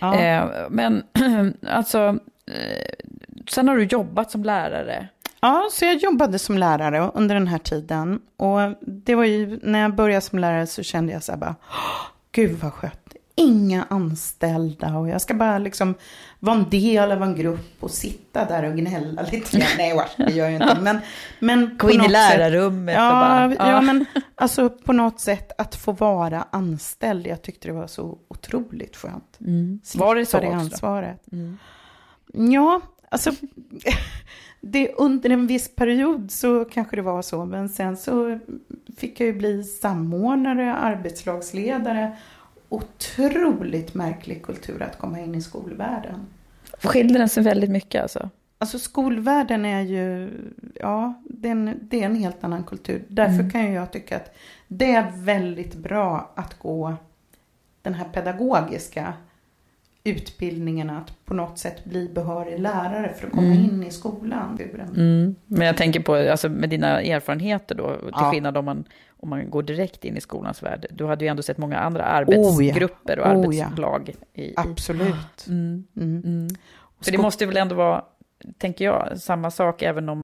ja. 0.00 0.14
Eh, 0.16 0.44
men 0.70 1.02
alltså, 1.68 1.98
eh, 2.46 2.94
sen 3.50 3.68
har 3.68 3.76
du 3.76 3.84
jobbat 3.84 4.30
som 4.30 4.44
lärare. 4.44 5.08
Ja, 5.40 5.68
så 5.72 5.84
jag 5.84 5.96
jobbade 5.96 6.38
som 6.38 6.58
lärare 6.58 7.10
under 7.14 7.34
den 7.34 7.46
här 7.46 7.58
tiden. 7.58 8.20
Och 8.36 8.58
det 8.80 9.14
var 9.14 9.24
ju, 9.24 9.60
när 9.62 9.78
jag 9.78 9.94
började 9.94 10.20
som 10.20 10.38
lärare 10.38 10.66
så 10.66 10.82
kände 10.82 11.12
jag 11.12 11.22
så 11.22 11.32
här 11.32 11.38
bara, 11.38 11.54
"Åh, 11.70 12.06
gud 12.32 12.58
vad 12.58 12.72
skönt. 12.72 13.14
Inga 13.38 13.86
anställda 13.90 14.96
och 14.98 15.08
jag 15.08 15.20
ska 15.20 15.34
bara 15.34 15.58
liksom 15.58 15.94
vara 16.40 16.56
en 16.56 16.70
del 16.70 17.12
av 17.12 17.22
en 17.22 17.34
grupp 17.36 17.76
och 17.80 17.90
sitta 17.90 18.44
där 18.44 18.62
och 18.70 18.76
gnälla 18.76 19.22
lite 19.22 19.58
grann. 19.58 19.68
Nej, 19.78 19.94
vars, 19.96 20.10
det 20.16 20.32
gör 20.32 20.48
jag 20.48 20.54
inte. 20.62 20.80
Men, 20.80 20.98
men 21.40 21.76
Gå 21.78 21.90
in 21.90 22.00
i 22.00 22.02
sätt- 22.02 22.10
lärarrummet 22.12 22.96
och 22.96 23.02
Ja, 23.02 23.10
bara... 23.58 23.70
ja, 23.70 23.80
men 23.80 24.04
alltså 24.34 24.70
på 24.70 24.92
något 24.92 25.20
sätt 25.20 25.52
att 25.58 25.74
få 25.74 25.92
vara 25.92 26.44
anställd. 26.52 27.26
Jag 27.26 27.42
tyckte 27.42 27.68
det 27.68 27.74
var 27.74 27.86
så 27.86 28.18
otroligt 28.28 28.96
skönt. 28.96 29.38
Mm. 29.40 29.80
Var 29.96 30.14
det 30.14 30.26
så 30.26 30.38
Slippa 30.38 30.46
också? 30.52 30.58
ansvaret. 30.60 31.32
Mm. 31.32 31.58
Ja, 32.52 32.80
alltså 33.10 33.30
det, 34.60 34.92
under 34.92 35.30
en 35.30 35.46
viss 35.46 35.74
period 35.74 36.30
så 36.30 36.64
kanske 36.64 36.96
det 36.96 37.02
var 37.02 37.22
så. 37.22 37.44
Men 37.44 37.68
sen 37.68 37.96
så 37.96 38.38
fick 38.96 39.20
jag 39.20 39.26
ju 39.26 39.32
bli 39.32 39.64
samordnare, 39.64 40.74
arbetslagsledare. 40.74 42.16
Otroligt 42.68 43.94
märklig 43.94 44.42
kultur 44.42 44.82
att 44.82 44.98
komma 44.98 45.20
in 45.20 45.34
i 45.34 45.40
skolvärlden. 45.42 46.26
Skiljer 46.82 47.18
den 47.18 47.28
sig 47.28 47.42
väldigt 47.42 47.70
mycket 47.70 48.02
alltså? 48.02 48.30
Alltså 48.58 48.78
skolvärlden 48.78 49.64
är 49.64 49.80
ju, 49.80 50.30
ja, 50.74 51.22
det 51.24 51.48
är 51.48 51.52
en, 51.52 51.78
det 51.82 52.00
är 52.02 52.06
en 52.06 52.16
helt 52.16 52.44
annan 52.44 52.64
kultur. 52.64 53.02
Därför 53.08 53.34
Mm. 53.34 53.50
kan 53.50 53.66
ju 53.66 53.72
jag 53.72 53.92
tycka 53.92 54.16
att 54.16 54.34
det 54.68 54.92
är 54.92 55.10
väldigt 55.16 55.74
bra 55.74 56.32
att 56.34 56.58
gå 56.58 56.94
den 57.82 57.94
här 57.94 58.04
pedagogiska 58.04 59.12
utbildningen 60.04 60.90
att 60.90 61.24
på 61.24 61.34
något 61.34 61.58
sätt 61.58 61.84
bli 61.84 62.08
behörig 62.08 62.60
lärare 62.60 63.12
för 63.14 63.26
att 63.26 63.32
komma 63.32 63.46
Mm. 63.46 63.64
in 63.64 63.82
i 63.82 63.90
skolan. 63.90 64.58
Mm. 64.96 65.34
Men 65.46 65.66
jag 65.66 65.76
tänker 65.76 66.00
på, 66.00 66.14
alltså 66.14 66.48
med 66.48 66.70
dina 66.70 67.02
erfarenheter 67.02 67.74
då, 67.74 67.96
till 67.96 68.08
Ja. 68.12 68.30
skillnad 68.30 68.56
om 68.56 68.64
man, 68.64 68.84
om 69.20 69.28
man 69.28 69.50
går 69.50 69.62
direkt 69.62 70.04
in 70.04 70.16
i 70.16 70.20
skolans 70.20 70.62
värld. 70.62 70.86
Du 70.90 71.06
hade 71.06 71.24
ju 71.24 71.28
ändå 71.28 71.42
sett 71.42 71.58
många 71.58 71.78
andra 71.78 72.04
arbetsgrupper 72.04 73.18
och 73.18 73.26
Oh 73.26 73.54
ja. 73.56 73.64
arbetslag. 73.64 74.14
I, 74.34 74.42
i. 74.42 74.54
Absolut. 74.56 75.46
Mm. 75.48 75.84
Mm. 75.96 76.22
Mm. 76.24 76.48
För 77.00 77.12
det 77.12 77.18
måste 77.18 77.46
väl 77.46 77.56
ändå 77.56 77.74
vara, 77.74 78.04
tänker 78.58 78.84
jag, 78.84 79.18
samma 79.20 79.50
sak 79.50 79.82
även 79.82 80.08
om 80.08 80.22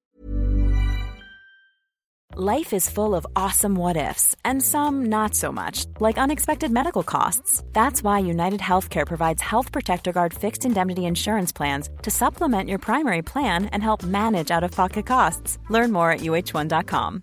Life 2.37 2.77
is 2.77 2.91
full 2.91 3.15
of 3.15 3.25
awesome 3.37 3.77
what 3.77 3.97
ifs, 3.97 4.35
and 4.43 4.61
some 4.61 5.05
not 5.05 5.35
so 5.37 5.53
much, 5.53 5.87
like 6.01 6.19
unexpected 6.19 6.73
medical 6.73 7.05
costs. 7.05 7.63
That's 7.73 8.03
why 8.03 8.19
United 8.19 8.59
Healthcare 8.61 9.07
provides 9.07 9.41
Health 9.41 9.71
Protector 9.71 10.13
Guard 10.13 10.35
fixed 10.35 10.65
indemnity 10.65 11.05
insurance 11.05 11.53
plans 11.53 11.89
to 12.03 12.11
supplement 12.11 12.69
your 12.69 12.81
primary 12.81 13.23
plan 13.23 13.67
and 13.67 13.85
help 13.85 14.03
manage 14.03 14.51
out 14.51 14.65
of 14.65 14.73
pocket 14.75 15.07
costs. 15.07 15.59
Learn 15.71 15.93
more 15.93 16.11
at 16.11 16.23
uh1.com. 16.23 17.23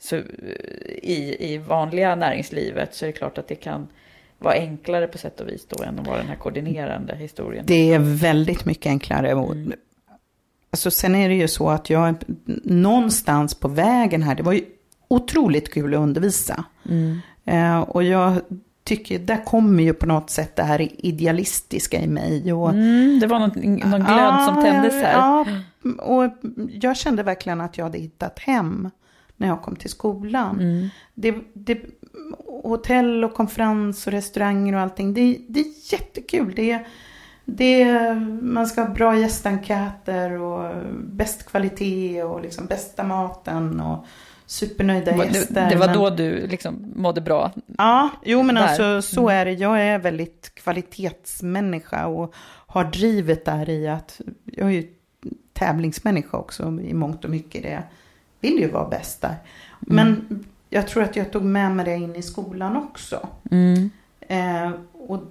så, 0.00 0.16
i, 1.02 1.36
i 1.52 1.58
vanliga 1.58 2.14
näringslivet 2.14 2.94
så 2.94 3.04
är 3.04 3.06
det 3.06 3.12
klart 3.12 3.38
att 3.38 3.48
det 3.48 3.54
kan 3.54 3.88
vara 4.38 4.54
enklare 4.54 5.06
på 5.06 5.18
sätt 5.18 5.40
och 5.40 5.48
vis 5.48 5.66
då 5.68 5.84
än 5.84 5.98
att 5.98 6.06
vara 6.06 6.16
den 6.18 6.26
här 6.26 6.36
koordinerande 6.36 7.16
historien. 7.16 7.64
Det 7.66 7.92
är 7.92 7.98
väldigt 7.98 8.64
mycket 8.64 8.86
enklare. 8.86 9.34
Och, 9.34 9.54
Alltså, 10.72 10.90
sen 10.90 11.14
är 11.14 11.28
det 11.28 11.34
ju 11.34 11.48
så 11.48 11.70
att 11.70 11.90
jag 11.90 12.14
någonstans 12.64 13.54
på 13.54 13.68
vägen 13.68 14.22
här, 14.22 14.34
det 14.34 14.42
var 14.42 14.52
ju 14.52 14.64
otroligt 15.08 15.72
kul 15.72 15.94
att 15.94 16.00
undervisa. 16.00 16.64
Eh, 17.44 17.80
och 17.80 18.02
jag 18.02 18.34
tycker, 18.84 19.18
där 19.18 19.44
kommer 19.44 19.82
ju 19.82 19.92
på 19.92 20.06
något 20.06 20.30
sätt 20.30 20.56
det 20.56 20.62
här 20.62 20.88
idealistiska 21.06 22.00
i 22.00 22.06
mig. 22.06 22.52
Och, 22.52 22.70
Mm, 22.70 23.18
det 23.20 23.26
var 23.26 23.38
någon, 23.38 23.50
någon 23.90 24.04
glöd 24.04 24.44
som 24.46 24.62
tändes 24.62 24.94
här. 24.94 25.12
Ja, 25.12 25.46
och 25.98 26.30
jag 26.82 26.96
kände 26.96 27.22
verkligen 27.22 27.60
att 27.60 27.78
jag 27.78 27.84
hade 27.84 27.98
hittat 27.98 28.38
hem 28.38 28.90
när 29.40 29.48
jag 29.48 29.62
kom 29.62 29.76
till 29.76 29.90
skolan. 29.90 30.60
Mm. 30.60 30.88
Det, 31.14 31.34
det, 31.52 31.78
hotell 32.62 33.24
och 33.24 33.34
konferens 33.34 34.06
och 34.06 34.12
restauranger 34.12 34.74
och 34.74 34.80
allting, 34.80 35.14
det, 35.14 35.38
det 35.48 35.60
är 35.60 35.92
jättekul. 35.92 36.52
Det, 36.56 36.84
det, 37.44 37.84
man 38.42 38.66
ska 38.66 38.82
ha 38.82 38.94
bra 38.94 39.16
gästenkäter 39.18 40.30
och 40.32 40.74
bäst 41.00 41.46
kvalitet 41.50 42.22
och 42.22 42.40
liksom 42.42 42.66
bästa 42.66 43.04
maten 43.04 43.80
och 43.80 44.06
supernöjda 44.46 45.12
Det, 45.16 45.24
gäster. 45.24 45.70
det 45.70 45.76
var 45.76 45.86
men- 45.86 45.96
då 45.96 46.10
du 46.10 46.46
liksom 46.46 46.92
mådde 46.96 47.20
bra. 47.20 47.50
Ja, 47.78 48.10
jo 48.24 48.42
men 48.42 48.54
Där. 48.54 48.62
alltså 48.62 49.02
så 49.02 49.28
är 49.28 49.44
det. 49.44 49.52
Jag 49.52 49.82
är 49.82 49.98
väldigt 49.98 50.54
kvalitetsmänniska 50.54 52.06
och 52.06 52.34
har 52.66 52.84
drivet 52.84 53.44
där 53.44 53.68
i 53.70 53.88
att 53.88 54.20
jag 54.44 54.66
är 54.66 54.72
ju 54.72 54.86
tävlingsmänniska 55.52 56.36
också 56.36 56.80
i 56.80 56.94
mångt 56.94 57.24
och 57.24 57.30
mycket. 57.30 57.62
Det 57.62 57.82
vill 58.40 58.58
ju 58.58 58.68
vara 58.70 58.88
bäst 58.88 59.20
där. 59.20 59.34
Men 59.80 60.44
jag 60.70 60.88
tror 60.88 61.02
att 61.02 61.16
jag 61.16 61.32
tog 61.32 61.42
med 61.44 61.72
mig 61.76 61.84
det 61.84 61.96
in 61.96 62.16
i 62.16 62.22
skolan 62.22 62.76
också. 62.76 63.28
Mm. 63.50 63.90
Eh, 64.20 64.70
och 64.92 65.22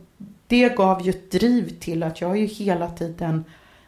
det 0.47 0.75
gav 0.75 1.01
ju 1.01 1.09
ett 1.09 1.31
driv 1.31 1.79
till 1.79 2.03
att 2.03 2.21
jag 2.21 2.27
har 2.27 2.35
ju 2.35 2.45
hela 2.45 2.89
tiden 2.89 3.45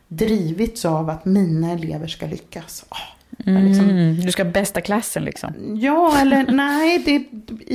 drivits 0.07 0.86
av 0.86 1.09
att 1.09 1.26
mina 1.26 1.72
elever 1.72 2.07
ska 2.07 2.26
lyckas. 2.26 2.86
Liksom- 3.38 3.89
Mm. 3.89 4.15
Du 4.22 4.32
ska 4.32 4.45
bästa 4.45 4.82
klassen 4.82 5.24
liksom. 5.24 5.53
Ja, 5.82 6.17
eller 6.17 6.45
nej, 6.51 6.99
det, 7.05 7.26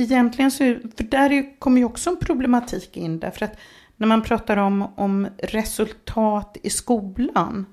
egentligen 0.01 0.51
så, 0.51 0.57
för 0.97 1.03
där 1.03 1.31
är- 1.31 1.59
kommer 1.59 1.77
ju 1.79 1.85
också 1.85 2.09
en 2.09 2.17
problematik 2.17 2.97
in, 2.97 3.19
därför 3.19 3.45
att 3.45 3.57
när 3.97 4.07
man 4.07 4.21
pratar 4.21 4.57
om, 4.57 4.87
om 4.95 5.27
resultat 5.37 6.57
i 6.63 6.69
skolan, 6.69 7.65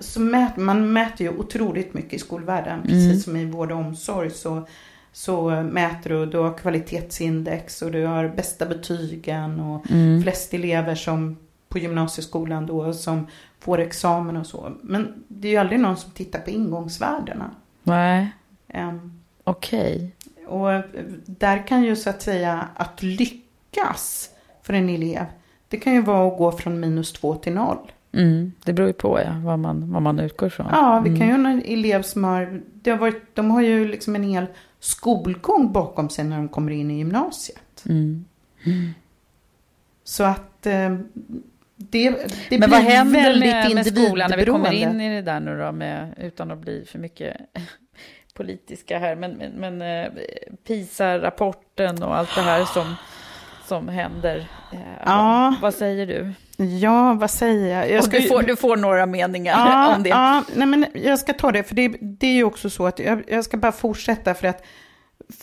så 0.00 0.20
mäter 0.20 0.62
man 0.62 0.92
mäter 0.92 1.26
ju 1.26 1.38
otroligt 1.38 1.94
mycket 1.94 2.12
i 2.12 2.18
skolvärlden, 2.18 2.82
precis 2.82 3.24
som 3.24 3.36
i 3.36 3.44
vård 3.44 3.72
och 3.72 3.78
omsorg 3.78 4.30
så, 4.30 4.66
så 5.12 5.50
mäter 5.50 6.10
du, 6.10 6.26
du 6.26 6.38
har 6.38 6.58
kvalitetsindex 6.58 7.82
och 7.82 7.92
du 7.92 8.06
har 8.06 8.28
bästa 8.28 8.66
betygen 8.66 9.60
och 9.60 9.84
flest 10.22 10.54
elever 10.54 10.94
som 10.94 11.36
på 11.68 11.78
gymnasieskolan 11.78 12.66
då 12.66 12.92
som 12.92 13.26
får 13.60 13.78
examen 13.80 14.36
och 14.36 14.46
så. 14.46 14.72
Men 14.82 15.24
det 15.28 15.48
är 15.48 15.52
ju 15.52 15.58
aldrig 15.58 15.80
någon 15.80 15.96
som 15.96 16.10
tittar 16.10 16.38
på 16.40 16.50
ingångsvärdena. 16.50 17.50
Nej, 17.82 18.32
Ehm, 18.68 19.20
okej. 19.44 20.14
och 20.46 20.72
eh, 20.72 20.82
där 21.26 21.66
kan 21.66 21.82
ju 21.82 21.96
så 21.96 22.10
att 22.10 22.22
säga 22.22 22.68
att 22.74 23.02
lyckas 23.02 24.30
för 24.62 24.72
en 24.72 24.88
elev, 24.88 25.24
det 25.68 25.76
kan 25.76 25.94
ju 25.94 26.02
vara 26.02 26.28
att 26.32 26.38
gå 26.38 26.52
från 26.52 26.80
minus 26.80 27.12
två 27.12 27.34
till 27.34 27.52
noll. 27.52 27.92
Mm. 28.12 28.52
Det 28.64 28.72
beror 28.72 28.88
ju 28.88 28.92
på 28.92 29.20
ja, 29.20 29.40
vad, 29.44 29.58
man, 29.58 29.92
vad 29.92 30.02
man 30.02 30.20
utgår 30.20 30.46
ifrån. 30.46 30.66
Ja, 30.70 31.02
vi 31.04 31.18
kan 31.18 31.26
ju 31.26 31.32
ha 31.32 31.50
en 31.50 31.62
elev 31.64 32.02
som 32.02 32.24
har, 32.24 32.62
det 32.82 32.90
har 32.90 32.98
varit, 32.98 33.36
de 33.36 33.50
har 33.50 33.62
ju 33.62 33.88
liksom 33.88 34.16
en 34.16 34.22
hel 34.22 34.46
skolgång 34.80 35.72
bakom 35.72 36.10
sig 36.10 36.24
när 36.24 36.36
de 36.36 36.48
kommer 36.48 36.72
in 36.72 36.90
i 36.90 36.98
gymnasiet. 36.98 37.84
Mm. 37.88 38.24
Så 40.04 40.24
att 40.24 40.66
eh, 40.66 40.96
det, 41.76 42.10
det 42.50 42.58
Men 42.58 42.58
blir 42.58 42.68
vad 42.68 42.80
händer 42.80 43.40
med, 43.40 43.74
med 43.74 43.86
skolan 43.86 44.30
när 44.30 44.36
vi 44.36 44.46
kommer 44.46 44.72
in 44.72 45.00
i 45.00 45.14
det 45.14 45.22
där 45.22 45.40
nu 45.40 45.58
då, 45.58 45.72
med, 45.72 46.14
utan 46.16 46.50
att 46.50 46.58
bli 46.58 46.84
för 46.86 46.98
mycket 46.98 47.36
politiska 48.34 48.98
här, 48.98 49.16
men, 49.16 49.32
men, 49.32 49.52
men 49.52 49.82
eh, 49.82 50.12
PISA-rapporten 50.66 52.02
och 52.02 52.16
allt 52.16 52.34
det 52.34 52.42
här 52.42 52.64
som, 52.64 52.94
som 53.70 53.88
händer. 53.88 54.48
Eh, 54.72 54.78
Ja. 55.04 55.54
vad, 55.62 55.74
säger 55.74 56.06
du? 56.06 56.32
Ja, 56.64 57.14
vad 57.14 57.30
säger 57.30 57.76
jag? 57.78 57.90
jag 57.90 58.04
ska 58.04 58.16
du, 58.18 58.28
får, 58.28 58.42
du 58.42 58.56
får 58.56 58.76
några 58.76 59.06
meningar 59.06 59.52
ja, 59.52 59.94
om 59.96 60.02
det. 60.02 60.08
Ja, 60.08 60.44
nej 60.54 60.66
men 60.66 60.86
jag 60.94 61.18
ska 61.18 61.32
ta 61.32 61.52
det, 61.52 61.62
för 61.62 61.74
det, 61.74 61.88
det 62.00 62.26
är 62.26 62.32
ju 62.34 62.44
också 62.44 62.70
så 62.70 62.86
att 62.86 62.98
jag, 62.98 63.22
jag 63.28 63.44
ska 63.44 63.56
bara 63.56 63.72
fortsätta 63.72 64.34
för 64.34 64.46
att 64.48 64.64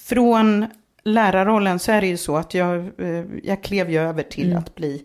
från 0.02 0.66
lärarrollen 1.04 1.80
så 1.80 1.92
är 1.92 2.02
det 2.02 2.08
ju 2.08 2.18
så 2.18 2.38
att 2.38 2.54
jag, 2.54 2.78
eh, 2.98 3.26
jag 3.44 3.64
klev 3.64 3.90
ju 3.90 4.00
över 4.00 4.24
till 4.24 4.48
Mm. 4.48 4.58
att 4.60 4.76
bli 4.76 5.04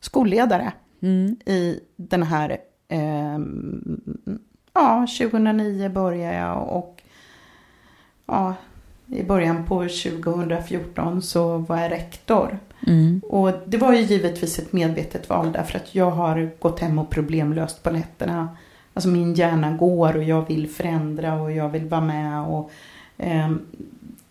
skolledare 0.00 0.72
Mm. 1.02 1.36
i 1.46 1.80
den 1.96 2.22
här, 2.22 2.50
eh, 2.88 3.38
ja, 4.72 5.06
2009 5.18 5.88
började 5.88 6.36
jag 6.36 6.68
och 6.68 7.02
ja, 8.26 8.54
i 9.12 9.22
början 9.22 9.66
på 9.66 9.78
2014 9.78 11.22
så 11.22 11.58
var 11.58 11.78
jag 11.80 11.90
rektor. 11.90 12.58
Mm. 12.86 13.20
Och 13.28 13.52
det 13.66 13.76
var 13.76 13.92
ju 13.92 14.00
givetvis 14.00 14.58
ett 14.58 14.72
medvetet 14.72 15.28
val 15.28 15.52
därför 15.52 15.76
att 15.78 15.94
jag 15.94 16.10
har 16.10 16.50
gått 16.58 16.80
hem 16.80 16.98
och 16.98 17.10
problemlöst 17.10 17.82
på 17.82 17.90
nätterna. 17.90 18.56
Alltså 18.94 19.08
min 19.08 19.34
hjärna 19.34 19.72
går 19.72 20.16
och 20.16 20.22
jag 20.22 20.48
vill 20.48 20.68
förändra 20.68 21.34
och 21.34 21.52
jag 21.52 21.68
vill 21.68 21.84
vara 21.88 22.00
med. 22.00 22.42
Och, 22.46 22.70
ehm, 23.18 23.60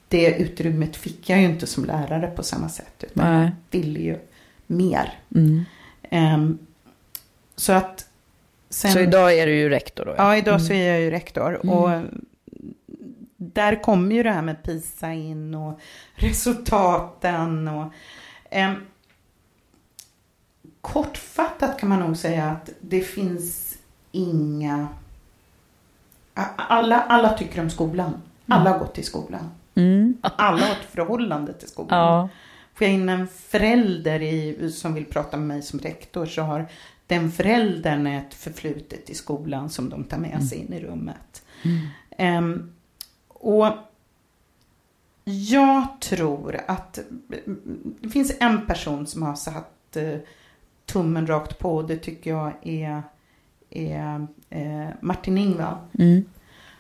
det 0.08 0.36
utrymmet 0.36 0.96
fick 0.96 1.30
jag 1.30 1.40
ju 1.40 1.46
inte 1.46 1.68
som 1.68 1.86
lärare 1.86 2.28
på 2.28 2.44
samma 2.44 2.70
sätt. 2.70 3.04
Utan 3.04 3.34
Nej. 3.34 3.52
jag 3.72 3.80
ville 3.80 4.00
ju 4.00 4.18
mer. 4.68 5.14
Mm. 5.36 5.64
Ehm, 6.10 6.58
så 7.56 7.74
att... 7.74 8.06
Sen, 8.70 8.92
Så 8.92 9.00
idag 9.00 9.38
är 9.38 9.48
du 9.48 9.56
ju 9.56 9.70
rektor 9.70 10.06
då? 10.06 10.14
Ja, 10.18 10.38
idag 10.38 10.54
Mm. 10.56 10.68
så 10.68 10.74
är 10.74 10.92
jag 10.92 11.02
ju 11.02 11.12
rektor. 11.12 11.60
Mm. 11.64 11.76
Och 11.78 11.90
där 13.42 13.84
kommer 13.84 14.16
ju 14.16 14.24
det 14.24 14.32
här 14.32 14.42
med 14.42 14.64
PISA 14.64 15.14
in 15.14 15.56
och 15.56 15.80
resultaten. 16.16 17.68
Och, 17.68 17.94
ehm, 18.50 18.76
kortfattat 20.82 21.80
kan 21.80 21.90
man 21.90 22.00
nog 22.00 22.18
säga 22.18 22.46
att 22.46 22.70
det 22.82 23.02
finns 23.02 23.78
inga... 24.12 24.88
Alla, 26.56 27.02
alla 27.02 27.38
tycker 27.38 27.62
om 27.62 27.70
skolan. 27.70 28.22
Alla 28.48 28.72
har 28.72 28.80
gått 28.80 28.98
i 28.98 29.04
skolan. 29.04 29.52
Mm. 29.76 30.18
Alla 30.22 30.66
har 30.66 30.72
ett 30.72 30.92
förhållande 30.92 31.54
till 31.54 31.68
skolan. 31.68 32.00
Ja. 32.00 32.30
Får 32.74 32.88
jag 32.88 32.94
in 32.94 33.10
en 33.10 33.28
förälder 33.28 34.22
i, 34.22 34.72
som 34.72 34.94
vill 34.94 35.06
prata 35.06 35.38
med 35.38 35.48
mig 35.48 35.62
som 35.62 35.80
rektor 35.80 36.26
så 36.26 36.42
har 36.42 36.68
den 37.08 37.32
föräldern 37.32 38.08
ett 38.08 38.34
förflutet 38.34 39.10
i 39.10 39.16
skolan 39.16 39.70
som 39.70 39.90
de 39.90 40.04
tar 40.04 40.18
med 40.18 40.44
sig 40.44 40.58
in 40.58 40.74
i 40.74 40.80
rummet. 40.80 41.44
Ehm, 42.18 42.74
och 43.42 43.68
jag 45.24 45.88
tror 46.00 46.60
att 46.68 47.00
det 48.02 48.10
finns 48.10 48.32
en 48.40 48.66
person 48.66 49.08
som 49.08 49.24
har 49.24 49.36
satt 49.36 49.96
eh, 49.98 50.18
tummen 50.86 51.28
rakt 51.28 51.60
på 51.60 51.76
och 51.76 51.88
det 51.88 51.98
tycker 51.98 52.30
jag 52.30 52.54
är, 52.62 53.04
är 53.70 54.28
eh, 54.50 54.90
Martin 55.02 55.38
Ingvall 55.38 55.78
Mm. 56.00 56.24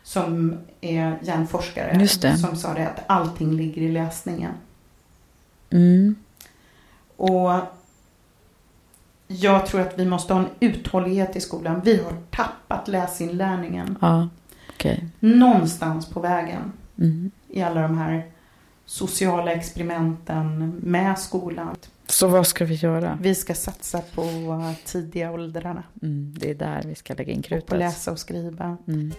som 0.03 0.57
är 0.81 1.19
hjärnforskare. 1.21 1.93
Som 2.37 2.55
sa 2.55 2.73
det 2.73 2.89
att 2.89 3.03
allting 3.07 3.51
ligger 3.53 3.81
i 3.81 3.91
läsningen. 3.91 4.51
Mm. 5.69 6.15
Och 7.17 7.51
jag 9.27 9.65
tror 9.65 9.81
att 9.81 9.99
vi 9.99 10.05
måste 10.05 10.33
ha 10.33 10.41
en 10.41 10.49
uthållighet 10.59 11.35
i 11.35 11.41
skolan. 11.41 11.81
Vi 11.83 12.03
har 12.03 12.13
tappat 12.29 12.87
läsinlärningen 12.87 13.97
Ja, 14.01 14.29
okej. 14.81 15.07
någonstans 15.19 16.05
på 16.09 16.19
vägen 16.19 16.71
Mm. 16.99 17.31
i 17.49 17.61
alla 17.61 17.81
de 17.81 17.97
här 17.97 18.25
sociala 18.85 19.51
experimenten 19.51 20.73
med 20.83 21.19
skolan. 21.19 21.75
Så 22.07 22.27
vad 22.27 22.47
ska 22.47 22.65
vi 22.65 22.75
göra? 22.75 23.17
Vi 23.21 23.35
ska 23.35 23.53
satsa 23.53 24.01
på 24.15 24.23
tidiga 24.85 25.31
åldrarna. 25.31 25.83
Mm. 26.01 26.33
Det 26.39 26.49
är 26.49 26.55
där 26.55 26.81
vi 26.85 26.95
ska 26.95 27.13
lägga 27.13 27.33
in 27.33 27.39
Och 27.39 27.43
på 27.43 27.49
krutet. 27.49 27.79
läsa 27.79 28.11
och 28.11 28.19
skriva. 28.19 28.77
Mm. 28.87 29.11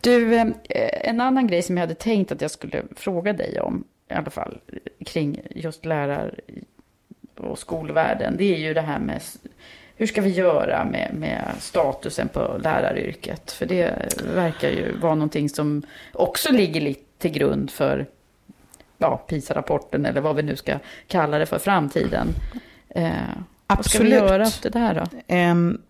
Du, 0.00 0.34
eh, 0.38 1.08
en 1.08 1.20
annan 1.20 1.46
grej 1.46 1.62
som 1.62 1.76
jag 1.76 1.82
hade 1.82 1.94
tänkt 1.94 2.32
att 2.32 2.40
jag 2.40 2.50
skulle 2.50 2.82
fråga 2.96 3.32
dig 3.32 3.60
om, 3.60 3.84
i 4.10 4.14
alla 4.14 4.30
fall, 4.30 4.58
kring 5.06 5.40
just 5.50 5.84
lärar 5.84 6.40
och 7.36 7.58
skolvärlden, 7.58 8.36
det 8.36 8.54
är 8.54 8.58
ju 8.58 8.74
det 8.74 8.80
här 8.80 8.98
med 8.98 9.22
hur 9.96 10.06
ska 10.06 10.20
vi 10.20 10.30
göra 10.30 10.84
med, 10.84 11.14
med 11.14 11.54
statusen 11.58 12.28
på 12.28 12.60
läraryrket? 12.62 13.52
För 13.52 13.66
det 13.66 14.14
verkar 14.34 14.70
ju 14.70 14.98
vara 14.98 15.14
någonting 15.14 15.48
som 15.48 15.82
också 16.12 16.52
ligger 16.52 16.80
lite 16.80 17.00
till 17.18 17.32
grund 17.32 17.70
för 17.70 18.06
ja, 18.98 19.16
PISA-rapporten 19.16 20.06
eller 20.06 20.20
vad 20.20 20.36
vi 20.36 20.42
nu 20.42 20.56
ska 20.56 20.78
kalla 21.06 21.38
det 21.38 21.46
för 21.46 21.58
framtiden. 21.58 22.28
Eh, 22.88 23.10
vad 23.66 23.84
ska 23.86 23.98
vi 23.98 24.14
Absolut. 24.14 24.30
göra 24.30 24.42
åt 24.42 24.62
det 24.62 24.68
där 24.68 24.94
då? 24.94 25.18
Ehm, 25.26 25.80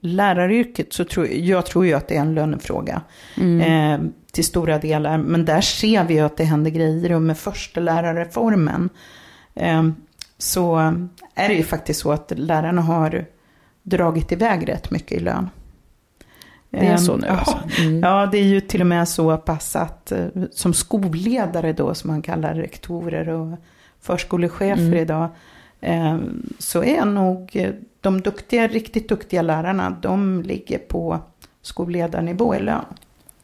läraryrket 0.00 0.92
så 0.92 1.04
tror 1.04 1.26
jag 1.26 1.66
tror 1.66 1.86
ju 1.86 1.92
att 1.92 2.08
det 2.08 2.16
är 2.16 2.20
en 2.20 2.34
lönefråga. 2.34 3.02
Ehm, 3.36 4.12
till 4.32 4.44
stora 4.44 4.78
delar. 4.78 5.18
Men 5.18 5.44
där 5.44 5.60
ser 5.60 6.04
vi 6.04 6.14
ju 6.14 6.20
att 6.20 6.36
det 6.36 6.44
händer 6.44 6.70
grejer. 6.70 7.12
Och 7.12 7.22
med 7.22 7.38
första 7.38 7.80
lärarreformen 7.80 8.88
ehm, 9.54 9.94
så 10.38 10.76
är 11.34 11.48
det 11.48 11.54
ju 11.54 11.62
faktiskt 11.62 12.00
så 12.00 12.12
att 12.12 12.32
lärarna 12.36 12.82
har 12.82 13.24
dragit 13.82 14.32
iväg 14.32 14.68
rätt 14.68 14.90
mycket 14.90 15.12
i 15.12 15.20
lön. 15.20 15.50
Det 16.70 16.86
är 16.86 16.90
Ehm, 16.90 16.98
så 16.98 17.16
nu 17.16 17.26
alltså? 17.26 17.58
Mm. 17.80 18.00
Ja, 18.00 18.26
det 18.32 18.38
är 18.38 18.44
ju 18.44 18.60
till 18.60 18.80
och 18.80 18.86
med 18.86 19.08
så 19.08 19.36
pass 19.36 19.76
att 19.76 20.12
eh, 20.12 20.26
som 20.52 20.74
skolledare 20.74 21.72
då, 21.72 21.94
som 21.94 22.10
man 22.10 22.22
kallar 22.22 22.54
rektorer 22.54 23.28
och 23.28 23.58
förskolechefer 24.00 24.82
Mm. 24.82 24.98
idag, 24.98 25.24
eh, 25.24 25.30
så 26.58 26.84
är 26.84 27.04
nog 27.04 27.50
eh, 27.56 27.70
de 28.00 28.20
duktiga, 28.20 28.66
riktigt 28.68 29.08
duktiga 29.08 29.42
lärarna, 29.42 29.90
de 30.02 30.42
ligger 30.42 30.78
på 30.78 31.18
skolledarnivå 31.62 32.54
i 32.54 32.60
lön. 32.60 32.84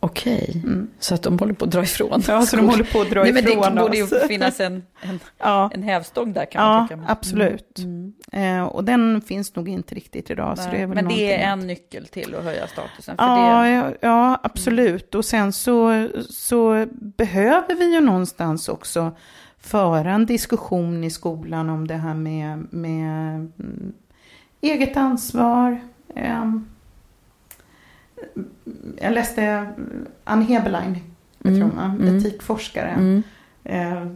Okej, 0.04 0.62
Mm. 0.64 0.88
så 0.98 1.14
att 1.14 1.22
de 1.22 1.38
håller 1.38 1.54
på 1.54 1.64
att 1.64 1.70
dra 1.70 1.82
ifrån. 1.82 2.22
Ja, 2.28 2.42
så 2.42 2.56
de 2.56 2.68
håller 2.68 2.84
på 2.84 3.00
att 3.00 3.10
dra 3.10 3.22
Nej, 3.22 3.32
men 3.32 3.48
ifrån 3.48 3.74
det 3.74 3.80
borde 3.82 3.96
ju 3.96 4.06
finnas 4.28 4.60
en, 4.60 4.82
en, 5.00 5.20
Ja, 5.38 5.70
en 5.74 5.82
hävstång 5.82 6.32
där 6.32 6.44
kan 6.44 6.64
man 6.64 6.82
ja 6.82 6.88
tycka. 6.88 7.12
absolut. 7.12 7.78
Mm. 7.78 8.12
Eh, 8.32 8.62
och 8.64 8.84
den 8.84 9.20
finns 9.20 9.56
nog 9.56 9.68
inte 9.68 9.94
riktigt 9.94 10.30
idag. 10.30 10.58
så 10.58 10.70
det 10.70 10.76
är 10.76 10.86
väl 10.86 10.94
men 10.94 11.08
det 11.08 11.34
är 11.34 11.52
en 11.52 11.66
nyckel 11.66 12.06
till 12.06 12.34
att 12.34 12.44
höja 12.44 12.66
statusen. 12.66 13.16
För 13.16 13.24
Ja, 13.24 13.62
det, 13.62 13.70
ja, 13.70 13.92
ja, 14.00 14.40
absolut. 14.42 15.14
Och 15.14 15.24
sen 15.24 15.52
så, 15.52 16.08
så 16.30 16.86
behöver 17.00 17.74
vi 17.74 17.94
ju 17.94 18.00
någonstans 18.00 18.68
också 18.68 19.12
föra 19.62 20.12
en 20.12 20.26
diskussion 20.26 21.04
i 21.04 21.10
skolan 21.10 21.70
om 21.70 21.86
det 21.88 21.94
här 21.96 22.14
med, 22.14 22.66
med 22.70 23.34
mm, 23.58 23.92
eget 24.60 24.96
ansvar. 24.96 25.80
Ehm, 26.14 26.66
jag 29.00 29.12
läste 29.12 29.66
Ann 30.24 30.42
Heberlein, 30.42 30.96
jag 31.38 31.54
tror 31.54 31.64
Mm, 31.64 31.76
man, 31.76 32.00
mm. 32.00 32.16
etikforskare. 32.16 32.88
mm. 32.90 33.22
Eh, 33.64 34.06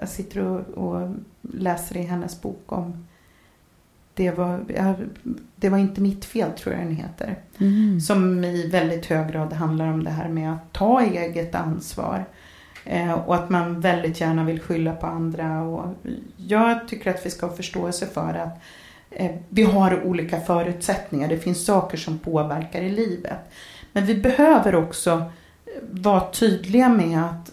Jag 0.00 0.08
sitter 0.08 0.40
och, 0.78 1.08
läser 1.42 1.96
i 1.96 2.02
hennes 2.02 2.42
bok 2.42 2.62
om 2.72 3.06
det 4.14 4.30
var, 4.30 4.60
det 5.56 5.68
var 5.68 5.78
inte 5.78 6.00
mitt 6.00 6.24
fel, 6.24 6.50
tror 6.52 6.74
jag 6.74 6.84
den 6.84 6.94
heter. 6.96 7.36
Mm. 7.58 8.00
Som 8.00 8.44
i 8.44 8.66
väldigt 8.68 9.06
hög 9.06 9.28
grad 9.32 9.52
handlar 9.52 9.86
om 9.92 10.04
det 10.04 10.10
här 10.10 10.28
med 10.28 10.52
att 10.52 10.72
ta 10.72 11.00
eget 11.02 11.54
ansvar. 11.54 12.24
Eh, 12.90 13.12
och 13.12 13.34
att 13.34 13.50
man 13.50 13.80
väldigt 13.80 14.20
gärna 14.20 14.44
vill 14.44 14.60
skylla 14.60 14.92
på 14.92 15.06
andra. 15.06 15.62
Och 15.62 15.94
jag 16.36 16.88
tycker 16.88 17.10
att 17.10 17.26
vi 17.26 17.30
ska 17.30 17.46
ha 17.46 17.56
förståelse 17.56 18.06
för 18.06 18.34
att 18.34 18.58
eh, 19.10 19.30
vi 19.48 19.62
har 19.62 20.04
olika 20.04 20.40
förutsättningar. 20.40 21.28
Det 21.28 21.38
finns 21.38 21.64
saker 21.64 21.98
som 21.98 22.18
påverkar 22.18 22.82
i 22.82 22.90
livet. 22.90 23.38
Men 23.92 24.06
vi 24.06 24.14
behöver 24.14 24.74
också 24.74 25.10
eh, 25.10 25.72
vara 25.90 26.30
tydliga 26.30 26.88
med 26.88 27.24
att 27.24 27.52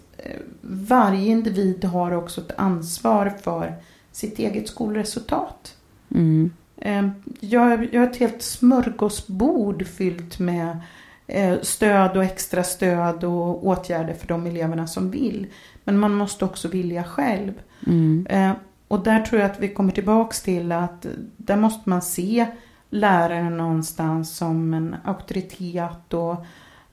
varje 0.61 1.27
individ 1.27 1.85
har 1.85 2.11
också 2.11 2.41
ett 2.41 2.53
ansvar 2.57 3.33
för 3.41 3.75
sitt 4.11 4.39
eget 4.39 4.67
skolresultat. 4.67 5.75
Mm. 6.15 6.51
Jag, 7.39 7.87
jag 7.91 8.01
har 8.01 8.07
ett 8.07 8.17
helt 8.17 8.41
smörgåsbord 8.41 9.87
fyllt 9.87 10.39
med 10.39 10.77
stöd 11.61 12.17
och 12.17 12.23
extra 12.23 12.63
stöd 12.63 13.23
och 13.23 13.67
åtgärder 13.67 14.13
för 14.13 14.27
de 14.27 14.45
eleverna 14.47 14.87
som 14.87 15.11
vill. 15.11 15.47
Men 15.83 15.97
man 15.97 16.13
måste 16.13 16.45
också 16.45 16.67
vilja 16.67 17.03
själv. 17.03 17.53
Mm. 17.87 18.27
Eh, 18.29 18.51
Och 18.87 19.03
där 19.03 19.21
tror 19.21 19.41
jag 19.41 19.51
att 19.51 19.59
vi 19.59 19.67
kommer 19.67 19.91
tillbaks 19.91 20.41
till 20.41 20.71
att 20.71 21.05
där 21.37 21.55
måste 21.55 21.89
man 21.89 22.01
se 22.01 22.47
läraren 22.89 23.57
någonstans 23.57 24.37
som 24.37 24.73
en 24.73 24.95
auktoritet 25.03 26.13
och 26.13 26.45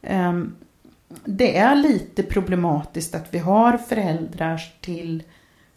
ehm, 0.02 0.54
det 1.24 1.56
är 1.56 1.74
lite 1.74 2.22
problematiskt 2.22 3.14
att 3.14 3.34
vi 3.34 3.38
har 3.38 3.78
föräldrar 3.78 4.60
till 4.80 5.22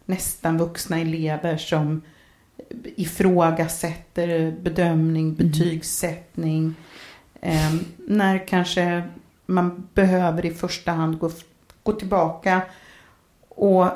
nästan 0.06 0.58
vuxna 0.58 1.00
elever 1.00 1.58
som 1.58 2.02
ifrågasätter 2.96 4.52
bedömning, 4.62 5.36
betygssättning. 5.36 6.76
Eh, 7.42 7.76
när 8.08 8.48
kanske 8.48 9.04
man 9.46 9.88
behöver 9.94 10.46
i 10.46 10.54
första 10.54 10.92
hand 10.92 11.20
gå, 11.20 11.32
gå 11.84 11.92
tillbaka 11.92 12.62
och 13.50 13.88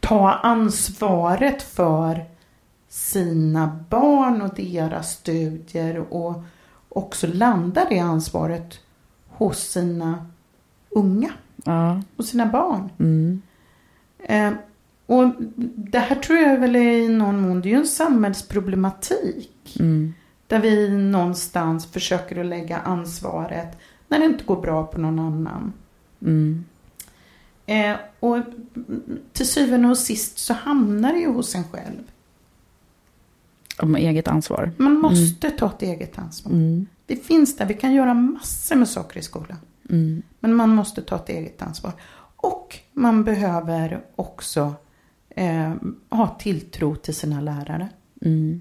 ta 0.00 0.32
ansvaret 0.32 1.62
för 1.62 2.24
sina 2.88 3.84
barn 3.88 4.42
och 4.42 4.54
deras 4.54 5.12
studier 5.12 5.98
och 6.12 6.42
också 6.88 7.26
landa 7.26 7.86
det 7.90 7.98
ansvaret 7.98 8.80
hos 9.28 9.58
sina 9.58 10.26
unga 10.88 11.30
Ja. 11.64 12.02
och 12.16 12.24
sina 12.24 12.46
barn. 12.46 12.90
Mm. 12.98 13.42
Eh, 14.18 14.52
och 15.06 15.32
det 15.74 15.98
här 15.98 16.16
tror 16.16 16.38
jag 16.38 16.58
väl 16.58 16.76
är 16.76 16.92
i 16.92 17.08
någon 17.08 17.40
mån, 17.40 17.60
det 17.60 17.68
är 17.68 17.70
ju 17.70 17.76
en 17.78 17.86
samhällsproblematik. 17.86 19.76
Mm. 19.80 20.14
Där 20.48 20.60
vi 20.60 20.88
någonstans 20.88 21.86
försöker 21.86 22.40
att 22.40 22.46
lägga 22.46 22.78
ansvaret 22.78 23.78
när 24.08 24.18
det 24.18 24.24
inte 24.24 24.44
går 24.44 24.60
bra 24.60 24.86
på 24.86 25.00
någon 25.00 25.18
annan. 25.18 25.72
Mm. 26.22 26.64
Eh, 27.66 27.96
och 28.20 28.38
till 29.32 29.48
syvende 29.48 29.88
och 29.88 29.98
sist 29.98 30.38
så 30.38 30.54
hamnar 30.54 31.12
det 31.12 31.18
ju 31.18 31.28
hos 31.28 31.54
en 31.54 31.64
själv. 31.64 32.02
Om 33.78 33.96
eget 33.96 34.28
ansvar. 34.28 34.72
Man 34.76 34.94
måste 34.94 35.50
ta 35.50 35.66
ett 35.66 35.82
eget 35.82 36.18
ansvar. 36.18 36.52
Mm. 36.52 36.86
Vi 37.06 37.16
finns 37.16 37.56
där, 37.56 37.66
vi 37.66 37.74
kan 37.74 37.94
göra 37.94 38.14
massor 38.14 38.76
med 38.76 38.88
saker 38.88 39.20
i 39.20 39.22
skolan. 39.22 39.58
Mm. 39.90 40.22
Men 40.40 40.54
man 40.54 40.74
måste 40.74 41.02
ta 41.02 41.16
ett 41.16 41.28
eget 41.28 41.62
ansvar. 41.62 41.92
Och 42.36 42.78
man 42.92 43.24
behöver 43.24 44.04
också 44.16 44.74
eh, 45.30 45.72
ha 46.08 46.36
tilltro 46.38 46.96
till 46.96 47.14
sina 47.14 47.40
lärare. 47.40 47.88
Mm. 48.22 48.60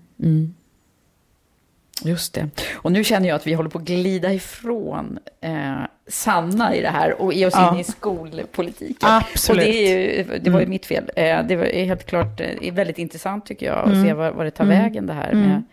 Mm. 2.04 2.12
Just 2.12 2.34
det. 2.34 2.50
Och 2.76 2.92
nu 2.92 3.04
känner 3.04 3.28
jag 3.28 3.36
att 3.36 3.48
vi 3.48 3.54
håller 3.54 3.70
på 3.70 3.78
att 3.78 3.84
glida 3.86 4.34
ifrån 4.34 5.20
eh, 5.42 5.76
Sanna 6.08 6.76
i 6.76 6.82
det 6.82 6.90
här 6.90 7.22
och 7.22 7.34
ge 7.34 7.46
oss 7.46 7.54
Ja. 7.58 7.74
in 7.74 7.80
i 7.80 7.84
skolpolitiken. 7.84 9.10
Absolut. 9.10 9.60
Och 9.66 9.72
det, 9.72 9.78
är 9.78 10.18
ju, 10.18 10.40
det 10.40 10.50
var 10.50 10.60
ju 10.60 10.64
Mm. 10.64 10.70
mitt 10.70 10.86
fel. 10.86 11.04
Eh, 11.16 11.46
det 11.48 11.54
är 11.82 11.86
helt 11.86 12.06
klart 12.06 12.40
eh, 12.42 12.48
är 12.62 12.72
väldigt 12.72 12.98
intressant 12.98 13.46
tycker 13.46 13.66
jag 13.66 13.78
att 13.78 13.88
Mm. 13.88 14.04
se 14.06 14.14
vad, 14.14 14.34
vad 14.34 14.46
det 14.46 14.52
tar 14.52 14.64
Mm. 14.64 14.80
vägen 14.84 15.08
det 15.08 15.14
här 15.14 15.32
Mm. 15.32 15.44
med 15.50 15.64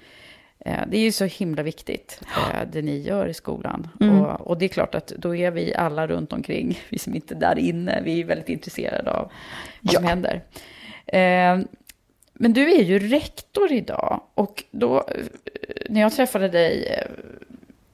eh, 0.66 0.80
det 0.90 0.96
är 0.96 1.00
ju 1.00 1.12
så 1.12 1.24
himla 1.24 1.62
viktigt, 1.62 2.20
eh, 2.22 2.68
det 2.72 2.82
ni 2.82 2.98
gör 2.98 3.26
i 3.26 3.34
skolan. 3.34 3.88
Mm. 4.00 4.20
Och, 4.20 4.40
och 4.40 4.58
det 4.58 4.64
är 4.64 4.68
klart 4.68 4.94
att 4.94 5.06
då 5.06 5.36
är 5.36 5.50
vi 5.50 5.74
alla 5.74 6.06
runt 6.06 6.32
omkring, 6.32 6.78
vi 6.88 6.98
som 6.98 7.14
inte 7.14 7.34
är 7.34 7.38
där 7.38 7.58
inne, 7.58 8.00
vi 8.04 8.20
är 8.20 8.24
väldigt 8.24 8.48
intresserade 8.48 9.10
av 9.10 9.30
vad 9.80 9.94
som 9.94 10.04
Ja. 10.04 10.08
händer. 10.10 10.42
Men 12.35 12.53
du 12.53 12.72
är 12.72 12.82
ju 12.82 12.99
rektor 12.99 13.72
idag 13.72 14.20
och 14.35 14.64
då, 14.70 14.97
eh, 14.97 15.24
när 15.89 16.01
jag 16.01 16.12
träffade 16.12 16.49
dig 16.49 16.87
eh, 16.87 17.07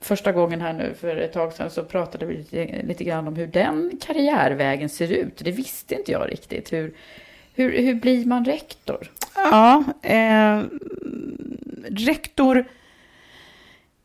första 0.01 0.33
gången 0.33 0.61
här 0.61 0.73
nu 0.73 0.95
för 1.01 1.17
ett 1.17 1.33
tag 1.33 1.53
sedan 1.53 1.71
så 1.71 1.85
pratade 1.85 2.27
vi 2.27 2.37
lite, 2.37 2.83
lite 2.83 3.05
grann 3.05 3.29
om 3.29 3.37
hur 3.37 3.47
den 3.47 3.99
karriärvägen 4.01 4.89
ser 4.89 5.13
ut. 5.13 5.37
Det 5.37 5.51
visste 5.51 5.95
inte 5.95 6.13
jag 6.13 6.31
riktigt. 6.31 6.73
Hur, 6.73 6.95
hur, 7.55 7.83
hur 7.83 7.95
blir 7.95 8.25
man 8.25 8.45
rektor? 8.45 9.11
Ja, 9.35 9.85
eh, 10.03 10.63
rektor. 11.89 12.65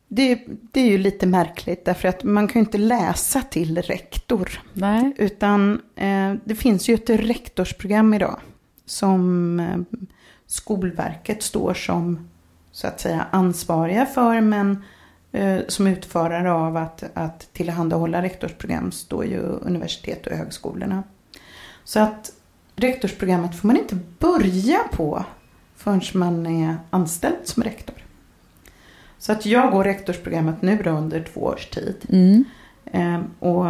Det, 0.07 0.39
det 0.47 0.79
är 0.79 0.89
ju 0.89 0.97
lite 0.97 1.27
märkligt 1.27 1.85
därför 1.85 2.07
att 2.07 2.23
man 2.23 2.47
kan 2.47 2.61
ju 2.61 2.65
inte 2.65 2.77
läsa 2.77 3.41
till 3.41 3.81
rektor. 3.81 4.61
Nej. 4.73 5.11
Utan 5.17 5.81
eh, 5.95 6.33
det 6.43 6.55
finns 6.55 6.89
ju 6.89 6.93
ett 6.93 7.09
rektorsprogram 7.09 8.13
idag 8.13 8.39
som 8.85 9.59
eh, 9.59 9.99
Skolverket 10.47 11.43
står 11.43 11.73
som 11.73 12.29
så 12.71 12.87
att 12.87 12.99
säga 12.99 13.27
ansvariga 13.31 14.05
för 14.05 14.41
men 14.41 14.83
eh, 15.31 15.59
som 15.67 15.87
utförare 15.87 16.51
av 16.51 16.77
att, 16.77 17.03
att 17.13 17.53
tillhandahålla 17.53 18.21
rektorsprogram 18.21 18.91
står 18.91 19.25
ju 19.25 19.39
universitet 19.41 20.27
och 20.27 20.37
högskolorna. 20.37 21.03
Så 21.83 21.99
att 21.99 22.31
rektorsprogrammet 22.75 23.55
får 23.55 23.67
man 23.67 23.77
inte 23.77 23.97
börja 24.19 24.79
på 24.91 25.25
förrän 25.75 26.01
man 26.13 26.45
är 26.45 26.77
anställd 26.89 27.37
som 27.43 27.63
rektor. 27.63 27.95
Så 29.17 29.31
att 29.31 29.45
jag 29.45 29.71
går 29.71 29.83
rektorsprogrammet 29.83 30.61
nu 30.61 30.81
då 30.83 30.89
under 30.89 31.23
två 31.23 31.41
års 31.41 31.65
tid. 31.65 31.95
Mm. 32.09 32.43
Eh, 32.85 33.47
och 33.49 33.65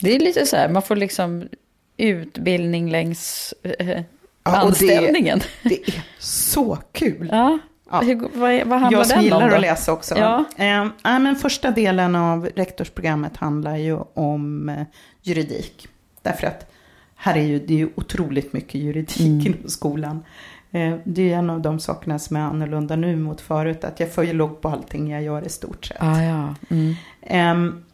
Det 0.00 0.16
är 0.16 0.20
lite 0.20 0.46
så 0.46 0.56
här, 0.56 0.68
man 0.68 0.82
får 0.82 0.96
liksom 0.96 1.48
utbildning 1.96 2.90
längs 2.90 3.54
eh, 3.62 4.02
Ja, 4.44 4.50
och 4.50 4.56
det- 4.58 4.66
anställningen. 4.66 5.40
Det 5.62 5.88
är 5.88 6.02
så 6.18 6.78
kul. 6.92 7.28
Ja. 7.32 7.58
Ja. 7.90 8.00
Hur, 8.00 8.16
vad, 8.34 8.66
vad 8.68 8.80
handlar 8.80 8.98
Jag 8.98 9.06
som 9.06 9.14
den 9.16 9.24
gillar 9.24 9.42
om 9.42 9.48
då? 9.48 9.54
att 9.54 9.60
läsa 9.60 9.92
också. 9.92 10.18
Ja. 10.18 10.44
Eh, 10.56 10.86
men 11.02 11.36
första 11.36 11.70
delen 11.70 12.14
av 12.16 12.48
rektorsprogrammet 12.56 13.36
handlar 13.36 13.76
ju 13.76 13.98
om 14.14 14.68
eh, 14.68 14.82
juridik. 15.22 15.88
Därför 16.22 16.46
att 16.46 16.70
här 17.16 17.36
är 17.36 17.42
ju, 17.42 17.58
det 17.58 17.74
är 17.74 17.78
ju 17.78 17.88
otroligt 17.94 18.52
mycket 18.52 18.74
juridik 18.74 19.20
Mm. 19.20 19.46
inom 19.46 19.68
skolan. 19.70 20.24
Eh, 20.70 20.94
det 21.04 21.32
är 21.32 21.36
en 21.38 21.50
av 21.50 21.60
de 21.60 21.80
sakerna 21.80 22.18
som 22.18 22.36
är 22.36 22.40
annorlunda 22.40 22.96
nu 22.96 23.16
mot 23.16 23.40
förut. 23.40 23.84
Att 23.84 24.00
jag 24.00 24.12
följer 24.14 24.34
logg 24.34 24.60
på 24.60 24.68
allting 24.68 25.10
jag 25.10 25.22
gör 25.22 25.46
i 25.46 25.48
stort 25.48 25.84
sett. 25.84 25.96
Ah, 26.00 26.22
ja. 26.22 26.54
Mm. 26.70 26.94
Ehm, 27.22 27.84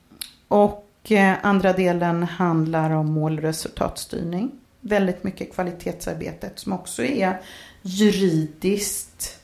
och 0.49 0.86
eh, 1.12 1.34
andra 1.42 1.72
delen 1.72 2.22
handlar 2.22 2.90
om 2.90 3.12
mål 3.12 3.36
och 3.38 3.42
resultatstyrning. 3.42 4.51
Väldigt 4.89 5.24
mycket 5.24 5.55
kvalitetsarbetet 5.55 6.59
som 6.59 6.72
också 6.72 7.03
är 7.05 7.41
juridiskt 7.82 9.41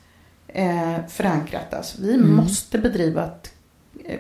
eh, 0.49 1.07
förankrat. 1.09 1.75
Alltså, 1.75 2.03
vi 2.03 2.15
Mm. 2.15 2.37
måste 2.37 2.79
bedriva 2.79 3.25
ett 3.25 3.53
eh, 4.05 4.19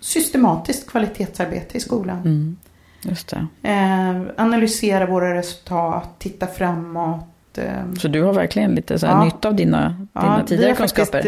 systematiskt 0.00 0.86
kvalitetsarbete 0.90 1.76
i 1.76 1.80
skolan. 1.80 2.18
Mm. 2.18 2.56
Just 3.02 3.28
det. 3.28 3.46
Eh, 3.68 4.22
analysera 4.36 5.06
våra 5.06 5.34
resultat, 5.34 6.08
titta 6.18 6.46
framåt. 6.46 7.58
Eh, 7.58 7.92
Så 7.98 8.08
du 8.08 8.22
har 8.22 8.32
verkligen 8.32 8.74
lite 8.74 8.98
så 8.98 9.06
Ja. 9.06 9.24
nytta 9.24 9.48
av 9.48 9.54
dina, 9.54 9.88
dina 9.88 10.06
ja, 10.12 10.38
vi 10.42 10.48
tidigare 10.48 10.70
har 10.70 10.76
faktiskt 10.76 11.12
kunskaper? 11.12 11.26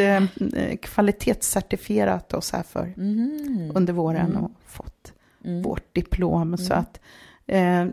eh, 0.55 0.63
eh, 0.65 0.77
kvalitetscertifierat 0.77 2.35
oss 2.35 2.53
här 2.53 2.63
för 2.63 2.93
Mhm. 2.97 3.73
under 3.75 3.93
våren 3.93 4.31
Mm. 4.31 4.45
och 4.45 4.51
fått 4.67 5.13
Mm. 5.45 5.63
vårt 5.63 5.95
diplom. 5.95 6.57
Så 6.59 6.73
Mm. 6.73 6.79
att, 6.85 7.01
eh, 7.47 7.87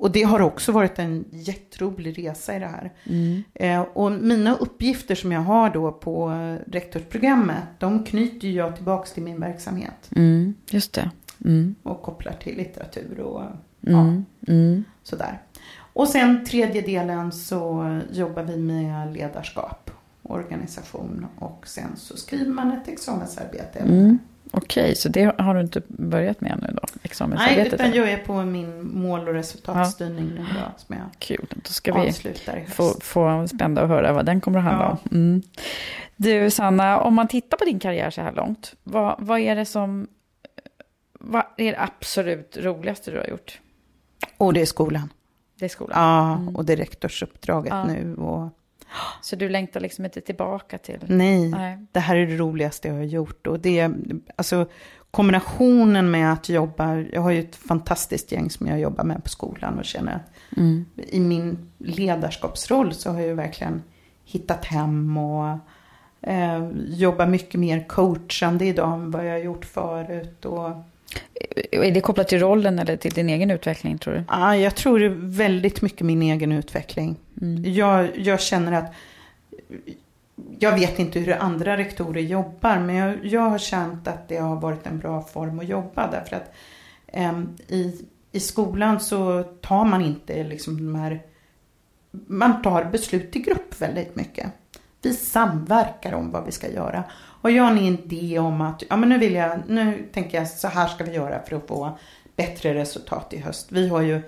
och 0.00 0.10
det 0.12 0.22
har 0.22 0.40
också 0.40 0.72
varit 0.72 0.98
en 0.98 1.24
jätterolig 1.30 2.18
resa 2.18 2.56
i 2.56 2.58
det 2.58 2.66
här. 2.66 2.92
Mm. 3.04 3.42
Eh, 3.54 3.80
och 3.80 4.12
mina 4.12 4.56
uppgifter 4.56 5.14
som 5.14 5.32
jag 5.32 5.40
har 5.40 5.70
då 5.70 5.92
på 5.92 6.30
eh, 6.30 6.70
rektorsprogrammet, 6.72 7.62
de 7.78 8.04
knyter 8.04 8.48
jag 8.48 8.76
tillbaks 8.76 9.12
till 9.12 9.22
min 9.22 9.40
verksamhet. 9.40 10.10
Mm. 10.16 10.54
Just 10.70 10.92
det. 10.92 11.10
Mm. 11.44 11.74
Och 11.82 12.02
kopplar 12.02 12.32
till 12.32 12.56
litteratur 12.56 13.20
och 13.20 13.42
Mm. 13.86 14.24
Mm. 14.48 14.84
sådär. 15.02 15.42
Och 15.74 16.08
sen 16.08 16.44
tredje 16.44 16.82
delen 16.82 17.32
så 17.32 18.00
jobbar 18.12 18.42
vi 18.42 18.56
med 18.56 19.12
ledarskap, 19.12 19.90
organisation 20.22 21.26
och 21.38 21.66
sen 21.66 21.96
så 21.96 22.16
skriver 22.16 22.52
man 22.52 22.72
ett 22.72 22.88
examensarbete. 22.88 23.78
Okej, 24.54 24.94
så 24.94 25.08
det 25.08 25.34
har 25.40 25.54
du 25.54 25.60
inte 25.60 25.82
börjat 25.88 26.40
med 26.40 26.52
ännu 26.52 26.72
då? 26.82 27.26
Nej, 27.28 27.66
utan 27.66 27.92
jag 27.92 28.10
är 28.10 28.18
på 28.18 28.42
min 28.44 28.86
mål 28.94 29.28
och 29.28 29.34
resultatstyrning 29.34 30.26
nu 30.28 30.36
då, 30.54 30.72
som 30.76 30.96
jag 30.96 31.04
Kul, 31.18 31.46
då 31.50 31.70
ska 31.72 31.92
vi 32.02 32.12
få, 32.68 32.94
få 33.00 33.48
spända 33.48 33.82
att 33.82 33.88
höra 33.88 34.12
vad 34.12 34.26
den 34.26 34.40
kommer 34.40 34.58
att 34.58 34.64
handla 34.64 34.84
Ja. 34.84 34.90
om. 34.90 35.16
Mm. 35.18 35.42
Du 36.16 36.50
Sanna, 36.50 37.00
om 37.00 37.14
man 37.14 37.28
tittar 37.28 37.56
på 37.56 37.64
din 37.64 37.78
karriär 37.78 38.10
så 38.10 38.20
här 38.20 38.32
långt, 38.32 38.74
vad, 38.82 39.14
vad 39.18 39.40
är 39.40 39.56
det 39.56 39.64
som... 39.64 40.06
Vad 41.20 41.42
är 41.56 41.72
det 41.72 41.78
absolut 41.80 42.56
roligaste 42.60 43.10
du 43.10 43.18
har 43.18 43.26
gjort? 43.26 43.60
Och 44.36 44.52
det 44.52 44.60
är 44.60 44.66
skolan. 44.66 45.12
Det 45.58 45.64
är 45.64 45.68
skolan. 45.68 45.98
Ja, 46.00 46.34
Mm. 46.36 46.56
och 46.56 46.64
det 46.64 46.72
är 46.72 46.76
rektorsuppdraget 46.76 47.70
Ja. 47.72 47.84
nu. 47.84 48.14
Och, 48.14 48.50
Så 49.22 49.36
du 49.36 49.48
längtar 49.48 49.80
liksom 49.80 50.04
inte 50.04 50.20
tillbaka 50.20 50.78
till... 50.78 50.98
nej, 51.06 51.48
Nej. 51.48 51.86
det 51.92 52.00
här 52.00 52.16
är 52.16 52.26
det 52.26 52.36
roligaste 52.36 52.88
jag 52.88 52.94
har 52.94 53.02
gjort. 53.02 53.46
Och 53.46 53.60
det 53.60 53.78
är, 53.78 53.94
alltså 54.36 54.66
kombinationen 55.10 56.10
med 56.10 56.32
att 56.32 56.48
jobba, 56.48 56.96
jag 56.96 57.20
har 57.20 57.30
ju 57.30 57.40
ett 57.40 57.56
fantastiskt 57.56 58.32
gäng 58.32 58.50
som 58.50 58.66
jag 58.66 58.80
jobbar 58.80 59.04
med 59.04 59.24
på 59.24 59.28
skolan 59.28 59.78
och 59.78 59.84
känner 59.84 60.14
att 60.14 60.32
Mm. 60.56 60.84
i 60.96 61.20
min 61.20 61.72
ledarskapsroll 61.78 62.94
så 62.94 63.10
har 63.10 63.18
jag 63.18 63.28
ju 63.28 63.34
verkligen 63.34 63.82
hittat 64.24 64.64
hem 64.64 65.16
och 65.16 65.58
eh, 66.20 66.68
jobbar 66.86 67.26
mycket 67.26 67.60
mer 67.60 67.88
coachande 67.88 68.64
idag 68.64 68.92
än 68.92 69.10
vad 69.10 69.26
jag 69.26 69.32
har 69.32 69.38
gjort 69.38 69.64
förut. 69.64 70.44
Och, 70.44 70.70
Är 71.70 71.90
det 71.90 72.00
kopplat 72.00 72.28
till 72.28 72.40
rollen 72.40 72.78
eller 72.78 72.96
till 72.96 73.12
din 73.12 73.28
egen 73.28 73.50
utveckling 73.50 73.98
tror 73.98 74.14
du? 74.14 74.24
Ja, 74.28 74.56
jag 74.56 74.74
tror 74.74 74.98
det 74.98 75.06
är 75.06 75.36
väldigt 75.36 75.82
mycket 75.82 76.06
min 76.06 76.22
egen 76.22 76.52
utveckling. 76.52 77.16
Mm. 77.40 77.72
Jag, 77.74 78.18
jag 78.18 78.40
känner 78.40 78.72
att 78.72 78.92
jag 80.58 80.78
vet 80.78 80.98
inte 80.98 81.20
hur 81.20 81.32
andra 81.32 81.76
rektorer 81.76 82.20
jobbar 82.20 82.78
men 82.78 82.94
jag, 82.94 83.24
jag 83.26 83.50
har 83.50 83.58
känt 83.58 84.08
att 84.08 84.28
det 84.28 84.36
har 84.36 84.56
varit 84.56 84.86
en 84.86 84.98
bra 84.98 85.22
form 85.22 85.58
att 85.58 85.68
jobba 85.68 86.10
därför 86.10 86.36
att 86.36 86.54
eh, 87.06 87.40
i, 87.68 88.06
i 88.32 88.40
skolan 88.40 89.00
så 89.00 89.42
tar 89.42 89.84
man 89.84 90.02
inte 90.02 90.44
liksom 90.44 90.76
de 90.76 90.94
här 90.94 91.22
man 92.26 92.62
tar 92.62 92.84
beslut 92.84 93.36
i 93.36 93.38
grupp 93.38 93.80
väldigt 93.80 94.16
mycket. 94.16 94.52
Vi 95.02 95.14
samverkar 95.14 96.12
om 96.12 96.30
vad 96.30 96.44
vi 96.44 96.52
ska 96.52 96.68
göra. 96.68 97.04
Och 97.42 97.50
jag 97.50 97.62
har 97.62 97.70
en 97.70 97.78
idé 97.78 98.38
om 98.38 98.60
att 98.60 98.82
ja, 98.88 98.96
men 98.96 99.08
nu, 99.08 99.18
vill 99.18 99.34
jag, 99.34 99.60
nu 99.68 100.08
tänker 100.12 100.38
jag 100.38 100.48
så 100.48 100.68
här 100.68 100.86
ska 100.86 101.04
vi 101.04 101.14
göra 101.14 101.42
för 101.42 101.56
att 101.56 101.68
få 101.68 101.98
bättre 102.36 102.74
resultat 102.74 103.32
i 103.32 103.38
höst. 103.38 103.66
Vi 103.72 103.88
har 103.88 104.00
ju 104.00 104.22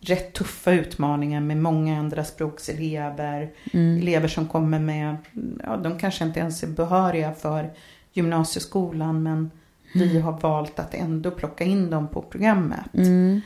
rätt 0.00 0.32
tuffa 0.32 0.72
utmaningar 0.72 1.40
med 1.40 1.56
många 1.56 1.98
andra 1.98 2.24
språkselever. 2.24 3.50
Mm. 3.72 3.98
Elever 3.98 4.28
som 4.28 4.48
kommer 4.48 4.78
med, 4.78 5.16
ja 5.64 5.76
de 5.76 5.98
kanske 5.98 6.24
inte 6.24 6.40
ens 6.40 6.62
är 6.62 6.66
behöriga 6.66 7.32
för 7.32 7.70
gymnasieskolan 8.12 9.22
men 9.22 9.50
mm. 9.94 10.08
vi 10.08 10.20
har 10.20 10.40
valt 10.40 10.78
att 10.78 10.94
ändå 10.94 11.30
plocka 11.30 11.64
in 11.64 11.90
dem 11.90 12.08
på 12.08 12.22
programmet. 12.22 12.94
Mm. 12.94 13.40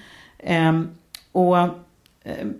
Um, 0.49 0.89
och 1.33 1.57
um, 1.57 2.55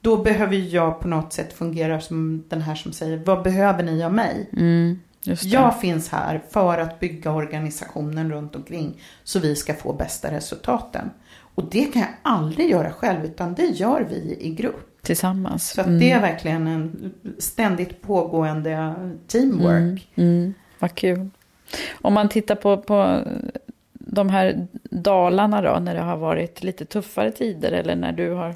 då 0.00 0.16
behöver 0.16 0.56
jag 0.56 1.00
på 1.00 1.08
något 1.08 1.32
sätt 1.32 1.52
fungera 1.52 2.00
som 2.00 2.44
den 2.48 2.62
här 2.62 2.74
som 2.74 2.92
säger, 2.92 3.16
vad 3.16 3.42
behöver 3.42 3.82
ni 3.82 4.04
av 4.04 4.14
mig? 4.14 4.50
Mm, 4.52 4.98
jag 5.24 5.80
finns 5.80 6.08
här 6.08 6.42
för 6.50 6.78
att 6.78 7.00
bygga 7.00 7.32
organisationen 7.32 8.32
runt 8.32 8.56
omkring 8.56 9.00
så 9.24 9.38
vi 9.38 9.56
ska 9.56 9.74
få 9.74 9.92
bästa 9.92 10.30
resultaten. 10.30 11.10
Och 11.54 11.64
det 11.70 11.84
kan 11.84 12.02
jag 12.02 12.10
aldrig 12.22 12.70
göra 12.70 12.92
själv 12.92 13.24
utan 13.24 13.54
det 13.54 13.66
gör 13.66 14.06
vi 14.10 14.36
i 14.40 14.54
grupp. 14.54 15.02
Tillsammans. 15.02 15.70
Så 15.70 15.80
mm. 15.80 15.98
det 15.98 16.10
är 16.10 16.20
verkligen 16.20 16.66
en 16.66 17.12
ständigt 17.38 18.02
pågående 18.02 18.94
teamwork. 19.26 20.08
Mm, 20.14 20.30
mm. 20.36 20.54
Vad 20.78 20.94
kul. 20.94 21.28
Om 22.00 22.14
man 22.14 22.28
tittar 22.28 22.54
på, 22.54 22.76
på 22.76 23.22
de 23.92 24.28
här 24.28 24.66
dalarna 24.90 25.62
då, 25.62 25.78
när 25.80 25.94
det 25.94 26.00
har 26.00 26.16
varit 26.16 26.62
lite 26.62 26.84
tuffare 26.84 27.32
tider 27.32 27.72
eller 27.72 27.96
när 27.96 28.12
du 28.12 28.30
har 28.30 28.54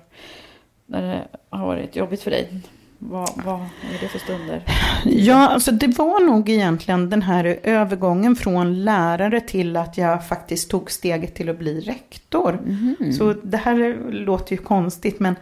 när 0.86 1.02
det 1.02 1.28
har 1.50 1.66
varit 1.66 1.96
jobbigt 1.96 2.22
för 2.22 2.30
dig? 2.30 2.62
Vad, 2.98 3.30
vad 3.44 3.60
är 3.60 4.00
det 4.00 4.08
för 4.08 4.18
stunder? 4.18 4.62
Ja, 5.04 5.48
alltså 5.48 5.72
det 5.72 5.98
var 5.98 6.26
nog 6.26 6.48
egentligen 6.48 7.10
den 7.10 7.22
här 7.22 7.58
övergången 7.62 8.36
från 8.36 8.84
lärare 8.84 9.40
till 9.40 9.76
att 9.76 9.98
jag 9.98 10.28
faktiskt 10.28 10.70
tog 10.70 10.90
steget 10.90 11.34
till 11.34 11.48
att 11.48 11.58
bli 11.58 11.80
rektor. 11.80 12.58
Mm. 12.66 13.12
Så 13.12 13.32
det 13.32 13.56
här 13.56 14.10
låter 14.10 14.52
ju 14.52 14.62
konstigt 14.62 15.20
men 15.20 15.36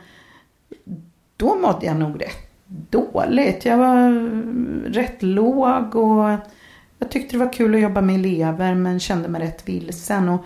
då 1.37 1.55
mådde 1.55 1.87
jag 1.87 1.97
nog 1.97 2.23
rätt 2.23 2.49
dåligt. 2.67 3.65
Jag 3.65 3.77
var 3.77 4.11
rätt 4.93 5.23
låg 5.23 5.97
och 5.97 6.31
jag 6.99 7.11
tyckte 7.11 7.37
det 7.37 7.45
var 7.45 7.53
kul 7.53 7.75
att 7.75 7.81
jobba 7.81 8.01
med 8.01 8.15
elever 8.15 8.75
men 8.75 9.01
kände 9.01 9.29
mig 9.29 9.43
rätt 9.43 9.69
vilsen. 9.69 10.29
Och 10.29 10.45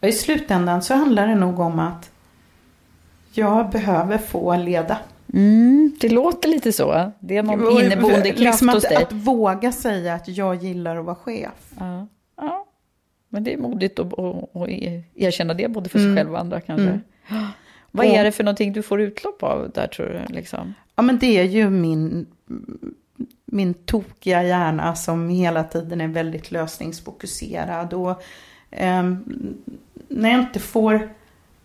I 0.00 0.12
slutändan 0.12 0.82
så 0.82 0.94
handlar 0.94 1.26
det 1.26 1.34
nog 1.34 1.58
om 1.58 1.78
att 1.78 2.10
jag 3.32 3.70
behöver 3.70 4.18
få 4.18 4.56
leda. 4.56 4.98
Mm, 5.32 5.96
det 6.00 6.08
låter 6.08 6.48
lite 6.48 6.72
så. 6.72 7.12
Det 7.20 7.36
är 7.36 7.42
någon 7.42 7.84
inneboende 7.84 8.30
kraft 8.30 8.38
liksom 8.38 8.68
hos 8.68 8.82
dig. 8.82 8.96
Att 8.96 9.12
våga 9.12 9.72
säga 9.72 10.14
att 10.14 10.28
jag 10.28 10.54
gillar 10.64 10.96
att 10.96 11.04
vara 11.04 11.16
chef. 11.16 11.72
Ja, 11.78 12.06
ja. 12.36 12.66
men 13.28 13.44
det 13.44 13.52
är 13.52 13.58
modigt 13.58 13.98
att, 13.98 14.18
att 14.18 14.68
erkänna 15.14 15.54
det 15.54 15.68
både 15.68 15.88
för 15.88 15.98
sig 15.98 16.06
mm. 16.06 16.16
själv 16.16 16.32
och 16.32 16.40
andra 16.40 16.60
kanske. 16.60 16.88
Mm. 16.88 17.00
Vad 17.90 18.06
är 18.06 18.24
det 18.24 18.32
för 18.32 18.44
någonting 18.44 18.72
du 18.72 18.82
får 18.82 19.00
utlopp 19.00 19.42
av 19.42 19.70
där 19.74 19.86
tror 19.86 20.06
du? 20.06 20.34
Liksom? 20.34 20.74
Ja 20.96 21.02
men 21.02 21.18
det 21.18 21.38
är 21.38 21.44
ju 21.44 21.70
min, 21.70 22.26
min 23.44 23.74
tokiga 23.74 24.42
hjärna 24.42 24.94
som 24.94 25.28
hela 25.28 25.64
tiden 25.64 26.00
är 26.00 26.08
väldigt 26.08 26.50
lösningsfokuserad. 26.50 27.94
Och 27.94 28.22
eh, 28.70 29.02
när 30.08 30.30
jag 30.30 30.40
inte 30.40 30.60
får 30.60 31.08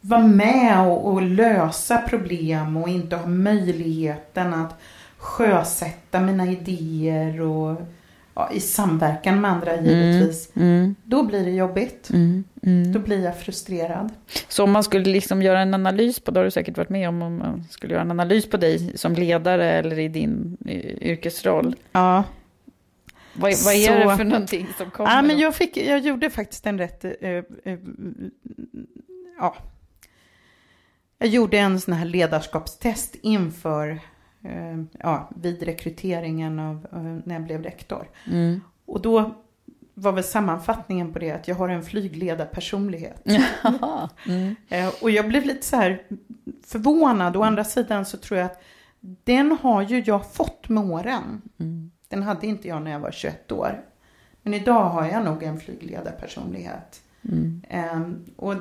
vara 0.05 0.27
med 0.27 0.87
och, 0.87 1.13
och, 1.13 1.21
lösa 1.21 1.97
problem 1.97 2.77
och 2.77 2.89
inte 2.89 3.15
ha 3.15 3.27
möjligheten 3.27 4.53
att 4.53 4.79
sjösätta 5.17 6.19
mina 6.19 6.51
idéer 6.51 7.41
och 7.41 7.81
ja, 8.33 8.49
i 8.53 8.59
samverkan 8.59 9.41
med 9.41 9.51
andra 9.51 9.73
mm, 9.73 9.85
givetvis. 9.85 10.51
Mm, 10.55 10.67
mm. 10.67 10.95
Då 11.03 11.23
blir 11.23 11.45
det 11.45 11.51
jobbigt. 11.51 12.09
Mm, 12.09 12.43
mm, 12.63 12.93
då 12.93 12.99
blir 12.99 13.23
jag 13.23 13.39
frustrerad. 13.39 14.09
Så 14.47 14.63
om 14.63 14.71
man 14.71 14.83
skulle 14.83 15.05
liksom 15.05 15.41
göra 15.41 15.59
en 15.59 15.73
analys 15.73 16.19
på, 16.19 16.31
det 16.31 16.39
har 16.39 16.45
du 16.45 16.51
säkert 16.51 16.77
varit 16.77 16.89
med 16.89 17.09
om, 17.09 17.21
om 17.21 17.37
man 17.37 17.63
skulle 17.69 17.93
göra 17.93 18.01
en 18.01 18.11
analys 18.11 18.49
på 18.49 18.57
dig 18.57 18.97
som 18.97 19.13
ledare 19.13 19.71
eller 19.71 19.99
i 19.99 20.07
din 20.07 20.57
yrkesroll. 21.01 21.75
Ja. 21.91 22.23
Vad, 23.33 23.51
vad 23.65 23.73
är 23.73 24.03
Så, 24.03 24.09
det 24.09 24.17
för 24.17 24.23
någonting 24.23 24.67
som 24.77 24.91
kommer? 24.91 25.15
Ja, 25.15 25.21
men 25.21 25.39
jag, 25.39 25.55
fick, 25.55 25.77
jag 25.77 25.99
gjorde 25.99 26.29
faktiskt 26.29 26.65
en 26.65 26.77
rätt... 26.77 27.05
Uh, 27.05 27.29
uh, 27.67 27.79
ja, 29.39 29.55
jag 31.23 31.31
gjorde 31.31 31.57
en 31.57 31.81
sån 31.81 31.93
här 31.93 32.05
ledarskapstest 32.05 33.15
inför, 33.21 33.89
eh, 34.43 34.83
ja, 34.99 35.29
vid 35.35 35.63
rekryteringen 35.63 36.59
av, 36.59 36.87
när 37.25 37.35
jag 37.35 37.43
blev 37.43 37.63
rektor. 37.63 38.09
Mm. 38.31 38.61
Och 38.85 39.01
då 39.01 39.35
var 39.93 40.11
väl 40.11 40.23
sammanfattningen 40.23 41.13
på 41.13 41.19
det 41.19 41.31
att 41.31 41.47
jag 41.47 41.55
har 41.55 41.69
en 41.69 41.83
flygledarpersonlighet. 41.83 43.25
mm. 44.27 44.55
eh, 44.69 44.91
och 45.01 45.11
jag 45.11 45.27
blev 45.27 45.45
lite 45.45 45.65
så 45.65 45.75
här 45.75 46.03
förvånad. 46.65 47.37
Å 47.37 47.43
andra 47.43 47.63
sidan 47.63 48.05
så 48.05 48.17
tror 48.17 48.39
jag 48.39 48.45
att 48.45 48.61
den 49.23 49.57
har 49.61 49.81
ju 49.81 50.03
jag 50.05 50.33
fått 50.33 50.69
med 50.69 50.83
åren. 50.83 51.41
Mm. 51.59 51.91
Den 52.07 52.23
hade 52.23 52.47
inte 52.47 52.67
jag 52.67 52.81
när 52.81 52.91
jag 52.91 52.99
var 52.99 53.11
21 53.11 53.51
år. 53.51 53.83
Men 54.41 54.53
idag 54.53 54.89
har 54.89 55.05
jag 55.07 55.25
nog 55.25 55.43
en 55.43 55.59
flygledarpersonlighet. 55.59 57.01
Mm. 57.31 57.61
Um, 57.93 58.25
och 58.35 58.53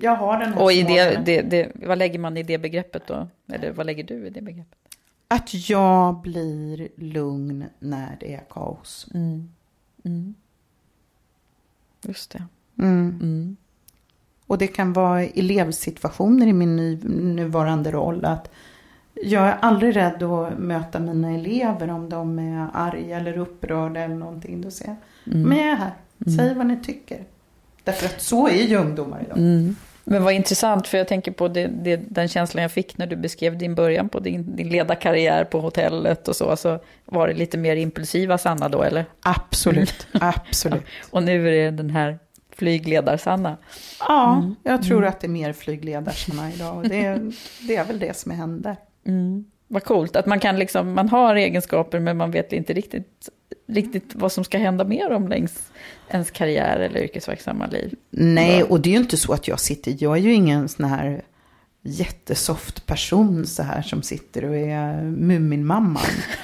jag 0.00 0.16
har 0.16 0.38
den 0.38 0.52
här 0.52 0.62
Och 0.62 0.72
i 0.72 0.82
det, 0.82 1.24
det, 1.24 1.42
det, 1.42 1.72
vad 1.74 1.98
lägger 1.98 2.18
man 2.18 2.36
i 2.36 2.42
det 2.42 2.58
begreppet 2.58 3.06
då? 3.06 3.28
Eller 3.52 3.72
vad 3.72 3.86
lägger 3.86 4.04
du 4.04 4.26
i 4.26 4.30
det 4.30 4.42
begreppet? 4.42 4.78
Att 5.28 5.68
jag 5.68 6.20
blir 6.20 6.88
lugn 6.96 7.64
när 7.78 8.16
det 8.20 8.34
är 8.34 8.44
kaos. 8.50 9.06
Mm. 9.14 9.52
Mm. 10.04 10.34
Just 12.02 12.30
det. 12.30 12.44
Mm. 12.78 13.18
mm. 13.22 13.56
Och 14.46 14.58
det 14.58 14.66
kan 14.66 14.92
vara 14.92 15.22
elevsituationer 15.22 16.46
i 16.46 16.52
min 16.52 16.76
ny, 16.76 16.98
nuvarande 17.04 17.90
roll. 17.90 18.24
Att 18.24 18.50
jag 19.14 19.48
är 19.48 19.56
aldrig 19.60 19.96
rädd 19.96 20.22
att 20.22 20.58
möta 20.58 21.00
mina 21.00 21.30
elever 21.30 21.90
om 21.90 22.08
de 22.08 22.38
är 22.38 22.68
arga 22.72 23.16
eller 23.16 23.38
upprörda 23.38 24.00
eller 24.00 24.14
någonting. 24.14 24.60
Då 24.60 24.70
säger 24.70 24.96
jag, 25.24 25.34
mm. 25.34 25.48
men 25.48 25.58
jag 25.58 25.66
är 25.66 25.76
här, 25.76 25.92
säg 26.24 26.46
mm. 26.46 26.58
vad 26.58 26.66
ni 26.66 26.82
tycker. 26.82 27.24
Därför 27.84 28.06
att 28.06 28.20
så 28.20 28.48
är 28.48 28.62
ju 28.62 28.76
ungdomar 28.76 29.22
idag. 29.26 29.38
Mm. 29.38 29.76
Men 30.04 30.24
vad 30.24 30.32
intressant, 30.32 30.88
för 30.88 30.98
jag 30.98 31.08
tänker 31.08 31.32
på 31.32 31.48
det, 31.48 31.66
det, 31.66 31.96
den 31.96 32.28
känslan 32.28 32.62
jag 32.62 32.72
fick 32.72 32.98
när 32.98 33.06
du 33.06 33.16
beskrev 33.16 33.58
din 33.58 33.74
början 33.74 34.08
på 34.08 34.20
din, 34.20 34.56
din 34.56 34.68
ledarkarriär 34.68 35.44
på 35.44 35.60
hotellet 35.60 36.28
och 36.28 36.36
så. 36.36 36.56
Så 36.56 36.78
var 37.04 37.28
det 37.28 37.34
lite 37.34 37.58
mer 37.58 37.76
impulsiva 37.76 38.38
Sanna 38.38 38.68
då, 38.68 38.82
eller? 38.82 39.04
Absolut, 39.22 40.06
absolut. 40.12 40.82
och 41.10 41.22
nu 41.22 41.48
är 41.48 41.52
det 41.52 41.70
den 41.70 41.90
här 41.90 42.18
flygledar-Sanna. 42.56 43.56
Ja, 44.00 44.34
mm. 44.38 44.56
jag 44.62 44.82
tror 44.82 44.98
mm. 44.98 45.08
att 45.08 45.20
det 45.20 45.26
är 45.26 45.28
mer 45.28 45.52
flygledar-Sanna 45.52 46.52
idag. 46.52 46.76
Och 46.76 46.88
det, 46.88 47.20
det 47.60 47.76
är 47.76 47.84
väl 47.84 47.98
det 47.98 48.16
som 48.16 48.32
händer. 48.32 48.76
Mm. 49.06 49.44
Vad 49.68 49.84
coolt, 49.84 50.16
att 50.16 50.26
man 50.26 50.40
kan 50.40 50.58
liksom, 50.58 50.92
man 50.92 51.08
har 51.08 51.34
egenskaper 51.34 51.98
men 51.98 52.16
man 52.16 52.30
vet 52.30 52.52
inte 52.52 52.72
riktigt, 52.72 53.28
riktigt 53.66 54.14
vad 54.14 54.32
som 54.32 54.44
ska 54.44 54.58
hända 54.58 54.84
med 54.84 55.10
dem 55.10 55.28
längs 55.28 55.72
ens 56.08 56.30
karriär 56.30 56.80
eller 56.80 57.00
yrkesverksamma 57.00 57.66
liv. 57.66 57.94
Nej, 58.10 58.62
och 58.62 58.80
det 58.80 58.88
är 58.88 58.92
ju 58.92 58.98
inte 58.98 59.16
så 59.16 59.32
att 59.32 59.48
jag 59.48 59.60
sitter, 59.60 59.96
jag 59.98 60.16
är 60.16 60.20
ju 60.20 60.32
ingen 60.32 60.68
sån 60.68 60.84
här 60.84 61.22
jättesoft 61.82 62.86
person 62.86 63.46
så 63.46 63.62
här 63.62 63.82
som 63.82 64.02
sitter 64.02 64.44
och 64.44 64.56
är 64.56 65.02
Muminmamman. 65.02 66.02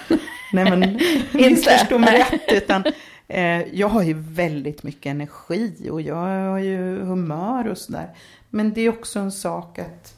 Nej 0.52 0.64
men, 0.70 1.00
inte 1.32 1.62
förstå 1.62 1.98
mig 1.98 2.18
rätt, 2.18 2.62
utan 2.62 2.84
eh, 3.28 3.74
jag 3.74 3.88
har 3.88 4.02
ju 4.02 4.14
väldigt 4.14 4.82
mycket 4.82 5.10
energi 5.10 5.88
och 5.90 6.02
jag 6.02 6.50
har 6.50 6.58
ju 6.58 7.00
humör 7.00 7.68
och 7.68 7.78
sådär. 7.78 8.08
Men 8.50 8.72
det 8.72 8.80
är 8.80 8.88
också 8.88 9.18
en 9.18 9.32
sak 9.32 9.78
att 9.78 10.14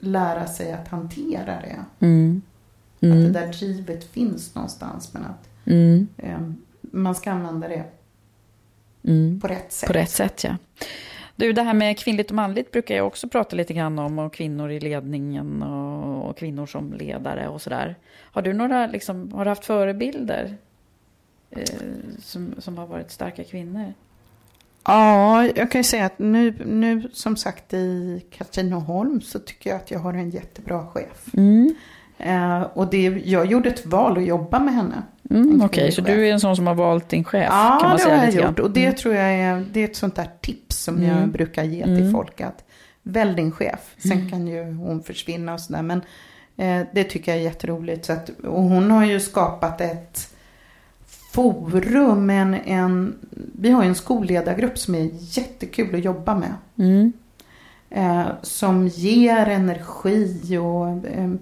lära 0.00 0.46
sig 0.46 0.72
att 0.72 0.88
hantera 0.88 1.60
det. 1.60 1.84
Mm. 2.06 2.42
Mm. 3.00 3.18
Att 3.18 3.32
det 3.32 3.40
där 3.40 3.52
drivet 3.52 4.04
finns 4.04 4.54
någonstans 4.54 5.14
men 5.14 5.24
att 5.24 5.48
mm. 5.64 6.08
eh, 6.16 6.40
man 6.80 7.14
ska 7.14 7.30
använda 7.30 7.68
det 7.68 7.84
mm. 9.04 9.40
på 9.40 9.48
rätt 9.48 9.72
sätt. 9.72 9.86
På 9.86 9.92
rätt 9.92 10.10
sätt, 10.10 10.44
ja. 10.44 10.56
Du, 11.36 11.52
det 11.52 11.62
här 11.62 11.74
med 11.74 11.98
kvinnligt 11.98 12.30
och 12.30 12.36
manligt 12.36 12.70
brukar 12.70 12.96
jag 12.96 13.06
också 13.06 13.28
prata 13.28 13.56
lite 13.56 13.74
grann 13.74 13.98
om. 13.98 14.18
Och 14.18 14.34
kvinnor 14.34 14.70
i 14.70 14.80
ledningen 14.80 15.62
och, 15.62 16.30
och 16.30 16.36
kvinnor 16.36 16.66
som 16.66 16.92
ledare 16.92 17.48
och 17.48 17.62
sådär. 17.62 17.96
Har 18.20 18.42
du 18.42 18.52
några, 18.52 18.86
liksom, 18.86 19.32
har 19.32 19.44
du 19.44 19.50
haft 19.50 19.64
förebilder 19.64 20.56
eh, 21.50 21.64
som, 22.18 22.54
som 22.58 22.78
har 22.78 22.86
varit 22.86 23.10
starka 23.10 23.44
kvinnor? 23.44 23.92
Ja, 24.84 25.44
jag 25.56 25.70
kan 25.70 25.78
ju 25.78 25.84
säga 25.84 26.06
att 26.06 26.18
nu, 26.18 26.54
nu 26.66 27.10
som 27.12 27.36
sagt 27.36 27.74
i 27.74 28.22
Katrineholm 28.30 29.20
så 29.20 29.38
tycker 29.38 29.70
jag 29.70 29.76
att 29.76 29.90
jag 29.90 29.98
har 29.98 30.14
en 30.14 30.30
jättebra 30.30 30.86
chef. 30.86 31.34
Mm. 31.34 31.74
Eh, 32.22 32.62
och 32.62 32.86
det, 32.90 33.02
jag 33.24 33.46
gjorde 33.46 33.68
ett 33.68 33.86
val 33.86 34.18
att 34.18 34.24
jobba 34.24 34.58
med 34.58 34.74
henne. 34.74 35.02
Mm, 35.30 35.62
Okej, 35.62 35.66
okay. 35.66 35.92
så 35.92 36.00
du 36.00 36.28
är 36.28 36.32
en 36.32 36.40
sån 36.40 36.56
som 36.56 36.66
har 36.66 36.74
valt 36.74 37.08
din 37.08 37.24
chef? 37.24 37.48
Ja, 37.50 37.78
kan 37.80 37.88
man 37.88 37.96
det 37.96 38.02
säga 38.02 38.16
har 38.16 38.24
jag 38.24 38.34
gjort. 38.34 38.58
Och 38.58 38.70
det 38.70 38.92
tror 38.92 39.14
jag 39.14 39.32
är, 39.32 39.64
det 39.72 39.80
är 39.80 39.84
ett 39.84 39.96
sånt 39.96 40.14
där 40.14 40.28
tips 40.40 40.76
som 40.76 41.02
jag 41.02 41.28
brukar 41.28 41.64
ge 41.64 41.84
till 41.84 42.10
folk. 42.10 42.40
Att 42.40 42.64
välj 43.02 43.34
din 43.34 43.52
chef. 43.52 43.94
Sen 43.98 44.30
kan 44.30 44.46
ju 44.46 44.72
hon 44.72 45.02
försvinna 45.02 45.54
och 45.54 45.60
sådär. 45.60 45.82
Men 45.82 46.02
eh, 46.56 46.86
det 46.92 47.04
tycker 47.04 47.32
jag 47.32 47.40
är 47.40 47.44
jätteroligt. 47.44 48.04
Så 48.04 48.12
att, 48.12 48.28
och 48.28 48.62
hon 48.62 48.90
har 48.90 49.04
ju 49.04 49.20
skapat 49.20 49.80
ett 49.80 50.34
forum. 51.32 52.30
En, 52.30 52.54
en, 52.54 53.14
vi 53.58 53.70
har 53.70 53.82
ju 53.82 53.88
en 53.88 53.94
skolledargrupp 53.94 54.78
som 54.78 54.94
är 54.94 55.10
jättekul 55.12 55.94
att 55.94 56.04
jobba 56.04 56.34
med. 56.34 56.54
Mm. 56.78 57.12
Eh, 57.90 58.26
som 58.42 58.88
ger 58.88 59.46
energi 59.46 60.58
och 60.58 60.88
eh, 60.88 61.32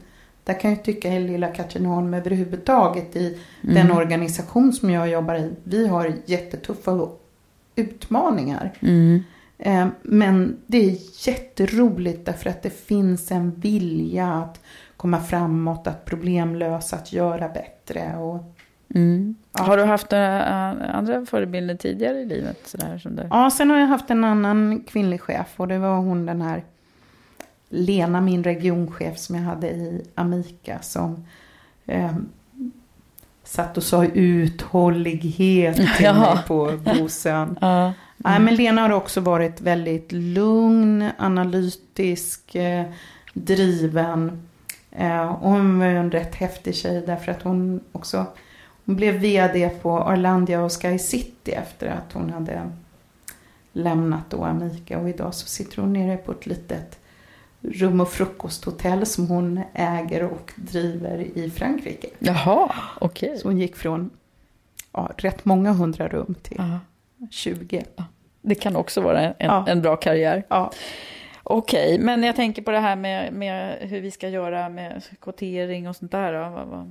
där 0.52 0.60
kan 0.60 0.70
jag 0.70 0.84
tycka 0.84 1.08
i 1.14 1.20
lilla 1.28 1.48
Katrineholm 1.48 2.14
överhuvudtaget 2.14 3.16
i 3.16 3.38
Mm. 3.62 3.74
den 3.74 3.96
organisation 3.96 4.72
som 4.72 4.90
jag 4.90 5.08
jobbar 5.08 5.34
i. 5.34 5.52
Vi 5.64 5.86
har 5.86 6.12
jättetuffa 6.26 7.08
utmaningar. 7.76 8.72
Mm. 8.80 9.22
Eh, 9.58 9.86
men 10.02 10.56
det 10.66 10.78
är 10.78 10.96
jätteroligt 11.28 12.26
därför 12.26 12.50
att 12.50 12.62
det 12.62 12.70
finns 12.70 13.30
en 13.30 13.50
vilja 13.50 14.26
att 14.32 14.60
komma 14.96 15.20
framåt, 15.20 15.86
att 15.86 16.04
problemlösa, 16.04 16.96
att 16.96 17.12
göra 17.12 17.48
bättre. 17.48 18.16
Och, 18.16 18.54
Mm. 18.94 19.34
Ja. 19.58 19.64
Har 19.64 19.76
du 19.76 19.84
haft 19.84 20.12
äh, 20.12 20.96
andra 20.96 21.26
förebilder 21.26 21.74
tidigare 21.74 22.18
i 22.20 22.26
livet? 22.26 22.58
Sådär, 22.64 22.98
som 22.98 23.16
det? 23.16 23.26
Ja, 23.30 23.50
sen 23.50 23.70
har 23.70 23.78
jag 23.78 23.86
haft 23.86 24.10
en 24.10 24.24
annan 24.24 24.80
kvinnlig 24.86 25.20
chef 25.20 25.46
och 25.56 25.68
det 25.68 25.78
var 25.78 25.96
hon 25.96 26.26
den 26.26 26.42
här 26.42 26.64
Lena, 27.72 28.20
min 28.20 28.44
regionchef 28.44 29.18
som 29.18 29.34
jag 29.36 29.42
hade 29.42 29.70
i 29.70 30.04
Amica 30.14 30.78
som 30.82 31.24
eh, 31.86 32.12
satt 33.44 33.76
och 33.76 33.82
sa 33.82 34.04
uthållighet 34.04 35.76
till 35.76 35.86
Jaha. 36.04 36.34
mig 36.34 36.44
på 36.46 36.78
Bosön. 36.84 37.58
Ja. 37.60 37.92
Nej, 38.16 38.40
men 38.40 38.54
Lena 38.54 38.80
har 38.82 38.90
också 38.90 39.20
varit 39.20 39.60
väldigt 39.60 40.12
lugn, 40.12 41.10
analytisk, 41.18 42.54
eh, 42.54 42.86
driven. 43.34 44.42
Eh, 44.90 45.26
och 45.32 45.50
hon 45.50 45.78
var 45.78 45.86
ju 45.86 45.96
en 45.96 46.10
rätt 46.10 46.34
häftig 46.34 46.74
tjej 46.74 47.02
därför 47.06 47.32
att 47.32 47.42
hon 47.42 47.80
också 47.92 48.26
hon 48.84 48.96
blev 48.96 49.14
vd 49.14 49.68
på 49.68 49.98
Arlandia 49.98 50.62
och 50.62 50.82
Sky 50.82 50.98
City 50.98 51.52
efter 51.52 51.86
att 51.86 52.12
hon 52.12 52.30
hade 52.30 52.70
lämnat 53.72 54.30
då 54.30 54.44
Amica. 54.44 54.98
Och 54.98 55.08
idag 55.08 55.34
så 55.34 55.46
sitter 55.46 55.82
hon 55.82 55.92
nere 55.92 56.16
på 56.16 56.32
ett 56.32 56.46
litet 56.46 56.99
rum 57.62 58.00
och 58.00 58.08
frukosthotell 58.08 59.06
som 59.06 59.26
hon 59.26 59.60
äger 59.74 60.22
och 60.24 60.52
driver 60.56 61.18
i 61.38 61.50
Frankrike. 61.50 62.08
Jaha, 62.18 62.72
okej. 63.00 63.38
Så 63.38 63.48
hon 63.48 63.58
gick 63.58 63.76
från 63.76 64.10
ja, 64.92 65.10
rätt 65.16 65.44
många 65.44 65.72
hundra 65.72 66.08
rum 66.08 66.34
till 66.42 66.56
Ja. 66.58 66.78
20. 67.30 67.84
Det 68.42 68.54
kan 68.54 68.76
också 68.76 69.00
vara 69.00 69.20
en, 69.20 69.34
Ja. 69.38 69.64
en 69.68 69.82
bra 69.82 69.96
karriär. 69.96 70.44
Ja. 70.48 70.70
Okej, 71.42 71.98
men 71.98 72.22
jag 72.22 72.36
tänker 72.36 72.62
på 72.62 72.70
det 72.70 72.78
här 72.78 72.96
med, 72.96 73.32
med 73.32 73.76
hur 73.88 74.00
vi 74.00 74.10
ska 74.10 74.28
göra 74.28 74.68
med 74.68 75.02
kvotering 75.20 75.88
och 75.88 75.96
sånt 75.96 76.12
där. 76.12 76.32
Då. 76.32 76.86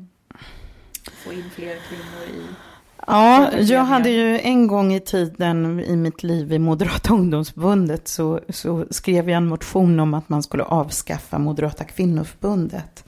Få 1.12 1.34
in 1.34 1.50
fler 1.56 1.76
kvinnor 1.90 2.24
i... 2.42 2.44
Ja, 3.12 3.58
jag 3.58 3.84
hade 3.84 4.10
ju 4.10 4.40
en 4.40 4.68
gång 4.68 4.94
i 4.94 5.00
tiden 5.00 5.80
i 5.80 5.96
mitt 5.96 6.24
liv 6.24 6.54
i 6.54 6.60
Moderata 6.60 7.14
ungdomsförbundet 7.14 8.08
så, 8.08 8.40
så 8.50 8.86
skrev 8.90 9.30
jag 9.30 9.38
en 9.38 9.48
motion 9.48 10.00
om 10.00 10.14
att 10.14 10.30
man 10.30 10.44
skulle 10.44 10.64
avskaffa 10.64 11.40
Moderata 11.40 11.84
kvinnoförbundet. 11.84 13.06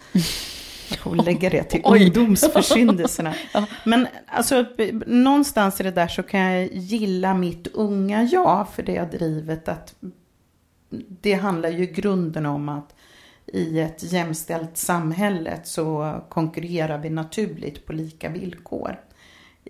Och 1.04 1.16
lägga 1.16 1.50
det 1.50 1.64
till 1.64 1.82
Oj. 1.84 2.06
ungdomsförsyndelserna. 2.06 3.34
Men 3.86 4.08
alltså, 4.28 4.66
någonstans 5.06 5.80
i 5.80 5.84
det 5.84 5.92
där 5.92 6.08
så 6.08 6.24
kan 6.24 6.40
jag 6.40 6.74
gilla 6.74 7.34
mitt 7.34 7.68
unga 7.68 8.24
jag 8.24 8.68
för 8.76 8.84
det 8.84 9.12
drivet 9.12 9.68
att 9.68 9.96
det 11.22 11.34
handlar 11.34 11.70
ju 11.70 11.84
i 11.84 11.88
grunden 11.88 12.46
om 12.46 12.70
att 12.70 12.96
i 13.54 13.80
ett 13.80 14.14
jämställt 14.14 14.78
samhälle 14.78 15.60
så 15.64 16.16
konkurrerar 16.30 16.98
vi 16.98 17.10
naturligt 17.10 17.86
på 17.86 17.94
lika 17.94 18.30
villkor. 18.30 19.00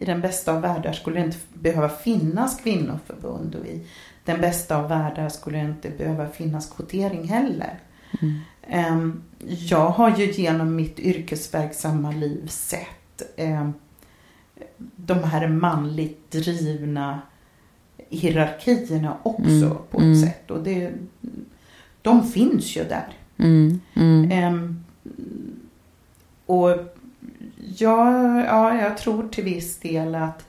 I 0.02 0.06
den 0.06 0.22
bästa 0.22 0.54
av 0.54 0.62
världar 0.62 0.93
skulle 0.93 1.20
det 1.20 1.26
inte 1.26 1.38
behöva 1.54 1.89
finnas 1.89 2.60
kvinnoförbund 2.62 3.56
och 3.56 3.66
i 3.66 3.88
den 4.26 4.41
bästa 4.41 4.78
av 4.78 4.89
världar 4.89 5.30
skulle 5.30 5.58
det 5.58 5.66
inte 5.66 5.89
behöva 5.89 6.28
finnas 6.28 6.70
kvotering 6.70 7.28
heller. 7.28 7.80
Ehm, 8.68 9.24
Jag 9.47 9.89
har 9.89 10.18
ju 10.18 10.32
genom 10.32 10.76
mitt 10.76 10.99
yrkesverksamma 10.99 12.12
liv 12.12 12.47
sett 12.47 13.22
ehm, 13.36 13.74
de 14.95 15.24
här 15.24 15.47
manligt 15.47 16.32
drivna 16.32 17.22
hierarkierna 18.10 19.18
också 19.24 19.49
Mm, 19.49 19.78
på 19.91 19.97
ett 19.97 20.04
mm. 20.04 20.22
sätt. 20.22 20.52
Och 20.52 20.64
det, 20.64 20.91
de 22.02 22.28
finns 22.28 22.78
ju 22.78 22.84
där. 22.84 23.14
Mm, 23.38 23.80
mm. 23.95 24.32
Ehm, 24.32 24.84
och 26.45 26.70
ja, 27.78 28.43
ja, 28.45 28.82
jag 28.82 28.97
tror 28.97 29.28
till 29.30 29.43
viss 29.43 29.80
del 29.80 30.15
att 30.15 30.45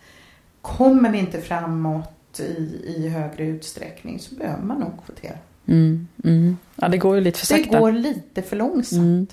kommer 0.62 1.10
vi 1.10 1.18
inte 1.18 1.40
framåt 1.40 2.40
i, 2.40 2.84
i 2.96 3.08
högre 3.08 3.44
utsträckning 3.44 4.18
så 4.18 4.34
behöver 4.34 4.62
man 4.62 4.80
nog 4.80 5.04
kvotera. 5.06 5.38
Mm, 5.66 6.08
mm. 6.24 6.56
Ja, 6.76 6.88
det 6.88 6.98
går 6.98 7.14
ju 7.14 7.20
lite 7.20 7.38
för 7.38 7.54
Det 7.54 7.62
sakta. 7.62 7.78
går 7.78 7.92
lite 7.92 8.42
för 8.42 8.56
långsamt. 8.56 9.00
Mm. 9.02 9.26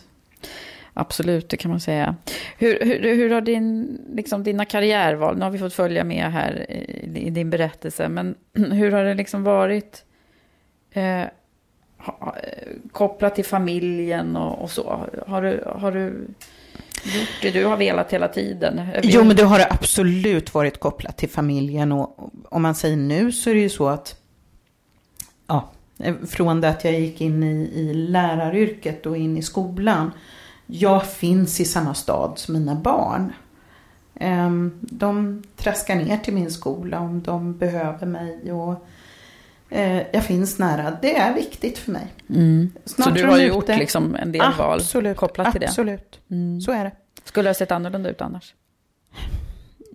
Absolut, 0.93 1.49
det 1.49 1.57
kan 1.57 1.71
man 1.71 1.79
säga. 1.79 2.15
Hur, 2.57 2.79
hur, 2.81 3.15
hur 3.15 3.29
har 3.29 3.41
din, 3.41 3.99
liksom, 4.13 4.43
dina 4.43 4.65
karriärval, 4.65 5.37
nu 5.37 5.43
har 5.43 5.51
vi 5.51 5.59
fått 5.59 5.73
följa 5.73 6.03
med 6.03 6.31
här 6.31 6.71
i, 6.71 7.19
i 7.27 7.29
din 7.29 7.49
berättelse, 7.49 8.09
men 8.09 8.35
hur 8.53 8.91
har 8.91 9.03
det 9.03 9.13
liksom 9.13 9.43
varit 9.43 10.03
eh, 10.91 11.21
eh, 11.21 11.27
kopplat 12.91 13.35
till 13.35 13.45
familjen 13.45 14.35
och, 14.35 14.61
och 14.61 14.71
så? 14.71 15.09
Har 15.27 15.41
du, 15.41 15.63
har 15.75 15.91
du 15.91 16.27
gjort 17.03 17.41
det 17.41 17.51
du 17.51 17.65
har 17.65 17.77
velat 17.77 18.13
hela 18.13 18.27
tiden? 18.27 18.81
Jo, 19.03 19.23
men 19.23 19.35
det 19.35 19.43
har 19.43 19.67
absolut 19.69 20.53
varit 20.53 20.79
kopplat 20.79 21.17
till 21.17 21.29
familjen. 21.29 21.91
Och 21.91 22.31
om 22.49 22.61
man 22.61 22.75
säger 22.75 22.97
nu 22.97 23.31
så 23.31 23.49
är 23.49 23.53
det 23.53 23.61
ju 23.61 23.69
så 23.69 23.87
att 23.87 24.15
ja, 25.47 25.69
eh, 25.99 26.15
från 26.29 26.61
det 26.61 26.69
att 26.69 26.83
jag 26.83 26.99
gick 26.99 27.21
in 27.21 27.43
i, 27.43 27.71
i 27.73 27.93
läraryrket 27.93 29.05
och 29.05 29.17
in 29.17 29.37
i 29.37 29.41
skolan. 29.41 30.11
Jag 30.65 31.07
finns 31.07 31.59
i 31.59 31.65
samma 31.65 31.93
stad 31.93 32.33
som 32.35 32.53
mina 32.53 32.75
barn. 32.75 33.33
Ehm, 34.15 34.79
de 34.81 35.43
traskar 35.55 35.95
ner 35.95 36.17
till 36.17 36.33
min 36.33 36.51
skola 36.51 36.99
om 36.99 37.21
de 37.21 37.57
behöver 37.57 38.05
mig. 38.05 38.51
Och 38.51 38.85
eh, 39.69 40.01
jag 40.13 40.23
finns 40.23 40.59
nära. 40.59 40.97
Det 41.01 41.15
är 41.17 41.33
viktigt 41.33 41.77
för 41.77 41.91
mig. 41.91 42.07
Mm. 42.29 42.71
Så 42.85 43.09
du 43.09 43.25
har 43.25 43.37
ju 43.37 43.47
gjort 43.47 43.67
liksom 43.67 44.15
en 44.15 44.31
del 44.31 44.53
val 44.57 44.79
Absolut, 44.79 45.17
kopplat 45.17 45.51
till 45.51 45.61
det? 45.61 45.67
Absolut, 45.67 46.19
Mm. 46.31 46.61
så 46.61 46.71
är 46.71 46.83
det. 46.83 46.91
Skulle 47.23 47.43
det 47.43 47.49
ha 47.49 47.53
sett 47.53 47.71
annorlunda 47.71 48.09
ut 48.09 48.21
annars? 48.21 48.53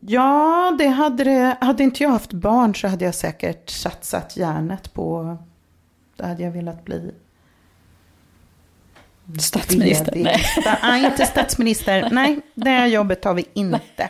Ja, 0.00 0.74
det 0.78 0.86
hade 0.88 1.24
det. 1.24 1.56
Hade 1.60 1.82
inte 1.82 2.02
jag 2.02 2.10
haft 2.10 2.32
barn 2.32 2.74
så 2.74 2.88
hade 2.88 3.04
jag 3.04 3.14
säkert 3.14 3.70
satsat 3.70 4.36
hjärnet 4.36 4.92
på... 4.94 5.36
Då 6.16 6.26
hade 6.26 6.42
jag 6.42 6.50
velat 6.50 6.84
bli... 6.84 7.10
Statsminister? 9.38 10.12
VD. 10.12 10.22
Nej. 10.24 10.40
Nej, 10.82 11.04
inte 11.04 11.26
statsminister. 11.26 12.08
Nej, 12.12 12.40
det 12.54 12.86
jobbet 12.86 13.24
har 13.24 13.34
vi 13.34 13.44
inte. 13.54 14.08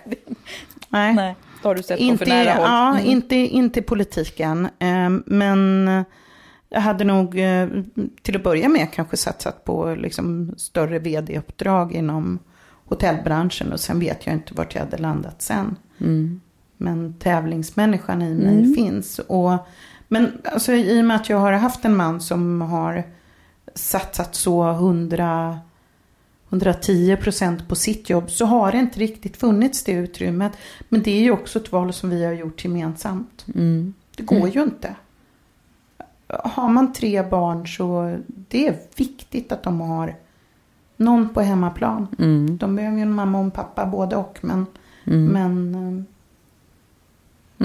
Nej. 0.89 1.15
Nej, 1.15 1.35
har 1.65 1.75
du 1.75 1.83
sett 1.83 1.99
på 1.99 2.03
Inte, 2.05 2.25
för 2.25 2.33
nära 2.33 2.53
håll. 2.55 2.63
ja, 2.67 2.91
Mm. 2.99 3.07
inte, 3.11 3.37
inte 3.37 3.83
politiken. 3.83 4.65
Eh, 4.79 5.11
Men 5.27 5.89
jag 6.69 6.81
hade 6.81 7.05
nog 7.05 7.39
eh, 7.41 7.69
till 8.23 8.37
att 8.37 8.43
börja 8.43 8.69
med 8.69 8.93
kanske 8.93 9.17
satsat 9.17 9.65
på 9.65 9.95
liksom 9.95 10.55
större 10.57 10.99
vd-uppdrag 10.99 11.93
inom 11.93 12.39
hotellbranschen. 12.85 13.73
Och 13.73 13.81
sen 13.81 14.01
vet 14.01 14.27
jag 14.27 14.35
inte 14.35 14.55
vart 14.55 14.75
jag 14.75 14.83
hade 14.83 14.97
landat 14.99 15.43
sen. 15.43 15.77
Mm. 16.01 16.41
Men 16.77 17.15
tävlingsmänniskan 17.19 18.23
i 18.23 18.35
mig 18.35 18.59
Mm. 18.59 18.75
finns. 18.75 19.19
Och, 19.19 19.53
men 20.09 20.33
alltså, 20.53 20.73
i 20.73 21.01
och 21.01 21.05
med 21.05 21.17
att 21.17 21.29
jag 21.29 21.39
har 21.39 21.53
haft 21.53 21.85
en 21.85 21.97
man 21.97 22.21
som 22.21 22.61
har 22.61 23.03
satsat 23.75 24.35
så 24.35 24.71
100, 24.71 25.59
110 26.49 27.17
procent 27.17 27.69
på 27.69 27.75
sitt 27.75 28.11
jobb 28.11 28.31
så 28.31 28.45
har 28.47 28.73
det 28.73 28.79
inte 28.79 29.01
riktigt 29.01 29.37
funnits 29.37 29.85
det 29.85 29.93
utrymmet. 29.93 30.53
Men 30.89 31.03
det 31.03 31.11
är 31.11 31.21
ju 31.21 31.31
också 31.31 31.59
ett 31.59 31.73
val 31.73 31.93
som 31.93 32.11
vi 32.11 32.25
har 32.25 32.33
gjort 32.33 32.65
gemensamt. 32.65 33.45
Mm. 33.55 33.95
Det 34.17 34.23
går 34.23 34.49
ju 34.49 34.63
inte. 34.63 34.95
Har 36.29 36.69
man 36.69 36.93
tre 36.93 37.23
barn 37.23 37.67
så 37.67 38.17
det 38.27 38.69
är 38.69 38.79
viktigt 38.97 39.53
att 39.53 39.63
de 39.63 39.81
har 39.81 40.17
någon 40.97 41.29
på 41.29 41.41
hemmaplan. 41.41 42.07
Mm. 42.19 42.57
De 42.59 42.77
behöver 42.77 42.97
ju 42.97 43.03
en 43.03 43.13
mamma 43.13 43.39
och 43.39 43.45
en 43.45 43.51
pappa 43.51 43.87
både 43.87 44.17
och. 44.17 44.39
Men, 44.43 44.67
Mm. 45.07 45.25
men 45.27 45.75
eh, 45.75 46.05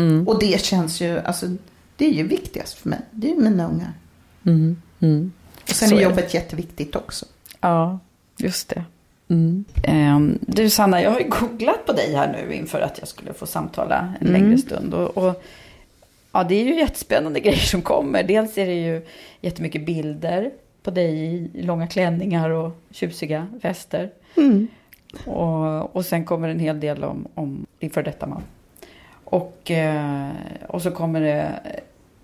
Mm. 0.02 0.28
och 0.28 0.40
det 0.40 0.62
känns 0.62 1.02
ju, 1.02 1.20
alltså 1.20 1.46
det 1.96 2.06
är 2.06 2.14
ju 2.14 2.28
viktigast 2.28 2.74
för 2.74 2.90
mig. 2.90 3.00
Det 3.12 3.32
är 3.32 3.36
ju 3.36 3.42
mina 3.42 3.68
ungar. 3.70 3.94
Mm. 4.46 4.82
Mm. 5.00 5.32
Och 5.64 5.70
sen 5.70 5.94
är 5.94 5.98
är 5.98 6.04
jobbet 6.04 6.34
jätteviktigt 6.34 6.96
också. 6.96 7.26
Ja, 7.62 8.00
just 8.40 8.70
det. 8.70 8.84
Mm. 9.28 9.66
Um, 9.88 10.40
du 10.42 10.70
Sanna, 10.70 11.02
jag 11.02 11.12
har 11.12 11.20
ju 11.20 11.30
googlat 11.30 11.86
på 11.86 11.94
dig 11.94 12.14
här 12.16 12.32
nu 12.32 12.54
inför 12.56 12.82
att 12.82 13.00
jag 13.00 13.08
skulle 13.08 13.34
få 13.34 13.46
samtala 13.46 14.14
en 14.22 14.28
Mm. 14.28 14.42
längre 14.42 14.58
stund. 14.58 14.94
Och, 14.94 15.18
och, 15.18 15.44
ja, 16.32 16.44
det 16.44 16.56
är 16.56 16.64
ju 16.66 16.76
jättespännande 16.80 17.40
grejer 17.40 17.58
som 17.58 17.82
kommer. 17.82 18.24
Dels 18.24 18.58
är 18.58 18.68
det 18.68 18.74
ju 18.86 19.06
jättemycket 19.42 19.86
bilder 19.86 20.52
på 20.84 20.92
dig 20.92 21.14
i 21.54 21.62
långa 21.62 21.88
klänningar 21.88 22.50
och 22.50 22.72
tjusiga 22.92 23.48
väster. 23.62 24.10
Mm. 24.38 24.68
Och, 25.26 25.96
och 25.96 26.06
sen 26.06 26.26
kommer 26.26 26.50
en 26.50 26.60
hel 26.60 26.80
del 26.80 27.04
om, 27.04 27.28
om 27.34 27.66
din 27.80 27.90
för 27.90 28.04
detta 28.04 28.28
man. 28.28 28.42
Och, 29.24 29.72
eh, 29.72 30.30
och, 30.68 30.82
så 30.82 30.92
kommer 30.92 31.22
det, 31.22 31.60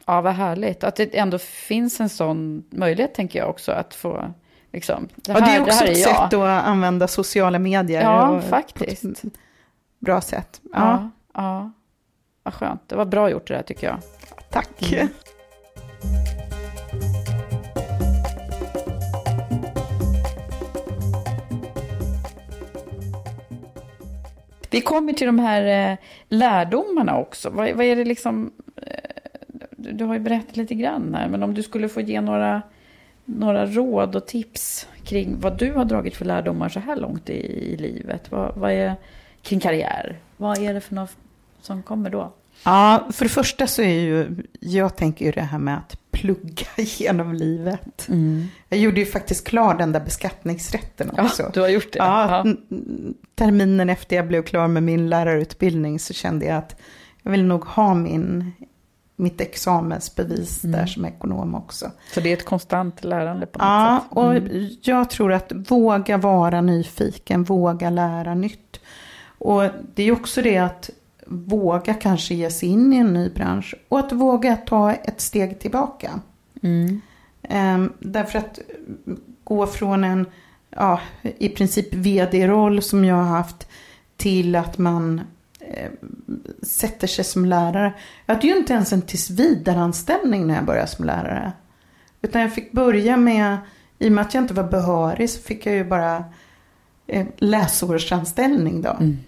Ja, 0.06 0.20
vad 0.20 0.32
härligt. 0.32 0.84
Att 0.84 0.96
det 0.96 1.18
ändå 1.18 1.38
finns 1.38 2.00
en 2.00 2.08
sån 2.08 2.64
möjlighet, 2.70 3.14
tänker 3.14 3.38
jag 3.38 3.50
också, 3.50 3.72
att 3.72 3.94
få... 3.94 4.32
Liksom, 4.72 5.08
det, 5.14 5.32
här, 5.32 5.40
ja, 5.40 5.46
det 5.46 5.52
är 5.52 5.60
också 5.62 5.84
här 5.84 5.92
ett 5.92 5.98
jag. 5.98 6.08
sätt 6.08 6.34
att 6.34 6.64
använda 6.64 7.08
sociala 7.08 7.58
medier. 7.58 8.02
Ja, 8.02 8.40
faktiskt. 8.40 9.02
på 9.02 9.08
ett 9.08 9.34
Bra 9.98 10.20
sätt. 10.20 10.60
Ja, 10.72 10.78
Ja, 10.80 11.10
ja. 11.34 11.70
Vad 12.42 12.54
skönt. 12.54 12.88
Det 12.88 12.96
var 12.96 13.04
bra 13.04 13.30
gjort 13.30 13.48
det 13.48 13.54
där, 13.54 13.62
tycker 13.62 13.86
jag. 13.86 13.98
tack. 14.50 14.92
Mm. 14.92 15.08
Vi 24.70 24.80
kommer 24.80 25.12
till 25.12 25.26
de 25.26 25.38
här 25.38 25.90
eh, 25.92 25.98
lärdomarna 26.28 27.18
också. 27.18 27.50
Vad, 27.50 27.72
vad 27.72 27.86
är 27.86 27.96
det 27.96 28.04
liksom... 28.04 28.52
Eh, 28.76 29.10
du, 29.76 29.92
du 29.92 30.04
har 30.04 30.14
ju 30.14 30.20
berättat 30.20 30.56
lite 30.56 30.74
grann 30.74 31.14
här, 31.14 31.28
men 31.28 31.42
om 31.42 31.54
du 31.54 31.62
skulle 31.62 31.88
få 31.88 32.00
ge 32.00 32.20
några, 32.20 32.62
några 33.24 33.66
råd 33.66 34.16
och 34.16 34.26
tips 34.26 34.88
kring 35.04 35.40
vad 35.40 35.58
du 35.58 35.72
har 35.72 35.84
dragit 35.84 36.16
för 36.16 36.24
lärdomar 36.24 36.68
så 36.68 36.80
här 36.80 36.96
långt 36.96 37.30
i, 37.30 37.32
i 37.72 37.76
livet. 37.76 38.30
Vad, 38.30 38.54
vad 38.56 38.72
är 38.72 38.94
kring 39.42 39.60
karriär? 39.60 40.18
Vad 40.36 40.58
är 40.58 40.74
det 40.74 40.80
för 40.80 40.94
något 40.94 41.16
som 41.60 41.82
kommer 41.82 42.10
då? 42.10 42.32
Ja, 42.64 43.08
för 43.12 43.24
det 43.24 43.28
första 43.28 43.66
så 43.66 43.82
är 43.82 44.00
ju, 44.00 44.36
jag 44.60 44.96
tänker 44.96 45.24
ju 45.24 45.32
det 45.32 45.40
här 45.40 45.58
med 45.58 45.76
att 45.78 45.96
plugga 46.10 46.66
genom 46.76 47.34
livet. 47.34 48.08
Jag 48.68 48.78
gjorde 48.78 49.00
ju 49.00 49.06
faktiskt 49.06 49.46
klar 49.48 49.74
den 49.74 49.92
där 49.92 50.00
beskattningsrätten 50.00 51.10
Ja, 51.16 51.22
också. 51.24 51.50
du 51.54 51.60
har 51.60 51.68
gjort 51.68 51.92
det. 51.92 51.98
Ja, 51.98 52.44
Ja. 52.46 52.54
terminen 53.34 53.90
efter 53.90 54.16
jag 54.16 54.28
blev 54.28 54.42
klar 54.42 54.68
med 54.68 54.82
min 54.82 55.08
lärarutbildning 55.10 55.98
så 55.98 56.12
kände 56.14 56.46
jag 56.46 56.56
att 56.56 56.76
jag 57.22 57.30
vill 57.32 57.44
nog 57.44 57.64
ha 57.64 57.94
min, 57.94 58.52
mitt 59.16 59.40
examensbevis 59.40 60.64
Mm. 60.64 60.78
där 60.80 60.86
som 60.86 61.04
ekonom 61.04 61.54
också. 61.54 61.90
Så 62.14 62.20
det 62.20 62.28
är 62.28 62.32
ett 62.36 62.44
konstant 62.44 63.04
lärande 63.04 63.46
på 63.46 63.58
något 63.58 63.66
Ja, 63.66 64.00
sätt? 64.02 64.16
och 64.16 64.34
Mm. 64.36 64.68
jag 64.82 65.10
tror 65.10 65.32
att 65.32 65.52
våga 65.68 66.16
vara 66.18 66.60
nyfiken, 66.60 67.44
våga 67.44 67.90
lära 67.90 68.34
nytt. 68.34 68.80
Och 69.38 69.62
det 69.94 70.02
är 70.02 70.12
också 70.12 70.42
det 70.42 70.58
att 70.58 70.90
våga 71.26 71.94
kanske 71.94 72.34
ge 72.34 72.50
sig 72.50 72.68
in 72.68 72.92
i 72.92 72.96
en 72.96 73.12
ny 73.14 73.28
bransch 73.30 73.74
och 73.88 73.98
att 73.98 74.12
våga 74.12 74.56
ta 74.56 74.92
ett 74.92 75.20
steg 75.20 75.60
tillbaka. 75.60 76.20
Mm. 76.62 77.00
Ehm, 77.42 77.92
därför 77.98 78.38
att 78.38 78.58
gå 79.44 79.66
från 79.66 80.04
en, 80.04 80.26
ja, 80.70 81.00
i 81.22 81.48
princip 81.48 81.94
vd-roll 81.94 82.82
som 82.82 83.04
jag 83.04 83.16
har 83.16 83.22
haft 83.36 83.66
till 84.16 84.56
att 84.56 84.78
man 84.78 85.20
eh, 85.70 85.90
sätter 86.62 87.06
sig 87.06 87.24
som 87.24 87.44
lärare. 87.44 87.92
Jag 88.26 88.34
hade 88.34 88.46
ju 88.46 88.56
inte 88.56 88.72
ens 88.72 88.92
en 88.92 89.02
tillsvidareanställning 89.02 90.46
när 90.46 90.54
jag 90.54 90.64
började 90.64 90.86
som 90.86 91.04
lärare. 91.04 91.52
Utan 92.22 92.40
jag 92.42 92.54
fick 92.54 92.72
börja 92.72 93.16
med, 93.16 93.56
i 93.98 94.08
och 94.08 94.12
med 94.12 94.22
att 94.22 94.34
jag 94.34 94.44
inte 94.44 94.54
var 94.54 94.64
behörig 94.68 95.30
så 95.30 95.40
fick 95.40 95.66
jag 95.66 95.74
ju 95.74 95.84
bara 95.84 96.24
eh, 97.06 97.26
läsårsanställning 97.36 98.82
då. 98.82 98.90
Mm. 98.90 99.18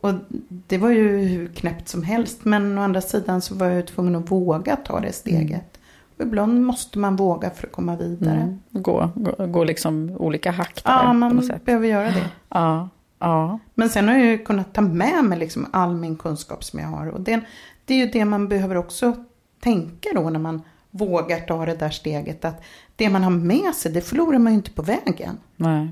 Och 0.00 0.12
det 0.48 0.78
var 0.78 0.90
ju 0.90 1.18
hur 1.18 1.48
knäppt 1.48 1.88
som 1.88 2.02
helst. 2.02 2.44
Men 2.44 2.78
å 2.78 2.82
andra 2.82 3.00
sidan 3.00 3.40
så 3.40 3.54
var 3.54 3.66
jag 3.66 3.76
ju 3.76 3.82
tvungen 3.82 4.16
att 4.16 4.30
våga 4.30 4.76
ta 4.76 5.00
det 5.00 5.12
steget. 5.12 5.78
Och 6.16 6.22
ibland 6.22 6.62
måste 6.62 6.98
man 6.98 7.16
våga 7.16 7.50
för 7.50 7.66
att 7.66 7.72
komma 7.72 7.96
vidare. 7.96 8.36
Mm. 8.36 8.58
Gå, 8.70 9.10
gå, 9.14 9.46
gå 9.46 9.64
liksom 9.64 10.10
olika 10.18 10.50
hack 10.50 10.82
där 10.84 10.92
Ja, 10.92 10.98
på 11.06 11.12
något 11.12 11.34
man 11.34 11.44
sätt. 11.44 11.64
behöver 11.64 11.88
göra 11.88 12.06
det. 12.06 12.30
Ja, 12.48 12.88
ja. 13.18 13.58
Men 13.74 13.88
sen 13.88 14.08
har 14.08 14.14
jag 14.14 14.26
ju 14.26 14.38
kunnat 14.38 14.74
ta 14.74 14.80
med 14.80 15.24
mig 15.24 15.38
liksom 15.38 15.66
all 15.72 15.94
min 15.94 16.16
kunskap 16.16 16.64
som 16.64 16.78
jag 16.78 16.86
har. 16.86 17.06
Och 17.06 17.20
det, 17.20 17.40
det 17.84 17.94
är 17.94 17.98
ju 17.98 18.06
det 18.06 18.24
man 18.24 18.48
behöver 18.48 18.76
också 18.76 19.24
tänka 19.60 20.08
då 20.14 20.30
när 20.30 20.40
man 20.40 20.62
vågar 20.90 21.40
ta 21.40 21.66
det 21.66 21.74
där 21.74 21.90
steget. 21.90 22.44
Att 22.44 22.62
det 22.96 23.10
man 23.10 23.22
har 23.22 23.30
med 23.30 23.74
sig, 23.74 23.92
det 23.92 24.00
förlorar 24.00 24.38
man 24.38 24.52
ju 24.52 24.56
inte 24.56 24.70
på 24.70 24.82
vägen. 24.82 25.38
Nej. 25.56 25.88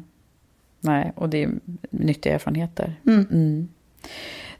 Nej, 0.80 1.12
och 1.16 1.28
det 1.28 1.42
är 1.42 1.50
nyttiga 1.90 2.34
erfarenheter. 2.34 3.00
Mm. 3.06 3.26
Mm. 3.30 3.68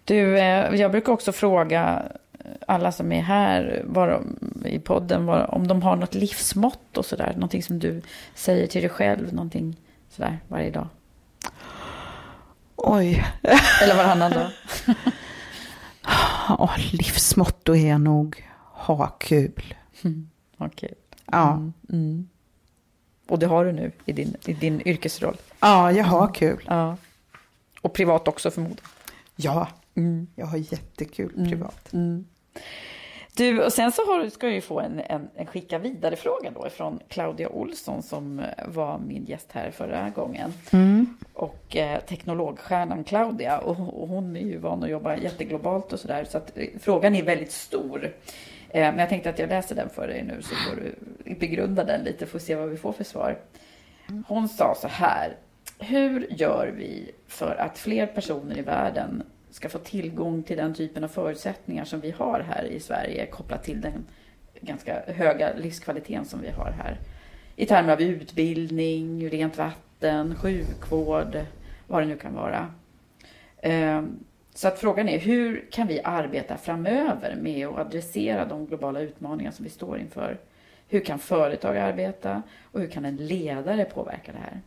Du, 0.05 0.39
eh, 0.39 0.75
jag 0.75 0.91
brukar 0.91 1.13
också 1.13 1.33
fråga 1.33 2.03
alla 2.67 2.93
som 2.93 3.13
är 3.13 3.23
här 3.23 3.83
var 3.87 4.23
i 4.65 4.79
podden 4.79 5.27
var, 5.27 5.55
om 5.55 5.69
de 5.69 5.83
har 5.83 5.97
något 5.97 6.15
livsmått 6.15 6.99
och 6.99 7.05
sådär. 7.05 7.33
Någonting 7.35 7.63
som 7.63 7.79
du 7.79 8.03
säger 8.35 8.67
till 8.67 8.81
dig 8.81 8.91
själv, 8.91 9.35
någonting 9.35 9.77
sådär 10.09 10.39
varje 10.49 10.71
dag. 10.71 10.89
Oj. 12.83 13.25
Eller 13.83 13.97
varannan 13.97 14.31
dag. 14.33 14.51
Ja, 16.49 16.71
livsmotto 16.93 17.77
är 17.77 17.99
nog 17.99 18.45
ha 18.73 19.07
kul. 19.07 19.75
Okej. 20.59 20.95
Ja. 21.27 21.53
Mm, 21.53 21.73
mm. 21.93 22.29
Och 23.29 23.39
det 23.39 23.47
har 23.47 23.65
du 23.65 23.73
nu 23.73 23.93
i 24.07 24.13
din, 24.13 24.37
i 24.47 24.53
din 24.53 24.83
yrkesroll. 24.89 25.37
ja, 25.61 25.93
jag 25.93 26.05
har 26.05 26.35
kul. 26.35 26.65
Ja. 26.67 26.97
Och 27.83 27.93
privat 27.93 28.29
också 28.29 28.51
förmodligen. 28.51 28.85
Ja, 29.37 29.69
Mm. 29.95 30.27
jag 30.35 30.47
har 30.47 30.57
jättekul 30.59 31.33
privat. 31.49 31.93
Du, 33.37 33.65
och 33.65 33.73
sen 33.73 33.93
så 33.93 34.03
har, 34.03 34.29
ska 34.29 34.47
jag 34.47 34.55
ju 34.55 34.61
få 34.61 34.81
en, 34.81 35.01
en, 35.01 35.29
en 35.35 35.47
skicka 35.47 35.79
vidare-fråga 35.79 36.51
då 36.51 36.69
från 36.71 37.01
Claudia 37.09 37.49
Olsson 37.49 38.03
som 38.03 38.39
eh, 38.39 38.45
var 38.67 38.99
min 38.99 39.25
gäst 39.25 39.53
här 39.53 39.71
förra 39.71 40.11
gången. 40.11 40.53
Mm. 40.73 41.17
Och 41.35 41.77
eh, 41.77 42.01
teknologstjärnan 42.01 43.05
Claudia, 43.05 43.59
och, 43.59 44.03
och, 44.03 44.09
hon 44.09 44.37
är 44.37 44.41
ju 44.41 44.59
van 44.59 44.83
att 44.83 44.91
jobba 44.91 45.17
jätteglobalt 45.17 45.93
och 45.93 46.01
sådär, 46.01 46.25
så 46.25 46.39
att 46.39 46.59
eh, 46.59 46.67
frågan 46.81 47.15
är 47.15 47.23
väldigt 47.23 47.53
stor. 47.53 48.05
Eh, 48.69 48.81
men 48.81 48.99
jag 48.99 49.09
tänkte 49.09 49.31
att 49.31 49.39
jag 49.39 49.49
läser 49.49 49.75
den 49.75 49.89
för 49.89 50.09
dig 50.09 50.23
nu 50.23 50.43
så 50.43 50.55
får 50.55 50.77
du 50.77 50.95
begrunda 51.35 51.85
den 51.85 52.05
lite, 52.05 52.27
får 52.27 52.39
se 52.39 52.55
vad 52.55 52.69
vi 52.69 52.77
får 52.77 52.93
för 52.93 53.05
svar. 53.05 53.39
Hon 54.29 54.49
sa 54.49 54.75
så 54.75 54.89
här, 54.89 55.37
hur 55.79 56.27
gör 56.31 56.73
vi 56.77 57.11
för 57.29 57.57
att 57.57 57.79
fler 57.79 58.07
personer 58.07 58.59
i 58.59 58.63
världen 58.63 59.23
ska 59.53 59.69
få 59.69 59.79
tillgång 59.79 60.43
till 60.43 60.57
den 60.57 60.75
typen 60.75 61.05
av 61.05 61.09
förutsättningar 61.09 61.85
som 61.85 62.01
vi 62.01 62.11
har 62.11 62.41
här 62.41 62.65
i 62.65 62.81
Sverige 62.81 63.27
kopplat 63.27 63.65
till 63.65 63.81
den 63.81 64.05
ganska 64.61 65.03
höga 65.07 65.53
livskvaliteten 65.57 66.25
som 66.25 66.41
vi 66.41 66.51
har 66.51 66.71
här. 66.71 66.99
I 67.57 67.67
termer 67.67 67.93
av 67.93 68.03
utbildning, 68.03 69.29
rent 69.29 69.59
vatten, 69.59 70.35
sjukvård, 70.35 71.39
vad 71.87 72.03
det 72.03 72.07
nu 72.07 72.17
kan 72.17 72.35
vara. 72.35 72.75
Ehm, 73.61 74.25
så 74.55 74.69
att 74.69 74.79
frågan 74.79 75.09
är 75.09 75.19
hur 75.19 75.65
kan 75.71 75.87
vi 75.87 76.01
arbeta 76.05 76.57
framöver 76.57 77.37
med 77.43 77.69
att 77.69 77.79
adressera 77.79 78.45
de 78.45 78.67
globala 78.67 79.01
utmaningar 79.01 79.51
som 79.51 79.65
vi 79.65 79.71
står 79.71 79.99
inför? 79.99 80.39
Hur 80.89 81.01
kan 81.01 81.19
företag 81.19 81.77
arbeta 81.77 82.43
och 82.73 82.81
hur 82.81 82.89
kan 82.89 83.05
en 83.05 83.17
ledare 83.17 83.85
påverka 83.85 84.33
det 84.33 84.39
här? 84.39 84.61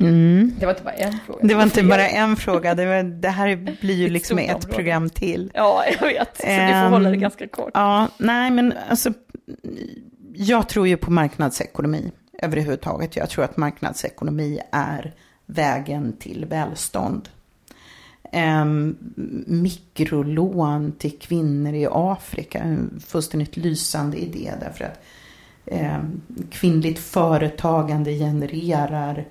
Mm. 0.00 0.52
Det 0.58 0.66
var 0.66 0.72
inte 0.72 0.84
bara 0.84 0.94
en 0.94 1.18
fråga. 1.26 1.38
Det 1.42 1.54
var 1.54 1.62
inte 1.62 1.82
bara 1.82 2.08
en 2.08 2.36
fråga. 2.36 2.74
Det, 2.74 2.86
var, 2.86 3.02
det 3.02 3.28
här 3.28 3.76
blir 3.80 3.94
ju 3.94 4.08
liksom 4.08 4.38
ett 4.38 4.48
område. 4.48 4.74
program 4.74 5.10
till. 5.10 5.50
Ja, 5.54 5.84
jag 6.00 6.06
vet. 6.08 6.36
Så 6.36 6.46
um, 6.46 6.66
du 6.66 6.72
får 6.72 6.88
hålla 6.88 7.10
det 7.10 7.16
ganska 7.16 7.48
kort. 7.48 7.70
Ja, 7.74 8.08
nej 8.18 8.50
men 8.50 8.74
alltså. 8.88 9.12
Jag 10.34 10.68
tror 10.68 10.88
ju 10.88 10.96
på 10.96 11.10
marknadsekonomi 11.10 12.12
överhuvudtaget. 12.42 13.16
Jag 13.16 13.30
tror 13.30 13.44
att 13.44 13.56
marknadsekonomi 13.56 14.60
är 14.72 15.14
vägen 15.46 16.16
till 16.18 16.44
välstånd. 16.44 17.28
Um, 18.32 18.96
mikrolån 19.46 20.92
till 20.92 21.18
kvinnor 21.18 21.74
i 21.74 21.88
Afrika, 21.90 22.58
en 22.58 23.00
fullständigt 23.06 23.56
lysande 23.56 24.16
idé 24.16 24.52
därför 24.60 24.84
att 24.84 25.00
um, 25.64 26.20
kvinnligt 26.50 26.98
företagande 26.98 28.12
genererar 28.12 29.24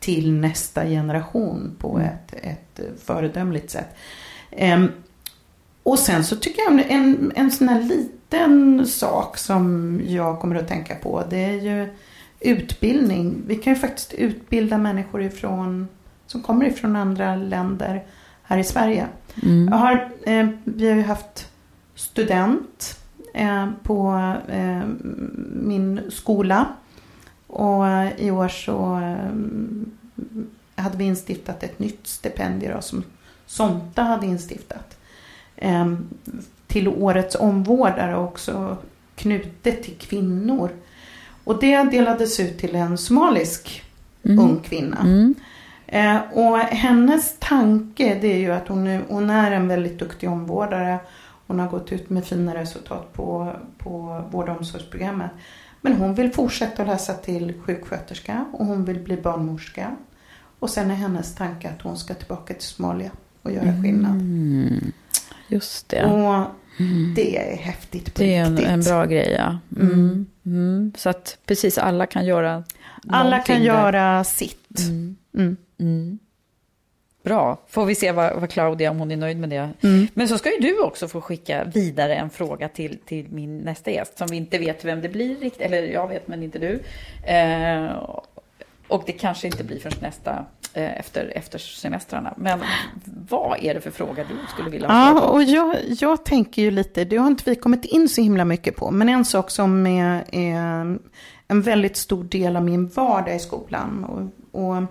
till 0.00 0.32
nästa 0.32 0.84
generation 0.84 1.76
på 1.78 1.96
mm. 1.96 2.08
ett, 2.08 2.34
ett 2.42 2.80
föredömligt 3.04 3.70
sätt. 3.70 3.96
Um, 4.74 4.88
och 5.82 5.98
sen 5.98 6.24
så 6.24 6.36
tycker 6.36 6.62
jag 6.62 6.90
en, 6.90 7.32
en 7.34 7.50
sån 7.50 7.68
här 7.68 7.82
liten 7.82 8.86
sak 8.86 9.36
som 9.36 10.00
jag 10.06 10.40
kommer 10.40 10.56
att 10.56 10.68
tänka 10.68 10.94
på 10.94 11.24
det 11.30 11.44
är 11.44 11.60
ju 11.60 11.88
utbildning. 12.40 13.42
Vi 13.46 13.56
kan 13.56 13.72
ju 13.72 13.78
faktiskt 13.78 14.14
utbilda 14.14 14.78
människor 14.78 15.22
ifrån, 15.22 15.88
som 16.26 16.42
kommer 16.42 16.66
ifrån 16.66 16.96
andra 16.96 17.36
länder 17.36 18.04
här 18.42 18.58
i 18.58 18.64
Sverige. 18.64 19.06
Mm. 19.42 19.68
Jag 19.68 19.76
har, 19.76 20.10
eh, 20.22 20.48
vi 20.64 20.88
har 20.88 20.96
ju 20.96 21.02
haft 21.02 21.48
student 21.94 22.98
eh, 23.34 23.68
på 23.82 24.32
eh, 24.48 24.82
min 25.52 26.00
skola 26.10 26.66
och 27.50 27.84
i 28.18 28.30
år 28.30 28.48
så 28.48 28.96
eh, 28.96 30.82
hade 30.82 30.96
vi 30.96 31.04
instiftat 31.04 31.62
ett 31.62 31.78
nytt 31.78 32.06
stipendium 32.06 32.82
som 32.82 33.04
Sonta 33.46 34.02
hade 34.02 34.26
instiftat. 34.26 34.96
Eh, 35.56 35.94
till 36.66 36.88
årets 36.88 37.34
omvårdare 37.34 38.16
också 38.16 38.76
knutet 39.14 39.82
till 39.82 39.96
kvinnor. 39.98 40.70
Och 41.44 41.60
det 41.60 41.82
delades 41.82 42.40
ut 42.40 42.58
till 42.58 42.74
en 42.74 42.98
somalisk 42.98 43.82
mm. 44.22 44.38
ung 44.38 44.60
kvinna. 44.60 45.00
Mm. 45.00 45.34
Eh, 45.86 46.20
och 46.32 46.58
hennes 46.58 47.36
tanke 47.38 48.18
det 48.20 48.32
är 48.32 48.38
ju 48.38 48.52
att 48.52 48.68
hon, 48.68 48.86
är, 48.86 49.02
hon 49.08 49.30
är 49.30 49.50
en 49.50 49.68
väldigt 49.68 49.98
duktig 49.98 50.30
omvårdare. 50.30 50.98
Hon 51.46 51.58
har 51.58 51.68
gått 51.68 51.92
ut 51.92 52.10
med 52.10 52.24
fina 52.24 52.54
resultat 52.54 53.12
på, 53.12 53.52
på 53.78 54.24
vård 54.30 54.48
och 54.48 54.56
omsorgsprogrammet. 54.56 55.30
Men 55.80 55.92
hon 55.92 56.14
vill 56.14 56.32
fortsätta 56.32 56.82
att 56.82 56.88
läsa 56.88 57.14
till 57.14 57.54
sjuksköterska 57.60 58.44
och 58.52 58.66
hon 58.66 58.84
vill 58.84 58.98
bli 58.98 59.16
barnmorska. 59.16 59.96
Och 60.58 60.70
sen 60.70 60.90
är 60.90 60.94
hennes 60.94 61.34
tanke 61.34 61.68
att 61.68 61.82
hon 61.82 61.96
ska 61.96 62.14
tillbaka 62.14 62.54
till 62.54 62.62
Somalia 62.62 63.10
och 63.42 63.52
göra 63.52 63.82
skillnad. 63.82 64.14
Mm, 64.14 64.92
just 65.48 65.88
det. 65.88 66.04
Och 66.04 66.46
det 67.16 67.36
är 67.36 67.56
häftigt 67.56 68.14
på 68.14 68.20
Det 68.20 68.34
är 68.36 68.44
en, 68.44 68.58
en, 68.58 68.80
bra 68.80 69.04
grej, 69.04 69.34
ja. 69.38 69.58
Mm. 69.76 69.92
Mm. 69.92 70.26
mm. 70.46 70.92
Så 70.96 71.08
att 71.08 71.38
precis 71.46 71.78
alla 71.78 72.06
kan 72.06 72.26
göra 72.26 72.64
Alla 73.08 73.38
kan 73.38 73.56
där. 73.56 73.64
göra 73.64 74.24
sitt. 74.24 74.78
Bra. 77.22 77.58
Får 77.68 77.86
vi 77.86 77.94
se 77.94 78.12
vad, 78.12 78.40
vad, 78.40 78.50
Claudia, 78.50 78.90
om 78.90 78.98
hon 78.98 79.10
är 79.10 79.16
nöjd 79.16 79.40
med 79.40 79.50
det. 79.50 79.70
Mm. 79.80 80.06
Men 80.14 80.28
så 80.28 80.38
ska 80.38 80.50
ju 80.52 80.58
du 80.58 80.80
också 80.80 81.08
få 81.08 81.20
skicka 81.20 81.64
vidare 81.64 82.14
en 82.14 82.30
fråga 82.30 82.68
till, 82.68 82.98
till 83.06 83.26
min 83.30 83.58
nästa 83.58 83.90
gäst, 83.90 84.18
som 84.18 84.26
vi 84.30 84.36
inte 84.36 84.58
vet 84.58 84.84
vem 84.84 85.00
det 85.00 85.08
blir 85.08 85.36
riktigt, 85.36 85.60
eller 85.60 85.82
jag 85.82 86.08
vet 86.08 86.28
men 86.28 86.42
inte 86.42 86.58
du. 86.58 86.80
Eh, 87.32 87.86
och 88.88 89.02
det 89.06 89.12
kanske 89.12 89.46
inte 89.46 89.64
blir 89.64 89.78
förrän 89.80 89.98
nästa, 90.02 90.44
eh, 90.74 90.98
efter, 90.98 91.32
efter 91.34 91.58
semestrarna. 91.58 92.34
Men 92.36 92.60
vad 93.28 93.64
är 93.64 93.74
det 93.74 93.80
för 93.80 93.90
fråga 93.90 94.24
du 94.24 94.34
skulle 94.52 94.70
vilja 94.70 94.88
ha 94.88 94.94
Ja, 94.94 95.20
och 95.20 95.42
jag, 95.42 95.76
jag 95.88 96.24
tänker 96.24 96.62
ju 96.62 96.70
lite, 96.70 97.04
det 97.04 97.16
har 97.16 97.26
inte 97.26 97.50
vi 97.50 97.56
kommit 97.56 97.84
in 97.84 98.08
så 98.08 98.20
himla 98.20 98.44
mycket 98.44 98.76
på, 98.76 98.90
men 98.90 99.08
en 99.08 99.24
sak 99.24 99.50
som 99.50 99.86
är, 99.86 100.24
är 100.32 100.98
en 101.48 101.62
väldigt 101.62 101.96
stor 101.96 102.24
del 102.24 102.56
av 102.56 102.64
min 102.64 102.88
vardag 102.88 103.36
i 103.36 103.38
skolan. 103.38 104.04
och, 104.04 104.60
och 104.60 104.82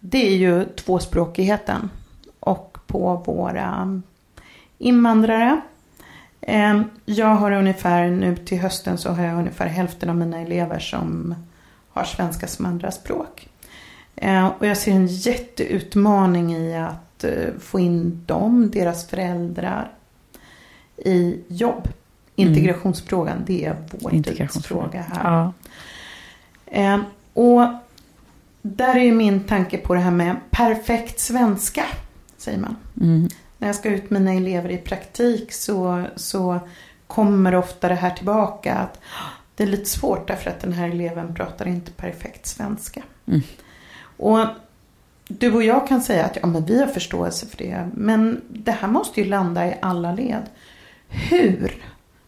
det 0.00 0.26
är 0.26 0.36
ju 0.36 0.64
tvåspråkigheten. 0.64 1.90
Och 2.40 2.78
på 2.86 3.22
våra 3.26 4.00
invandrare. 4.78 5.60
Ehm, 6.40 6.84
jag 7.04 7.34
har 7.34 7.52
ungefär, 7.52 8.08
nu 8.08 8.36
till 8.36 8.58
hösten 8.58 8.98
så 8.98 9.10
har 9.10 9.24
jag 9.24 9.38
ungefär 9.38 9.66
hälften 9.66 10.10
av 10.10 10.16
mina 10.16 10.40
elever 10.40 10.78
som 10.78 11.34
har 11.90 12.04
svenska 12.04 12.46
som 12.46 12.66
andraspråk. 12.66 13.48
Ehm, 14.16 14.48
och 14.58 14.66
jag 14.66 14.76
ser 14.76 14.92
en 14.92 15.06
jätteutmaning 15.06 16.56
i 16.56 16.76
att 16.76 17.24
eh, 17.24 17.30
få 17.60 17.80
in 17.80 18.22
dem, 18.26 18.70
deras 18.70 19.06
föräldrar, 19.06 19.90
i 20.96 21.40
jobb. 21.48 21.88
Mm. 22.36 22.50
Integrationsfrågan, 22.50 23.42
det 23.46 23.64
är 23.64 23.76
vår 23.90 24.10
tidsfråga 24.22 25.04
här. 25.12 25.30
Ja. 25.30 25.52
Ehm, 26.66 27.04
och 27.32 27.66
där 28.62 28.94
är 28.94 29.04
ju 29.04 29.12
min 29.12 29.40
tanke 29.40 29.78
på 29.78 29.94
det 29.94 30.00
här 30.00 30.10
med 30.10 30.36
perfekt 30.50 31.20
svenska, 31.20 31.84
säger 32.36 32.58
man. 32.58 32.76
Mm. 33.00 33.28
När 33.58 33.68
jag 33.68 33.76
ska 33.76 33.88
ut 33.88 34.10
mina 34.10 34.32
elever 34.32 34.70
i 34.70 34.78
praktik 34.78 35.52
så, 35.52 36.04
så 36.16 36.60
kommer 37.06 37.54
ofta 37.54 37.88
det 37.88 37.94
här 37.94 38.10
tillbaka. 38.10 38.74
att 38.74 39.00
Det 39.54 39.62
är 39.62 39.66
lite 39.66 39.88
svårt 39.88 40.28
därför 40.28 40.50
att 40.50 40.60
den 40.60 40.72
här 40.72 40.88
eleven 40.88 41.34
pratar 41.34 41.68
inte 41.68 41.92
perfekt 41.92 42.46
svenska. 42.46 43.02
Mm. 43.26 43.40
Och 44.16 44.46
du 45.28 45.52
och 45.52 45.62
jag 45.62 45.88
kan 45.88 46.00
säga 46.00 46.24
att 46.24 46.38
ja, 46.42 46.46
men 46.46 46.64
vi 46.64 46.80
har 46.80 46.86
förståelse 46.86 47.46
för 47.46 47.56
det. 47.56 47.88
Men 47.94 48.40
det 48.48 48.72
här 48.72 48.88
måste 48.88 49.20
ju 49.20 49.26
landa 49.26 49.66
i 49.66 49.74
alla 49.82 50.12
led. 50.12 50.42
Hur 51.08 51.82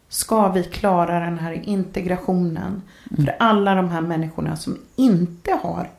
ska 0.08 0.48
vi 0.48 0.64
klara 0.64 1.20
den 1.20 1.38
här 1.38 1.68
integrationen 1.68 2.82
mm. 3.10 3.24
för 3.24 3.36
alla 3.38 3.74
de 3.74 3.88
här 3.88 4.00
människorna 4.00 4.56
som 4.56 4.78
inte 4.96 5.58
har 5.62 5.90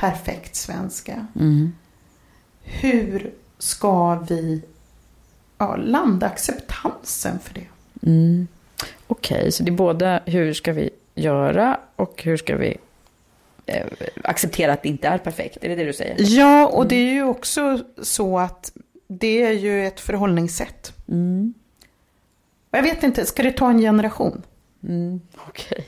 perfekt 0.00 0.56
svenska. 0.56 1.26
Mm. 1.40 1.72
Hur 2.62 3.30
ska 3.58 4.14
vi 4.14 4.62
ja, 5.58 5.76
landa 5.76 6.26
acceptansen 6.26 7.38
för 7.38 7.54
det? 7.54 7.66
Mm. 8.06 8.48
Okej, 9.06 9.38
okay, 9.38 9.50
så 9.50 9.62
det 9.62 9.70
är 9.70 9.76
både 9.76 10.22
hur 10.26 10.52
ska 10.52 10.72
vi 10.72 10.90
göra 11.14 11.80
och 11.96 12.22
hur 12.22 12.36
ska 12.36 12.56
vi 12.56 12.76
eh, 13.66 13.86
acceptera 14.24 14.72
att 14.72 14.82
det 14.82 14.88
inte 14.88 15.08
är 15.08 15.18
perfekt? 15.18 15.58
Är 15.60 15.68
det 15.68 15.74
det 15.74 15.84
du 15.84 15.92
säger? 15.92 16.16
Ja, 16.18 16.66
och 16.66 16.86
det 16.86 16.96
är 16.96 17.12
ju 17.12 17.22
också 17.22 17.84
så 18.02 18.38
att 18.38 18.72
det 19.08 19.42
är 19.42 19.52
ju 19.52 19.86
ett 19.86 20.00
förhållningssätt. 20.00 20.92
Mm. 21.08 21.54
Jag 22.70 22.82
vet 22.82 23.02
inte, 23.02 23.26
ska 23.26 23.42
det 23.42 23.52
ta 23.52 23.70
en 23.70 23.78
generation? 23.78 24.42
Mm, 24.82 25.20
Okej, 25.48 25.86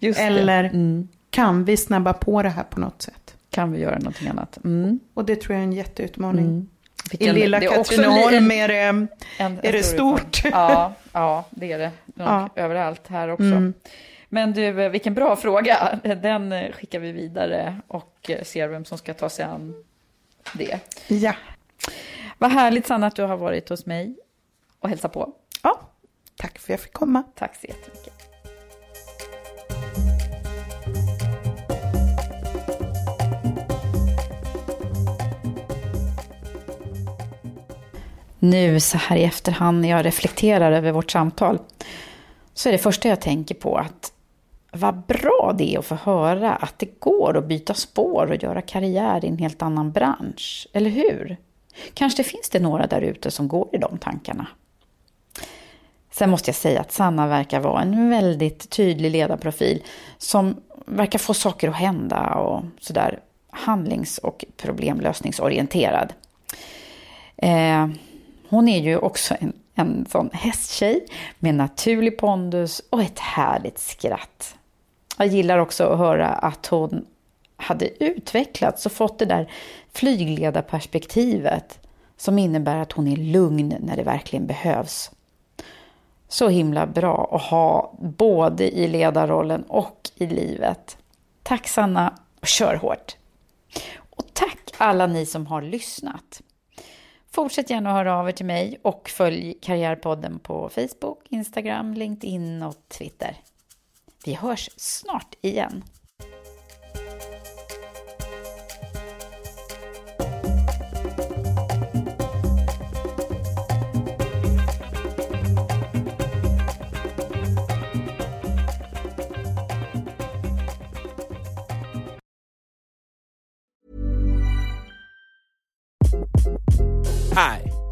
okay. 0.00 0.26
Eller 0.26 0.64
mm. 0.64 1.08
kan 1.30 1.64
vi 1.64 1.76
snabba 1.76 2.12
på 2.12 2.42
det 2.42 2.48
här 2.48 2.64
på 2.64 2.80
något 2.80 3.02
sätt? 3.02 3.25
Kan 3.56 3.72
vi 3.72 3.80
göra 3.80 3.98
någonting 3.98 4.28
annat. 4.28 4.58
Mm. 4.64 5.00
Och 5.14 5.24
det 5.24 5.36
tror 5.36 5.54
jag 5.54 5.60
är 5.60 5.64
en 5.66 5.72
jätteutmaning. 5.72 6.44
Mm. 6.44 6.68
I 7.12 7.32
lilla 7.32 7.60
Katrineholm 7.60 8.50
är 8.50 8.68
det, 8.68 8.78
en, 8.78 9.08
är 9.38 9.72
det 9.72 9.82
stort. 9.82 10.42
Ja, 10.44 10.92
ja, 11.12 11.44
det 11.50 11.72
är 11.72 11.78
det. 11.78 11.90
Ja. 12.14 12.48
Överallt 12.56 13.08
här 13.08 13.28
också. 13.28 13.44
Mm. 13.44 13.74
Men 14.28 14.52
du, 14.52 14.88
vilken 14.88 15.14
bra 15.14 15.36
fråga. 15.36 15.98
Den 16.22 16.72
skickar 16.72 16.98
vi 16.98 17.12
vidare 17.12 17.80
och 17.88 18.30
ser 18.42 18.68
vem 18.68 18.84
som 18.84 18.98
ska 18.98 19.14
ta 19.14 19.28
sig 19.28 19.44
an 19.44 19.74
det. 20.52 20.80
Ja. 21.08 21.34
Vad 22.38 22.50
härligt 22.50 22.86
Sanna 22.86 23.06
att 23.06 23.16
du 23.16 23.22
har 23.22 23.36
varit 23.36 23.68
hos 23.68 23.86
mig 23.86 24.16
och 24.80 24.88
hälsat 24.88 25.12
på. 25.12 25.32
Ja, 25.62 25.80
Tack 26.36 26.58
för 26.58 26.66
att 26.66 26.68
jag 26.68 26.80
fick 26.80 26.92
komma. 26.92 27.22
Tack 27.34 27.56
så 27.56 27.66
jättemycket. 27.66 28.05
Nu 38.38 38.80
så 38.80 38.98
här 38.98 39.16
i 39.16 39.24
efterhand 39.24 39.80
när 39.80 39.88
jag 39.88 40.06
reflekterar 40.06 40.72
över 40.72 40.92
vårt 40.92 41.10
samtal 41.10 41.58
så 42.54 42.68
är 42.68 42.72
det 42.72 42.78
första 42.78 43.08
jag 43.08 43.20
tänker 43.20 43.54
på 43.54 43.76
att 43.76 44.12
vad 44.72 45.06
bra 45.06 45.54
det 45.58 45.74
är 45.74 45.78
att 45.78 45.84
få 45.86 45.94
höra 45.94 46.54
att 46.54 46.78
det 46.78 47.00
går 47.00 47.36
att 47.36 47.48
byta 47.48 47.74
spår 47.74 48.26
och 48.26 48.42
göra 48.42 48.62
karriär 48.62 49.24
i 49.24 49.28
en 49.28 49.38
helt 49.38 49.62
annan 49.62 49.92
bransch, 49.92 50.68
eller 50.72 50.90
hur? 50.90 51.36
Kanske 51.94 52.24
finns 52.24 52.50
det 52.50 52.60
några 52.60 52.86
där 52.86 53.00
ute 53.00 53.30
som 53.30 53.48
går 53.48 53.68
i 53.72 53.78
de 53.78 53.98
tankarna. 53.98 54.46
Sen 56.10 56.30
måste 56.30 56.48
jag 56.48 56.56
säga 56.56 56.80
att 56.80 56.92
Sanna 56.92 57.26
verkar 57.26 57.60
vara 57.60 57.82
en 57.82 58.10
väldigt 58.10 58.70
tydlig 58.70 59.10
ledarprofil 59.10 59.82
som 60.18 60.56
verkar 60.86 61.18
få 61.18 61.34
saker 61.34 61.68
att 61.68 61.76
hända 61.76 62.34
och 62.34 62.64
sådär 62.80 63.20
handlings 63.50 64.18
och 64.18 64.44
problemlösningsorienterad. 64.56 66.12
Eh, 67.36 67.88
hon 68.48 68.68
är 68.68 68.80
ju 68.80 68.98
också 68.98 69.34
en, 69.40 69.52
en 69.74 70.06
sån 70.10 70.30
hästtjej 70.32 71.06
med 71.38 71.54
naturlig 71.54 72.18
pondus 72.18 72.82
och 72.90 73.02
ett 73.02 73.18
härligt 73.18 73.78
skratt. 73.78 74.56
Jag 75.18 75.26
gillar 75.26 75.58
också 75.58 75.84
att 75.84 75.98
höra 75.98 76.28
att 76.28 76.66
hon 76.66 77.06
hade 77.56 78.04
utvecklats 78.04 78.86
och 78.86 78.92
fått 78.92 79.18
det 79.18 79.24
där 79.24 79.50
flygledarperspektivet 79.92 81.78
som 82.16 82.38
innebär 82.38 82.76
att 82.76 82.92
hon 82.92 83.08
är 83.08 83.16
lugn 83.16 83.76
när 83.80 83.96
det 83.96 84.02
verkligen 84.02 84.46
behövs. 84.46 85.10
Så 86.28 86.48
himla 86.48 86.86
bra 86.86 87.30
att 87.32 87.42
ha 87.42 87.94
både 88.00 88.78
i 88.78 88.88
ledarrollen 88.88 89.62
och 89.62 90.10
i 90.14 90.26
livet. 90.26 90.98
Tack 91.42 91.68
Sanna 91.68 92.18
och 92.40 92.46
kör 92.46 92.74
hårt! 92.74 93.16
Och 94.10 94.24
tack 94.32 94.58
alla 94.78 95.06
ni 95.06 95.26
som 95.26 95.46
har 95.46 95.62
lyssnat. 95.62 96.42
Fortsätt 97.36 97.70
gärna 97.70 97.90
att 97.90 97.96
höra 97.96 98.16
av 98.16 98.28
er 98.28 98.32
till 98.32 98.46
mig 98.46 98.80
och 98.82 99.08
följ 99.08 99.58
Karriärpodden 99.62 100.38
på 100.38 100.68
Facebook, 100.68 101.18
Instagram, 101.28 101.94
LinkedIn 101.94 102.62
och 102.62 102.74
Twitter. 102.88 103.36
Vi 104.24 104.34
hörs 104.34 104.70
snart 104.76 105.34
igen. 105.40 105.84